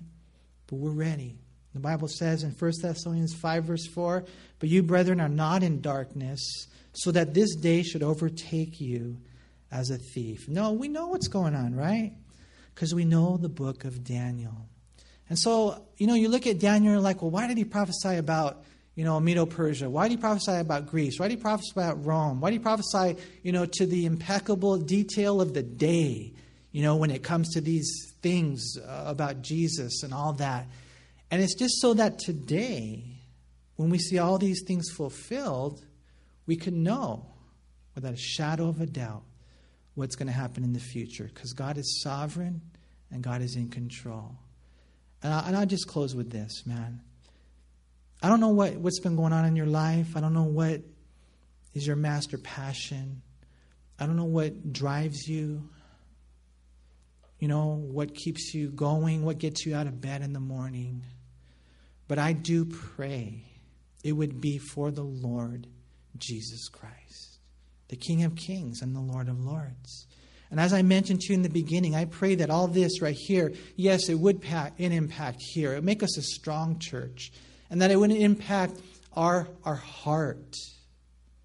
But 0.68 0.76
we're 0.76 0.92
ready. 0.92 1.40
The 1.74 1.80
Bible 1.80 2.08
says 2.08 2.44
in 2.44 2.52
1 2.52 2.72
Thessalonians 2.82 3.34
5, 3.34 3.64
verse 3.64 3.88
4 3.88 4.24
But 4.60 4.70
you, 4.70 4.84
brethren, 4.84 5.20
are 5.20 5.30
not 5.30 5.64
in 5.64 5.82
darkness, 5.82 6.68
so 6.94 7.12
that 7.12 7.34
this 7.34 7.56
day 7.56 7.84
should 7.84 8.04
overtake 8.04 8.80
you 8.80 9.18
as 9.72 9.90
a 9.90 9.98
thief. 9.98 10.48
No, 10.48 10.72
we 10.72 10.88
know 10.88 11.08
what's 11.08 11.28
going 11.28 11.56
on, 11.56 11.76
right? 11.76 12.14
Because 12.78 12.94
we 12.94 13.06
know 13.06 13.38
the 13.38 13.50
book 13.50 13.86
of 13.86 14.04
Daniel. 14.04 14.70
And 15.30 15.40
so, 15.40 15.84
you 15.98 16.06
know, 16.06 16.14
you 16.14 16.30
look 16.30 16.46
at 16.46 16.60
Daniel 16.60 16.76
and 16.76 16.98
you're 16.98 17.00
like, 17.00 17.24
well, 17.24 17.32
why 17.32 17.48
did 17.48 17.58
he 17.58 17.66
prophesy 17.66 18.18
about, 18.18 18.66
you 18.94 19.04
know, 19.04 19.20
Medo 19.20 19.48
Persia? 19.48 19.90
Why 19.90 20.08
did 20.08 20.12
he 20.12 20.18
prophesy 20.18 20.58
about 20.58 20.86
Greece? 20.86 21.20
Why 21.20 21.28
did 21.28 21.40
he 21.40 21.42
prophesy 21.42 21.72
about 21.76 22.06
Rome? 22.06 22.40
Why 22.40 22.52
did 22.52 22.58
he 22.58 22.60
prophesy, 22.60 23.20
you 23.42 23.52
know, 23.52 23.66
to 23.66 23.88
the 23.88 24.06
impeccable 24.06 24.78
detail 24.78 25.42
of 25.42 25.56
the 25.56 25.64
day, 25.64 26.34
you 26.72 26.84
know, 26.84 26.98
when 26.98 27.10
it 27.10 27.24
comes 27.24 27.50
to 27.56 27.62
these 27.62 28.14
things 28.22 28.78
uh, 28.78 29.06
about 29.08 29.42
Jesus 29.42 30.04
and 30.04 30.14
all 30.14 30.34
that? 30.34 30.68
And 31.32 31.42
it's 31.42 31.56
just 31.56 31.82
so 31.82 31.96
that 31.96 32.20
today, 32.20 33.06
when 33.78 33.90
we 33.90 33.98
see 33.98 34.20
all 34.20 34.38
these 34.38 34.62
things 34.68 34.92
fulfilled, 34.92 35.84
we 36.46 36.56
can 36.58 36.84
know 36.84 37.26
without 37.96 38.14
a 38.14 38.18
shadow 38.18 38.68
of 38.68 38.82
a 38.82 38.86
doubt 38.86 39.24
what's 39.98 40.16
going 40.16 40.28
to 40.28 40.34
happen 40.34 40.64
in 40.64 40.74
the 40.74 40.80
future 40.80 41.24
because 41.34 41.54
God 41.54 41.78
is 41.78 42.02
sovereign 42.04 42.62
and 43.12 43.24
God 43.24 43.42
is 43.42 43.56
in 43.56 43.70
control. 43.70 44.36
And, 45.24 45.34
I, 45.34 45.48
and 45.48 45.58
I'll 45.58 45.66
just 45.66 45.88
close 45.88 46.14
with 46.14 46.30
this, 46.30 46.68
man. 46.68 47.02
I 48.22 48.30
don't 48.30 48.40
know 48.40 48.50
what, 48.50 48.76
what's 48.76 49.00
been 49.00 49.16
going 49.16 49.34
on 49.34 49.46
in 49.46 49.56
your 49.56 49.66
life. 49.66 50.16
I 50.16 50.20
don't 50.20 50.36
know 50.36 50.44
what 50.44 50.82
is 51.74 51.88
your 51.88 51.96
master 51.96 52.38
passion. 52.38 53.24
I 54.00 54.06
don't 54.06 54.18
know 54.18 54.26
what 54.26 54.72
drives 54.72 55.28
you. 55.28 55.68
You 57.40 57.48
know, 57.48 57.84
what 57.92 58.14
keeps 58.14 58.54
you 58.54 58.70
going, 58.70 59.24
what 59.24 59.40
gets 59.40 59.66
you 59.66 59.76
out 59.76 59.88
of 59.88 60.00
bed 60.00 60.22
in 60.22 60.32
the 60.32 60.40
morning. 60.40 61.02
But 62.08 62.20
I 62.20 62.34
do 62.34 62.66
pray 62.66 63.46
it 64.04 64.12
would 64.12 64.42
be 64.42 64.60
for 64.60 64.92
the 64.92 65.04
Lord 65.04 65.66
Jesus 66.18 66.68
Christ, 66.70 67.37
the 67.90 67.96
King 67.96 68.24
of 68.24 68.36
Kings 68.36 68.82
and 68.82 68.96
the 68.96 69.00
Lord 69.00 69.30
of 69.30 69.44
Lords. 69.44 70.08
And 70.50 70.60
as 70.60 70.74
I 70.74 70.82
mentioned 70.82 71.22
to 71.22 71.30
you 71.30 71.36
in 71.36 71.42
the 71.42 71.50
beginning, 71.50 71.96
I 71.96 72.06
pray 72.06 72.36
that 72.36 72.50
all 72.50 72.68
this 72.68 73.02
right 73.02 73.16
here, 73.16 73.54
yes, 73.76 74.08
it 74.08 74.16
would 74.16 74.42
pack, 74.42 74.80
an 74.80 74.92
impact 74.92 75.42
here. 75.42 75.74
It 75.74 75.76
would 75.76 75.84
make 75.84 76.04
us 76.04 76.18
a 76.18 76.22
strong 76.22 76.80
church. 76.80 77.32
And 77.70 77.82
that 77.82 77.92
it 77.92 77.98
would 77.98 78.12
impact 78.12 78.80
our, 79.14 79.50
our 79.66 79.76
heart, 79.76 80.56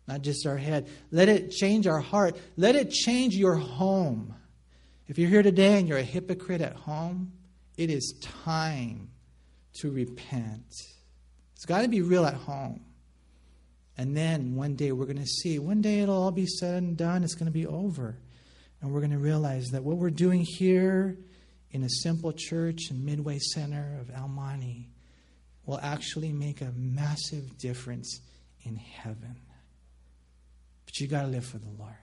not 0.07 0.23
just 0.23 0.47
our 0.47 0.57
head. 0.57 0.89
Let 1.11 1.29
it 1.29 1.51
change 1.51 1.89
our 1.89 1.99
heart. 1.99 2.37
Let 2.57 2.77
it 2.77 2.91
change 2.91 3.35
your 3.35 3.57
home. 3.57 4.35
If 5.09 5.19
you're 5.19 5.31
here 5.31 5.43
today 5.43 5.79
and 5.79 5.89
you're 5.89 5.99
a 5.99 6.03
hypocrite 6.03 6.61
at 6.61 6.75
home, 6.75 7.33
it 7.77 7.91
is 7.91 8.15
time 8.21 9.11
to 9.81 9.91
repent. 9.91 10.67
It's 11.57 11.67
got 11.67 11.83
to 11.83 11.89
be 11.89 12.03
real 12.03 12.25
at 12.25 12.35
home. 12.35 12.85
And 14.03 14.17
then 14.17 14.57
one 14.57 14.75
day 14.75 14.91
we're 14.91 15.05
going 15.05 15.19
to 15.19 15.27
see, 15.27 15.61
one 15.61 15.81
day 15.81 16.01
it'll 16.01 16.21
all 16.21 16.33
be 16.33 16.45
said 16.45 16.83
and 16.83 16.97
done. 16.97 17.23
It's 17.23 17.37
going 17.37 17.47
to 17.47 17.53
be 17.53 17.69
over. 17.69 18.19
And 18.81 18.91
we're 18.91 18.99
going 18.99 19.13
to 19.13 19.19
realize 19.19 19.71
that 19.71 19.85
what 19.85 19.97
we're 19.97 20.11
doing 20.11 20.45
here 20.45 21.17
in 21.71 21.85
a 21.85 21.89
simple 21.89 22.33
church 22.33 22.91
in 22.91 23.05
Midway 23.05 23.39
Center 23.39 24.01
of 24.01 24.29
Monte 24.29 24.89
will 25.67 25.79
actually 25.81 26.33
make 26.33 26.63
a 26.63 26.73
massive 26.75 27.57
difference 27.59 28.19
in 28.65 28.75
heaven. 28.75 29.37
But 30.85 30.99
you 30.99 31.07
got 31.07 31.23
to 31.23 31.29
live 31.29 31.47
for 31.47 31.59
the 31.59 31.71
Lord. 31.79 31.95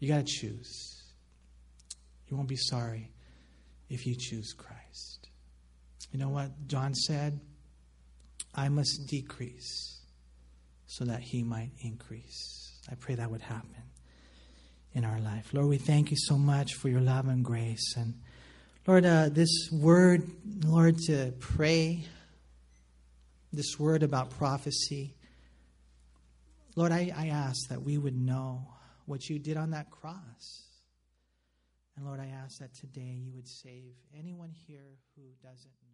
You 0.00 0.08
got 0.08 0.26
to 0.26 0.30
choose. 0.30 1.02
You 2.26 2.36
won't 2.36 2.46
be 2.46 2.56
sorry 2.56 3.10
if 3.88 4.06
you 4.06 4.14
choose 4.14 4.52
Christ. 4.52 5.30
You 6.12 6.18
know 6.18 6.28
what 6.28 6.50
John 6.66 6.94
said? 6.94 7.40
I 8.54 8.68
must 8.68 9.06
decrease 9.06 9.97
so 10.88 11.04
that 11.04 11.20
he 11.20 11.42
might 11.42 11.70
increase. 11.80 12.72
I 12.90 12.94
pray 12.94 13.14
that 13.14 13.30
would 13.30 13.42
happen 13.42 13.82
in 14.94 15.04
our 15.04 15.20
life. 15.20 15.50
Lord, 15.52 15.68
we 15.68 15.76
thank 15.76 16.10
you 16.10 16.16
so 16.16 16.38
much 16.38 16.74
for 16.74 16.88
your 16.88 17.02
love 17.02 17.28
and 17.28 17.44
grace. 17.44 17.94
And 17.96 18.14
Lord, 18.86 19.04
uh, 19.04 19.28
this 19.28 19.70
word, 19.70 20.22
Lord, 20.64 20.96
to 21.06 21.34
pray, 21.38 22.04
this 23.52 23.78
word 23.78 24.02
about 24.02 24.30
prophecy, 24.30 25.14
Lord, 26.74 26.90
I, 26.90 27.12
I 27.14 27.28
ask 27.28 27.68
that 27.68 27.82
we 27.82 27.98
would 27.98 28.16
know 28.16 28.66
what 29.04 29.28
you 29.28 29.38
did 29.38 29.58
on 29.58 29.72
that 29.72 29.90
cross. 29.90 30.62
And 31.96 32.06
Lord, 32.06 32.20
I 32.20 32.28
ask 32.28 32.60
that 32.60 32.74
today 32.74 33.20
you 33.20 33.32
would 33.34 33.48
save 33.48 33.92
anyone 34.16 34.52
here 34.66 34.96
who 35.16 35.22
doesn't. 35.42 35.87